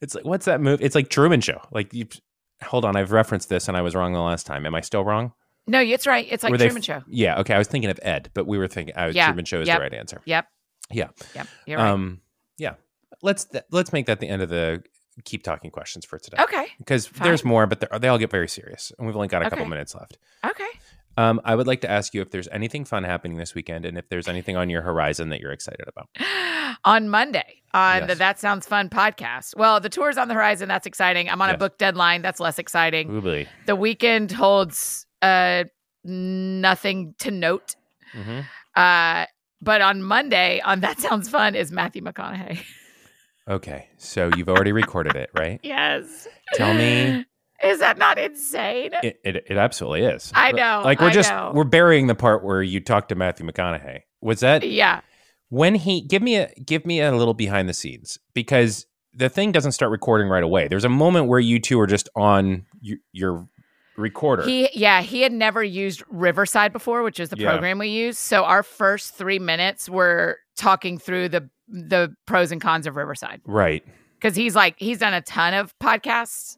it's 0.00 0.14
like, 0.14 0.24
what's 0.24 0.46
that 0.46 0.60
movie? 0.60 0.84
It's 0.84 0.94
like 0.94 1.08
Truman 1.10 1.40
Show. 1.40 1.60
Like, 1.70 1.92
you, 1.92 2.06
hold 2.62 2.84
on, 2.84 2.96
I've 2.96 3.12
referenced 3.12 3.48
this 3.48 3.68
and 3.68 3.76
I 3.76 3.82
was 3.82 3.94
wrong 3.94 4.12
the 4.12 4.20
last 4.20 4.46
time. 4.46 4.66
Am 4.66 4.74
I 4.74 4.80
still 4.80 5.04
wrong? 5.04 5.32
No, 5.66 5.80
it's 5.80 6.06
right. 6.06 6.26
It's 6.30 6.42
like 6.42 6.50
Were 6.50 6.58
Truman 6.58 6.82
Show. 6.82 7.02
Yeah. 7.06 7.40
Okay. 7.40 7.54
I 7.54 7.58
was 7.58 7.68
thinking 7.68 7.90
of 7.90 8.00
Ed, 8.02 8.30
but 8.32 8.46
we 8.46 8.56
were 8.56 8.68
thinking 8.68 8.96
uh, 8.96 9.12
Yeah, 9.14 9.26
Truman 9.26 9.44
Show 9.44 9.60
is 9.60 9.68
yep. 9.68 9.78
the 9.78 9.82
right 9.82 9.94
answer. 9.94 10.22
Yep. 10.24 10.46
Yeah. 10.90 11.08
Yep. 11.34 11.46
You're 11.66 11.78
right. 11.78 11.90
Um. 11.90 12.20
Yeah. 12.56 12.74
Let's 13.22 13.44
th- 13.44 13.64
let's 13.70 13.92
make 13.92 14.06
that 14.06 14.20
the 14.20 14.28
end 14.28 14.40
of 14.40 14.48
the 14.48 14.82
keep 15.24 15.42
talking 15.42 15.70
questions 15.70 16.06
for 16.06 16.18
today. 16.18 16.42
okay. 16.42 16.66
Because 16.78 17.06
fine. 17.06 17.28
there's 17.28 17.44
more, 17.44 17.66
but 17.66 17.80
they're- 17.80 18.10
all 18.10 18.18
get 18.18 18.30
very 18.30 18.48
serious, 18.48 18.92
and 18.96 19.06
we've 19.06 19.16
only 19.16 19.28
got 19.28 19.44
a 19.44 19.50
couple 19.50 19.66
minutes 19.66 19.94
left. 19.94 20.16
Okay. 20.44 20.68
Um, 21.18 21.40
I 21.44 21.56
would 21.56 21.66
like 21.66 21.80
to 21.80 21.90
ask 21.90 22.14
you 22.14 22.20
if 22.22 22.30
there's 22.30 22.46
anything 22.52 22.84
fun 22.84 23.02
happening 23.02 23.38
this 23.38 23.52
weekend, 23.52 23.84
and 23.84 23.98
if 23.98 24.08
there's 24.08 24.28
anything 24.28 24.56
on 24.56 24.70
your 24.70 24.82
horizon 24.82 25.30
that 25.30 25.40
you're 25.40 25.50
excited 25.50 25.84
about. 25.88 26.08
on 26.84 27.08
Monday 27.08 27.62
on 27.74 28.06
the 28.06 28.14
That 28.14 28.38
Sounds 28.38 28.66
Fun 28.66 28.88
podcast. 28.88 29.56
Well, 29.56 29.80
the 29.80 29.88
tour's 29.88 30.16
on 30.16 30.28
the 30.28 30.34
horizon. 30.34 30.68
That's 30.68 30.86
exciting. 30.86 31.28
I'm 31.28 31.42
on 31.42 31.48
Yes. 31.48 31.56
a 31.56 31.58
book 31.58 31.76
deadline. 31.76 32.22
That's 32.22 32.38
less 32.38 32.58
exciting. 32.60 33.08
Oobly. 33.08 33.48
The 33.66 33.74
weekend 33.74 34.30
holds 34.30 35.06
uh, 35.20 35.64
nothing 36.04 37.14
to 37.18 37.30
note. 37.32 37.74
hmm 38.12 38.40
Uh, 38.76 39.26
but 39.60 39.80
on 39.80 40.04
Monday, 40.04 40.60
on 40.60 40.80
That 40.80 41.00
Sounds 41.00 41.28
Fun, 41.28 41.56
is 41.56 41.72
Matthew 41.72 42.00
McConaughey. 42.02 42.60
Okay, 43.48 43.88
so 43.96 44.30
you've 44.36 44.48
already 44.48 44.70
recorded 44.70 45.16
it, 45.16 45.30
right? 45.36 45.58
yes. 45.64 46.28
Tell 46.54 46.72
me. 46.74 47.24
Is 47.62 47.80
that 47.80 47.98
not 47.98 48.18
insane? 48.18 48.90
It, 49.02 49.18
it, 49.24 49.36
it 49.48 49.56
absolutely 49.56 50.02
is. 50.02 50.30
I 50.34 50.52
know, 50.52 50.82
Like 50.84 51.00
we're 51.00 51.08
I 51.08 51.12
just 51.12 51.30
know. 51.30 51.50
we're 51.54 51.64
burying 51.64 52.06
the 52.06 52.14
part 52.14 52.44
where 52.44 52.62
you 52.62 52.80
talked 52.80 53.08
to 53.10 53.14
Matthew 53.14 53.44
McConaughey. 53.46 54.02
Was 54.20 54.40
that 54.40 54.62
yeah. 54.68 55.00
when 55.48 55.74
he 55.74 56.00
give 56.00 56.22
me 56.22 56.36
a 56.36 56.52
give 56.64 56.86
me 56.86 57.00
a 57.00 57.10
little 57.12 57.34
behind 57.34 57.68
the 57.68 57.74
scenes 57.74 58.18
because 58.34 58.86
the 59.14 59.28
thing 59.28 59.50
doesn't 59.52 59.72
start 59.72 59.90
recording 59.90 60.28
right 60.28 60.42
away. 60.44 60.68
There's 60.68 60.84
a 60.84 60.88
moment 60.88 61.26
where 61.26 61.40
you 61.40 61.58
two 61.58 61.80
are 61.80 61.86
just 61.88 62.08
on 62.14 62.64
your, 62.80 62.98
your 63.12 63.48
recorder. 63.96 64.42
He 64.44 64.68
yeah, 64.74 65.02
he 65.02 65.22
had 65.22 65.32
never 65.32 65.64
used 65.64 66.04
Riverside 66.08 66.72
before, 66.72 67.02
which 67.02 67.18
is 67.18 67.28
the 67.30 67.38
Yeah. 67.38 67.50
program 67.50 67.78
we 67.78 67.88
use. 67.88 68.18
So 68.18 68.44
our 68.44 68.62
first 68.62 69.14
3 69.14 69.40
minutes 69.40 69.88
were 69.88 70.38
talking 70.56 70.98
through 70.98 71.30
the 71.30 71.48
the 71.68 72.14
pros 72.26 72.52
and 72.52 72.60
cons 72.60 72.86
of 72.86 72.94
Riverside. 72.96 73.40
right. 73.44 73.84
Cuz 74.20 74.34
he's 74.36 74.54
like 74.54 74.74
he's 74.78 74.98
done 74.98 75.14
a 75.14 75.20
ton 75.22 75.54
of 75.54 75.76
podcasts 75.80 76.56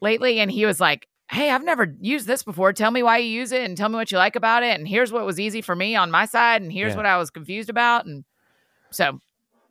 lately 0.00 0.40
and 0.40 0.50
he 0.50 0.64
was 0.66 0.80
like, 0.80 1.08
"Hey, 1.30 1.50
I've 1.50 1.64
never 1.64 1.94
used 2.00 2.26
this 2.26 2.42
before. 2.42 2.72
Tell 2.72 2.90
me 2.90 3.02
why 3.02 3.18
you 3.18 3.28
use 3.30 3.52
it 3.52 3.62
and 3.64 3.76
tell 3.76 3.88
me 3.88 3.96
what 3.96 4.10
you 4.12 4.18
like 4.18 4.36
about 4.36 4.62
it 4.62 4.78
and 4.78 4.86
here's 4.88 5.12
what 5.12 5.26
was 5.26 5.38
easy 5.40 5.60
for 5.62 5.74
me 5.76 5.94
on 5.96 6.10
my 6.10 6.24
side 6.26 6.62
and 6.62 6.72
here's 6.72 6.92
Yeah. 6.92 6.96
what 6.96 7.06
I 7.06 7.16
was 7.18 7.30
confused 7.30 7.70
about." 7.70 8.06
And 8.06 8.24
so 8.90 9.20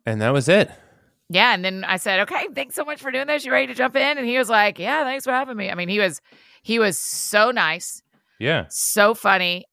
And 0.06 0.20
that 0.22 0.32
was 0.32 0.48
it. 0.48 0.70
yeah, 1.28 1.52
and 1.54 1.64
then 1.64 1.84
I 1.84 1.96
said, 1.96 2.20
"Okay, 2.20 2.48
thanks 2.54 2.74
so 2.74 2.84
much 2.84 3.00
for 3.02 3.10
doing 3.10 3.26
this. 3.26 3.44
You 3.44 3.52
ready 3.52 3.66
to 3.66 3.74
jump 3.74 3.96
in?" 3.96 4.18
And 4.18 4.26
he 4.26 4.38
was 4.38 4.48
like, 4.48 4.78
"Yeah, 4.78 5.04
thanks 5.04 5.24
for 5.24 5.32
having 5.32 5.56
me." 5.56 5.70
I 5.70 5.74
mean, 5.74 5.88
he 5.88 5.98
was 5.98 6.20
he 6.62 6.78
was 6.78 6.98
so 6.98 7.50
nice 7.50 8.02
Yeah. 8.38 8.66
so 8.68 9.14
funny. 9.14 9.64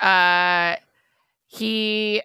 Uh 0.00 0.76
he 1.46 2.22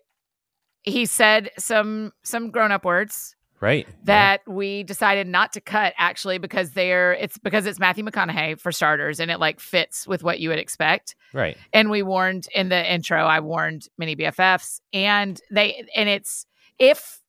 he 0.84 1.06
said 1.06 1.50
some 1.58 2.12
some 2.24 2.52
grown 2.52 2.72
up 2.74 2.84
words 2.86 3.36
Right. 3.64 3.88
that 4.04 4.42
we 4.46 4.84
decided 4.84 5.26
not 5.26 5.54
to 5.54 5.62
cut 5.62 5.94
actually 5.98 6.38
because 6.38 6.72
they're 6.72 7.14
it's 7.14 7.38
because 7.38 7.66
it's 7.66 7.80
Matthew 7.80 8.04
McConaughey 8.04 8.60
for 8.60 8.74
starters 8.74 9.22
and 9.22 9.32
it 9.32 9.40
like 9.40 9.62
fits 9.62 10.06
with 10.06 10.22
what 10.22 10.42
you 10.42 10.50
would 10.50 10.60
expect. 10.60 11.16
Right. 11.32 11.58
And 11.72 11.90
we 11.90 12.04
warned 12.04 12.48
in 12.54 12.68
the 12.68 12.94
intro, 12.94 13.24
I 13.24 13.40
warned 13.40 13.88
many 13.98 14.18
BFFs 14.18 14.82
and 14.92 15.40
they 15.50 15.86
and 15.96 16.10
it's 16.10 16.46
if 16.78 17.22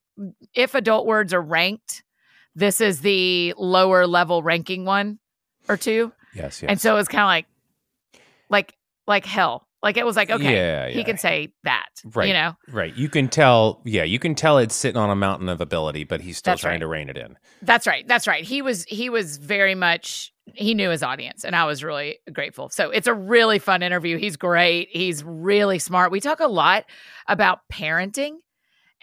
if 0.53 0.75
adult 0.75 1.05
words 1.05 1.33
are 1.33 1.41
ranked, 1.41 2.03
this 2.53 2.81
is 2.81 3.01
the 3.01 3.53
lower 3.57 4.05
level 4.05 4.43
ranking 4.43 4.83
one 4.83 5.19
or 5.69 5.77
two. 5.77 6.11
Yes. 6.33 6.61
Yes. 6.61 6.69
And 6.69 6.81
so 6.81 6.93
it 6.93 6.97
was 6.97 7.07
kind 7.07 7.21
of 7.21 7.27
like, 7.27 7.45
like, 8.49 8.77
like 9.07 9.25
hell. 9.25 9.64
Like 9.85 9.97
it 9.97 10.05
was 10.05 10.15
like, 10.15 10.31
okay, 10.31 10.51
Yeah, 10.51 10.89
he 10.89 11.03
can 11.03 11.19
say 11.19 11.53
that, 11.63 11.89
Right. 12.03 12.27
You 12.27 12.33
know, 12.33 12.55
right. 12.69 12.93
You 12.95 13.07
can 13.07 13.27
tell. 13.29 13.83
Yeah. 13.85 14.03
You 14.03 14.17
can 14.17 14.33
tell 14.33 14.57
it's 14.57 14.73
sitting 14.73 14.97
on 14.97 15.11
a 15.11 15.15
mountain 15.15 15.47
of 15.47 15.61
ability, 15.61 16.05
but 16.05 16.21
he's 16.21 16.37
still 16.37 16.53
That's 16.53 16.61
trying 16.61 16.73
right. 16.73 16.79
to 16.79 16.87
rein 16.87 17.07
it 17.07 17.17
in. 17.17 17.37
that's 17.61 17.85
right. 17.85 18.05
That's 18.07 18.25
right. 18.25 18.43
He 18.43 18.63
was, 18.63 18.83
he 18.85 19.11
was 19.11 19.37
very 19.37 19.75
much, 19.75 20.33
he 20.53 20.73
knew 20.73 20.89
his 20.89 21.03
audience, 21.03 21.45
and 21.45 21.55
I 21.55 21.65
was 21.65 21.83
really 21.83 22.17
grateful. 22.33 22.69
So 22.69 22.89
it's 22.89 23.05
a 23.05 23.13
really 23.13 23.59
fun 23.59 23.83
interview. 23.83 24.17
He's 24.17 24.37
great. 24.37 24.89
He's 24.91 25.23
really 25.23 25.77
smart. 25.77 26.11
We 26.11 26.19
talk 26.19 26.39
a 26.39 26.47
lot 26.47 26.85
about 27.27 27.59
parenting 27.71 28.37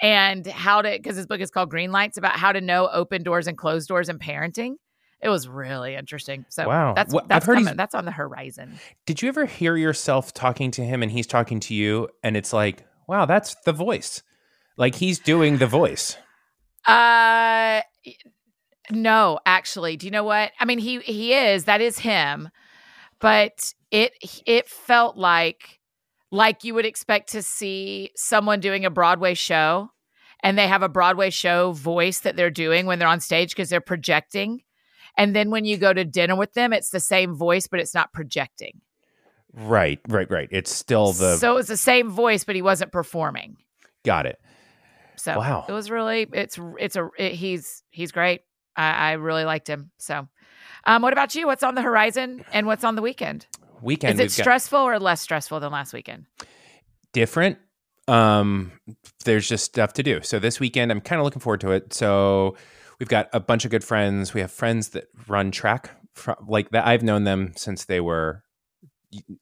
and 0.00 0.44
how 0.46 0.82
to, 0.82 0.90
because 0.90 1.16
his 1.16 1.26
book 1.26 1.40
is 1.40 1.52
called 1.52 1.70
Green 1.70 1.92
Lights, 1.92 2.18
about 2.18 2.36
how 2.36 2.50
to 2.50 2.60
know 2.60 2.88
open 2.92 3.22
doors 3.22 3.46
and 3.46 3.56
closed 3.56 3.86
doors 3.86 4.08
in 4.08 4.18
parenting. 4.18 4.74
It 5.22 5.28
was 5.28 5.46
really 5.46 5.94
interesting. 5.94 6.44
So 6.48 6.68
Wow. 6.68 6.94
that's 6.94 7.14
Well, 7.14 7.22
I've 7.22 7.28
that's 7.28 7.46
heard 7.46 7.58
coming. 7.58 7.76
That's 7.76 7.94
on 7.94 8.04
the 8.04 8.10
horizon. 8.10 8.78
Did 9.06 9.22
you 9.22 9.28
ever 9.28 9.46
hear 9.46 9.76
yourself 9.76 10.34
talking 10.34 10.70
to 10.72 10.84
him 10.84 11.02
and 11.02 11.12
he's 11.12 11.26
talking 11.26 11.60
to 11.60 11.74
you, 11.74 12.08
and 12.22 12.36
it's 12.36 12.52
like, 12.52 12.84
wow, 13.06 13.24
that's 13.26 13.54
the 13.64 13.72
voice. 13.72 14.22
Like 14.76 14.96
he's 14.96 15.18
doing 15.18 15.58
the 15.58 15.66
voice. 15.66 16.16
Uh 16.86 17.82
no, 18.90 19.38
actually. 19.46 19.96
Do 19.96 20.06
you 20.06 20.10
know 20.10 20.24
what? 20.24 20.50
I 20.58 20.64
mean, 20.64 20.78
he 20.78 20.98
he 21.00 21.34
is, 21.34 21.64
that 21.64 21.80
is 21.80 21.98
him. 22.00 22.48
But 23.20 23.72
it 23.92 24.12
it 24.44 24.68
felt 24.68 25.16
like 25.16 25.78
like 26.32 26.64
you 26.64 26.74
would 26.74 26.86
expect 26.86 27.30
to 27.32 27.42
see 27.42 28.10
someone 28.16 28.58
doing 28.58 28.84
a 28.84 28.90
Broadway 28.90 29.34
show 29.34 29.90
and 30.42 30.58
they 30.58 30.66
have 30.66 30.82
a 30.82 30.88
Broadway 30.88 31.30
show 31.30 31.72
voice 31.72 32.20
that 32.20 32.34
they're 32.34 32.50
doing 32.50 32.86
when 32.86 32.98
they're 32.98 33.06
on 33.06 33.20
stage 33.20 33.50
because 33.50 33.68
they're 33.68 33.80
projecting. 33.80 34.62
And 35.16 35.36
then 35.36 35.50
when 35.50 35.64
you 35.64 35.76
go 35.76 35.92
to 35.92 36.04
dinner 36.04 36.36
with 36.36 36.54
them, 36.54 36.72
it's 36.72 36.90
the 36.90 37.00
same 37.00 37.34
voice, 37.34 37.66
but 37.66 37.80
it's 37.80 37.94
not 37.94 38.12
projecting. 38.12 38.80
Right. 39.52 40.00
Right. 40.08 40.30
Right. 40.30 40.48
It's 40.50 40.72
still 40.74 41.12
the. 41.12 41.36
so 41.36 41.58
it's 41.58 41.68
the 41.68 41.76
same 41.76 42.10
voice, 42.10 42.44
but 42.44 42.54
he 42.56 42.62
wasn't 42.62 42.90
performing. 42.92 43.56
got 44.04 44.26
it. 44.26 44.38
So 45.16 45.38
Wow. 45.38 45.66
it 45.68 45.72
was 45.72 45.90
really 45.90 46.26
it's 46.32 46.58
it's 46.78 46.96
a 46.96 47.08
it, 47.18 47.32
he's 47.34 47.82
he's 47.90 48.10
great. 48.12 48.40
I, 48.74 48.90
I 48.90 49.12
really 49.12 49.44
liked 49.44 49.68
him. 49.68 49.90
So, 49.98 50.26
um, 50.84 51.02
what 51.02 51.12
about 51.12 51.34
you? 51.34 51.46
What's 51.46 51.62
on 51.62 51.74
the 51.74 51.82
horizon 51.82 52.44
and 52.52 52.66
what's 52.66 52.82
on 52.82 52.96
the 52.96 53.02
weekend? 53.02 53.46
Weekend. 53.82 54.14
Is 54.14 54.20
it 54.20 54.22
we've 54.22 54.36
got- 54.38 54.42
stressful 54.42 54.78
or 54.78 54.98
less 54.98 55.20
stressful 55.20 55.60
than 55.60 55.70
last 55.70 55.92
weekend? 55.92 56.24
different. 57.12 57.58
Um, 58.08 58.72
there's 59.26 59.46
just 59.48 59.64
stuff 59.66 59.92
to 59.94 60.02
do. 60.02 60.22
So 60.22 60.38
this 60.38 60.58
weekend, 60.58 60.90
I'm 60.90 61.00
kind 61.02 61.20
of 61.20 61.24
looking 61.24 61.40
forward 61.40 61.60
to 61.60 61.72
it. 61.72 61.92
So 61.92 62.56
we've 63.02 63.08
got 63.08 63.28
a 63.32 63.40
bunch 63.40 63.64
of 63.64 63.72
good 63.72 63.82
friends. 63.82 64.32
We 64.32 64.42
have 64.42 64.52
friends 64.52 64.90
that 64.90 65.08
run 65.26 65.50
track, 65.50 65.90
fro- 66.14 66.36
like 66.46 66.70
that. 66.70 66.86
I've 66.86 67.02
known 67.02 67.24
them 67.24 67.52
since 67.56 67.86
they 67.86 68.00
were 68.00 68.44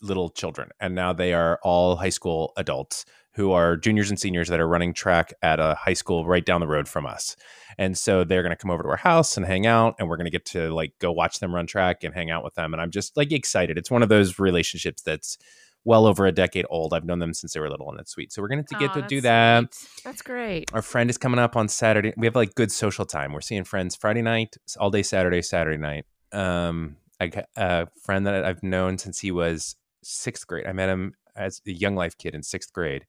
little 0.00 0.30
children, 0.30 0.70
and 0.80 0.94
now 0.94 1.12
they 1.12 1.34
are 1.34 1.60
all 1.62 1.96
high 1.96 2.08
school 2.08 2.54
adults 2.56 3.04
who 3.34 3.52
are 3.52 3.76
juniors 3.76 4.08
and 4.08 4.18
seniors 4.18 4.48
that 4.48 4.60
are 4.60 4.66
running 4.66 4.94
track 4.94 5.34
at 5.42 5.60
a 5.60 5.74
high 5.74 5.92
school 5.92 6.24
right 6.24 6.46
down 6.46 6.62
the 6.62 6.66
road 6.66 6.88
from 6.88 7.04
us. 7.04 7.36
And 7.76 7.98
so 7.98 8.24
they're 8.24 8.42
going 8.42 8.48
to 8.48 8.56
come 8.56 8.70
over 8.70 8.82
to 8.82 8.88
our 8.88 8.96
house 8.96 9.36
and 9.36 9.44
hang 9.44 9.66
out, 9.66 9.94
and 9.98 10.08
we're 10.08 10.16
going 10.16 10.24
to 10.24 10.30
get 10.30 10.46
to 10.46 10.72
like 10.72 10.94
go 10.98 11.12
watch 11.12 11.38
them 11.40 11.54
run 11.54 11.66
track 11.66 12.02
and 12.02 12.14
hang 12.14 12.30
out 12.30 12.42
with 12.42 12.54
them. 12.54 12.72
And 12.72 12.80
I'm 12.80 12.90
just 12.90 13.14
like 13.14 13.30
excited. 13.30 13.76
It's 13.76 13.90
one 13.90 14.02
of 14.02 14.08
those 14.08 14.38
relationships 14.38 15.02
that's 15.02 15.36
well 15.84 16.06
over 16.06 16.26
a 16.26 16.32
decade 16.32 16.66
old. 16.68 16.92
I've 16.92 17.04
known 17.04 17.18
them 17.20 17.32
since 17.34 17.52
they 17.54 17.60
were 17.60 17.70
little, 17.70 17.90
and 17.90 17.98
it's 18.00 18.12
sweet. 18.12 18.32
So 18.32 18.42
we're 18.42 18.48
going 18.48 18.64
to 18.64 18.74
get 18.76 18.92
to 18.94 19.02
do 19.02 19.20
that. 19.22 19.74
sweet. 19.74 20.02
That's 20.04 20.22
great. 20.22 20.70
Our 20.74 20.82
friend 20.82 21.08
is 21.08 21.16
coming 21.18 21.38
up 21.40 21.56
on 21.56 21.68
Saturday. 21.68 22.12
We 22.16 22.26
have 22.26 22.36
like 22.36 22.54
good 22.54 22.70
social 22.70 23.04
time. 23.06 23.32
We're 23.32 23.40
seeing 23.40 23.64
friends 23.64 23.96
Friday 23.96 24.22
night, 24.22 24.56
all 24.78 24.90
day 24.90 25.02
Saturday, 25.02 25.42
Saturday 25.42 25.78
night. 25.78 26.04
Um, 26.32 26.96
I 27.18 27.26
got 27.28 27.44
a 27.56 27.86
friend 28.04 28.26
that 28.26 28.44
I've 28.44 28.62
known 28.62 28.98
since 28.98 29.18
he 29.20 29.30
was 29.32 29.76
sixth 30.02 30.46
grade. 30.46 30.66
I 30.66 30.72
met 30.72 30.88
him 30.88 31.14
as 31.36 31.60
a 31.66 31.72
young 31.72 31.94
life 31.94 32.16
kid 32.18 32.34
in 32.34 32.42
sixth 32.42 32.72
grade, 32.72 33.04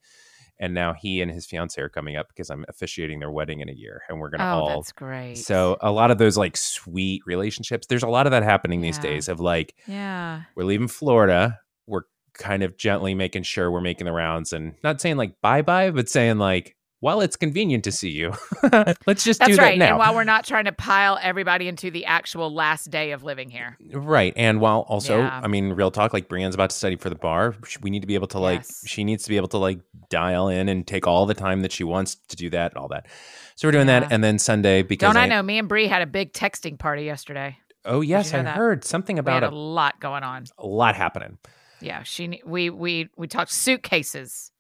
and 0.60 0.74
now 0.74 0.94
he 0.94 1.22
and 1.22 1.32
his 1.32 1.46
fiance 1.46 1.82
are 1.82 1.90
coming 1.90 2.16
up 2.18 2.28
because 2.30 2.50
I'm 2.50 2.66
officiating 2.68 3.20
their 3.20 3.32
wedding 3.32 3.60
in 3.62 3.70
a 3.70 3.74
year, 3.74 4.02
and 4.10 4.20
we're 4.20 4.30
gonna 4.30 4.44
Oh, 4.44 4.60
all. 4.64 4.80
that's 4.82 4.92
great. 4.92 5.36
So 5.38 5.78
a 5.82 5.92
lot 5.92 6.12
of 6.12 6.18
those 6.18 6.38
like 6.38 6.56
sweet 6.58 7.22
relationships. 7.26 7.88
There's 7.88 8.04
a 8.04 8.08
lot 8.10 8.28
of 8.28 8.32
that 8.32 8.44
happening 8.44 8.82
these 8.82 8.98
days. 9.00 9.28
Of 9.28 9.40
like 9.40 9.76
yeah, 9.88 10.44
we're 10.56 10.64
leaving 10.66 10.88
Florida. 10.88 11.60
We're 11.88 12.04
kind 12.34 12.64
of 12.64 12.78
gently 12.78 13.14
making 13.14 13.44
sure 13.44 13.70
we're 13.72 13.82
making 13.82 14.06
the 14.06 14.12
rounds 14.12 14.54
and 14.54 14.76
not 14.84 15.02
saying 15.02 15.18
like 15.18 15.40
bye 15.42 15.62
bye, 15.62 15.92
but 15.92 16.10
saying 16.10 16.38
like, 16.38 16.76
while 17.00 17.22
it's 17.22 17.36
convenient 17.36 17.84
to 17.86 17.92
see 17.92 18.10
you, 18.12 18.32
let's 19.08 19.24
just 19.24 19.40
do 19.40 19.48
that's 19.48 19.58
that 19.58 19.64
right. 19.64 19.80
now. 19.80 19.88
And 19.90 19.98
while 19.98 20.14
we're 20.14 20.24
not 20.24 20.46
trying 20.46 20.66
to 20.66 20.72
pile 20.72 21.18
everybody 21.20 21.68
into 21.68 21.90
the 21.90 22.06
actual 22.06 22.54
last 22.54 22.92
day 22.92 23.12
of 23.12 23.24
living 23.24 23.50
here, 23.50 23.76
right. 23.92 24.34
And 24.36 24.62
while 24.62 24.82
also, 24.82 25.18
Yeah. 25.18 25.42
I 25.44 25.48
mean, 25.48 25.74
real 25.74 25.90
talk, 25.90 26.14
like 26.14 26.30
Brienne's 26.30 26.54
about 26.54 26.70
to 26.70 26.76
study 26.76 26.96
for 26.98 27.10
the 27.10 27.16
bar. 27.16 27.56
We 27.82 27.90
need 27.90 28.02
to 28.02 28.08
be 28.08 28.14
able 28.14 28.28
to 28.28 28.40
like, 28.40 28.60
Yes. 28.60 28.84
she 28.86 29.04
needs 29.04 29.24
to 29.24 29.30
be 29.30 29.38
able 29.38 29.48
to 29.48 29.58
like 29.58 29.80
dial 30.10 30.48
in 30.48 30.70
and 30.70 30.86
take 30.86 31.08
all 31.08 31.26
the 31.26 31.34
time 31.34 31.62
that 31.62 31.72
she 31.72 31.84
wants 31.84 32.16
to 32.28 32.36
do 32.36 32.52
that 32.52 32.74
and 32.74 32.78
all 32.78 32.90
that. 32.90 33.08
So 33.56 33.68
we're 33.68 33.72
doing 33.72 33.88
Yeah. 33.88 34.02
that. 34.02 34.12
And 34.12 34.24
then 34.24 34.38
Sunday, 34.38 34.84
because 34.84 35.08
don't 35.12 35.18
I 35.22 35.26
know? 35.26 35.42
Me 35.42 35.58
and 35.58 35.68
Bree 35.68 35.88
had 35.88 36.04
a 36.04 36.08
big 36.08 36.34
texting 36.34 36.78
party 36.78 37.04
yesterday. 37.04 37.58
Oh, 37.84 38.02
yes. 38.02 38.32
know 38.32 38.40
I 38.40 38.44
that? 38.44 38.56
heard 38.56 38.84
something 38.86 39.16
We 39.16 39.22
about 39.22 39.42
had 39.42 39.44
a, 39.46 39.50
a 39.50 39.56
lot 39.56 40.00
going 40.00 40.22
on. 40.22 40.46
a 40.60 40.68
lot 40.68 40.96
happening. 40.96 41.40
Yeah, 41.82 42.04
she 42.04 42.42
we 42.46 42.70
we 42.70 43.10
we 43.18 43.28
talked 43.28 43.52
suitcases. 43.52 44.52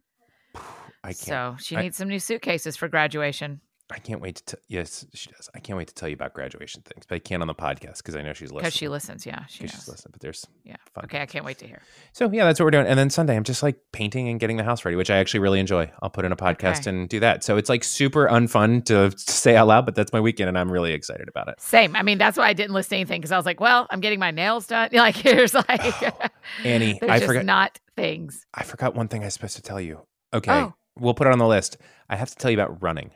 I 1.03 1.13
can't. 1.13 1.17
So 1.17 1.55
she 1.59 1.75
I, 1.77 1.81
needs 1.83 1.97
some 1.97 2.07
new 2.09 2.19
suitcases 2.19 2.75
for 2.75 2.87
graduation. 2.87 3.61
I 3.91 3.99
can't 3.99 4.21
wait 4.21 4.37
to. 4.37 4.55
T- 4.55 4.61
yes, 4.69 5.05
she 5.13 5.29
does. 5.31 5.49
I 5.53 5.59
can't 5.59 5.77
wait 5.77 5.87
to 5.89 5.93
tell 5.93 6.07
you 6.09 6.15
about 6.15 6.33
graduation 6.33 6.81
things, 6.81 7.05
but 7.07 7.15
I 7.15 7.19
can't 7.19 7.41
on 7.41 7.47
the 7.47 7.53
podcast 7.53 7.97
because 7.97 8.15
I 8.15 8.21
know 8.21 8.33
she's 8.33 8.49
listening. 8.51 8.59
because 8.61 8.73
she 8.75 8.87
listens. 8.87 9.25
Yeah, 9.25 9.45
she 9.47 9.63
knows. 9.65 9.71
she's 9.71 9.87
listening. 9.87 10.11
But 10.13 10.21
there's 10.21 10.45
Yeah. 10.63 10.77
fun 10.95 11.05
Okay, 11.05 11.21
I 11.21 11.25
can't 11.25 11.43
wait 11.45 11.57
to 11.59 11.67
hear. 11.67 11.81
So 12.13 12.29
yeah, 12.31 12.45
that's 12.45 12.59
what 12.59 12.65
we're 12.65 12.71
doing. 12.71 12.87
And 12.87 12.97
then 12.97 13.09
Sunday, 13.09 13.35
I'm 13.35 13.43
just 13.43 13.61
like 13.61 13.77
painting 13.91 14.29
and 14.29 14.39
getting 14.39 14.57
the 14.57 14.63
house 14.63 14.85
ready, 14.85 14.95
which 14.95 15.09
I 15.09 15.17
actually 15.17 15.41
really 15.41 15.59
enjoy. 15.59 15.91
I'll 16.01 16.09
put 16.09 16.25
in 16.25 16.31
a 16.31 16.35
podcast 16.35 16.81
Okay. 16.81 16.89
and 16.91 17.09
do 17.09 17.19
that. 17.19 17.43
So 17.43 17.57
it's 17.57 17.69
like 17.69 17.83
super 17.83 18.27
unfun 18.27 18.85
to 18.85 19.11
say 19.17 19.55
out 19.55 19.67
loud, 19.67 19.85
but 19.85 19.95
that's 19.95 20.13
my 20.13 20.21
weekend, 20.21 20.47
and 20.47 20.57
I'm 20.57 20.71
really 20.71 20.93
excited 20.93 21.27
about 21.27 21.47
it. 21.49 21.59
Same. 21.59 21.95
I 21.95 22.01
mean, 22.03 22.17
that's 22.17 22.37
why 22.37 22.47
I 22.47 22.53
didn't 22.53 22.73
list 22.73 22.93
anything 22.93 23.19
because 23.19 23.31
I 23.31 23.37
was 23.37 23.45
like, 23.45 23.59
well, 23.59 23.87
I'm 23.89 23.99
getting 23.99 24.19
my 24.19 24.31
nails 24.31 24.67
done. 24.67 24.89
Like, 24.93 25.15
here's 25.15 25.53
like, 25.53 25.65
oh, 26.03 26.27
Annie, 26.63 26.99
I 27.07 27.17
just 27.17 27.25
forgot. 27.27 27.45
not 27.45 27.79
things. 27.95 28.45
I 28.53 28.63
forgot 28.63 28.95
one 28.95 29.07
thing 29.07 29.21
I 29.23 29.25
was 29.25 29.33
supposed 29.33 29.55
to 29.57 29.61
tell 29.61 29.81
you. 29.81 30.01
Okay, 30.33 30.51
Oh. 30.51 30.73
we'll 30.97 31.13
put 31.13 31.27
it 31.27 31.33
on 31.33 31.39
the 31.39 31.47
list. 31.47 31.77
I 32.09 32.15
have 32.15 32.29
to 32.29 32.35
tell 32.35 32.49
you 32.51 32.57
about 32.57 32.81
running. 32.81 33.11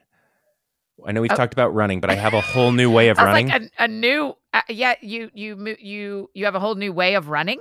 I 1.05 1.11
know 1.11 1.21
we've 1.21 1.31
Oh. 1.31 1.35
talked 1.35 1.53
about 1.53 1.73
running, 1.73 1.99
but 1.99 2.09
I 2.09 2.15
have 2.15 2.33
a 2.33 2.41
whole 2.53 2.71
new 2.71 2.89
way 2.91 3.09
of 3.09 3.17
running. 3.17 3.47
like, 3.49 3.63
a, 3.79 3.83
a 3.83 3.87
new, 3.87 4.35
uh, 4.53 4.61
yeah, 4.69 4.95
you, 5.01 5.29
you, 5.33 5.75
you, 5.79 6.29
you 6.33 6.45
have 6.45 6.55
a 6.55 6.59
whole 6.59 6.75
new 6.75 6.93
way 6.93 7.15
of 7.15 7.27
running. 7.29 7.59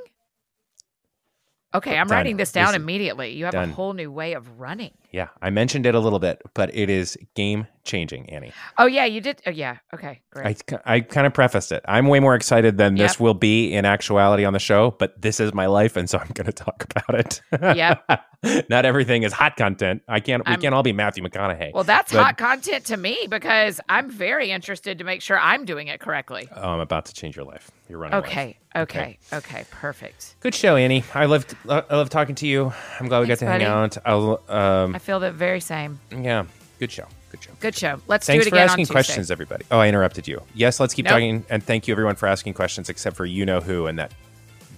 Okay, 1.74 1.98
I'm 1.98 2.06
Done. 2.06 2.16
writing 2.16 2.36
this 2.36 2.52
down 2.52 2.68
This 2.68 2.76
immediately. 2.76 3.32
You 3.32 3.46
have 3.46 3.52
done. 3.52 3.70
a 3.70 3.72
whole 3.72 3.92
new 3.94 4.10
way 4.12 4.34
of 4.34 4.60
running. 4.60 4.92
Yeah, 5.14 5.28
I 5.40 5.50
mentioned 5.50 5.86
it 5.86 5.94
a 5.94 6.00
little 6.00 6.18
bit, 6.18 6.42
but 6.54 6.74
it 6.74 6.90
is 6.90 7.16
game 7.36 7.68
changing, 7.84 8.28
Annie. 8.30 8.52
Oh 8.78 8.86
yeah, 8.86 9.04
you 9.04 9.20
did. 9.20 9.40
Oh 9.46 9.50
yeah. 9.50 9.76
Okay, 9.94 10.20
great. 10.30 10.60
I, 10.84 10.94
I 10.96 11.00
kind 11.00 11.24
of 11.24 11.32
prefaced 11.32 11.70
it. 11.70 11.84
I'm 11.86 12.08
way 12.08 12.18
more 12.18 12.34
excited 12.34 12.78
than 12.78 12.96
this 12.96 13.20
will 13.20 13.34
be 13.34 13.72
in 13.72 13.84
actuality 13.84 14.44
on 14.44 14.54
the 14.54 14.58
show, 14.58 14.90
but 14.98 15.20
this 15.22 15.38
is 15.38 15.54
my 15.54 15.66
life, 15.66 15.96
and 15.96 16.10
so 16.10 16.18
I'm 16.18 16.30
going 16.34 16.46
to 16.46 16.52
talk 16.52 16.84
about 16.90 17.20
it. 17.20 17.40
Yep. 17.52 18.24
Not 18.68 18.84
everything 18.84 19.22
is 19.22 19.32
hot 19.32 19.56
content. 19.56 20.02
I 20.08 20.18
can't. 20.20 20.44
We 20.44 20.50
I'm- 20.50 20.60
can't 20.60 20.74
all 20.74 20.82
be 20.82 20.92
Matthew 20.92 21.22
McConaughey. 21.22 21.72
well, 21.72 21.84
that's 21.84 22.12
But- 22.12 22.22
hot 22.24 22.36
content 22.36 22.86
to 22.86 22.96
me 22.96 23.26
because 23.30 23.80
I'm 23.88 24.10
very 24.10 24.50
interested 24.50 24.98
to 24.98 25.04
make 25.04 25.22
sure 25.22 25.38
I'm 25.38 25.64
doing 25.64 25.86
it 25.88 26.00
correctly. 26.00 26.48
oh, 26.54 26.70
I'm 26.70 26.80
about 26.80 27.06
to 27.06 27.14
change 27.14 27.36
your 27.36 27.44
life. 27.44 27.70
You're 27.88 27.98
running. 27.98 28.18
away. 28.18 28.26
Okay. 28.28 28.58
Okay. 28.76 29.18
Okay. 29.32 29.64
Perfect. 29.70 30.34
Good 30.40 30.54
show, 30.54 30.74
Annie. 30.74 31.04
I 31.14 31.26
loved. 31.26 31.54
I 31.68 31.84
love 31.94 32.10
talking 32.10 32.34
to 32.36 32.46
you. 32.46 32.72
I'm 32.98 33.06
glad 33.08 33.20
we 33.20 33.26
got 33.26 33.38
to 33.38 33.46
hang 33.46 33.62
out. 33.62 33.96
I'll. 34.04 34.42
Um, 34.48 34.92
feel 35.04 35.20
the 35.20 35.30
very 35.32 35.60
same. 35.60 36.00
yeah. 36.10 36.44
Good 36.80 36.90
show. 36.90 37.06
Good 37.30 37.42
show. 37.42 37.50
Good 37.60 37.74
show. 37.76 38.00
Let's 38.08 38.26
Thanks 38.26 38.44
do 38.44 38.48
it 38.48 38.50
for 38.50 38.56
again 38.56 38.64
asking 38.68 38.82
on 38.82 38.86
Tuesday. 38.86 38.92
questions, 38.94 39.30
everybody. 39.30 39.64
Oh, 39.70 39.78
I 39.78 39.88
interrupted 39.88 40.26
you. 40.26 40.42
Yes, 40.54 40.80
let's 40.80 40.92
keep 40.92 41.04
Nope. 41.04 41.12
talking. 41.12 41.46
And 41.48 41.62
thank 41.62 41.86
you, 41.86 41.94
everyone, 41.94 42.16
for 42.16 42.26
asking 42.26 42.54
questions, 42.54 42.88
except 42.88 43.16
for 43.16 43.24
you 43.24 43.46
know 43.46 43.60
who 43.60 43.86
and 43.86 43.98
that 43.98 44.12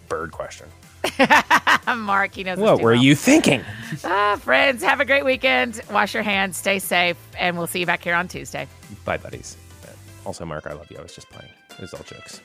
bird 0.08 0.30
question. 0.32 0.66
Mark, 1.96 2.34
he 2.34 2.44
knows. 2.44 2.58
What 2.58 2.80
were 2.82 2.92
well. 2.92 3.02
you 3.02 3.14
thinking? 3.14 3.62
Ah, 4.04 4.36
friends, 4.42 4.82
have 4.82 5.00
a 5.00 5.04
great 5.04 5.24
weekend. 5.24 5.80
Wash 5.90 6.12
your 6.12 6.22
hands, 6.22 6.56
stay 6.56 6.78
safe, 6.80 7.16
and 7.38 7.56
we'll 7.56 7.66
see 7.68 7.80
you 7.80 7.86
back 7.86 8.02
here 8.02 8.14
on 8.14 8.26
Tuesday. 8.28 8.66
Bye, 9.04 9.16
buddies. 9.16 9.56
Also, 10.24 10.44
Mark, 10.44 10.66
I 10.66 10.72
love 10.72 10.90
you. 10.90 10.98
I 10.98 11.02
was 11.02 11.14
just 11.14 11.30
playing. 11.30 11.52
It 11.70 11.80
was 11.80 11.94
all 11.94 12.02
jokes. 12.02 12.40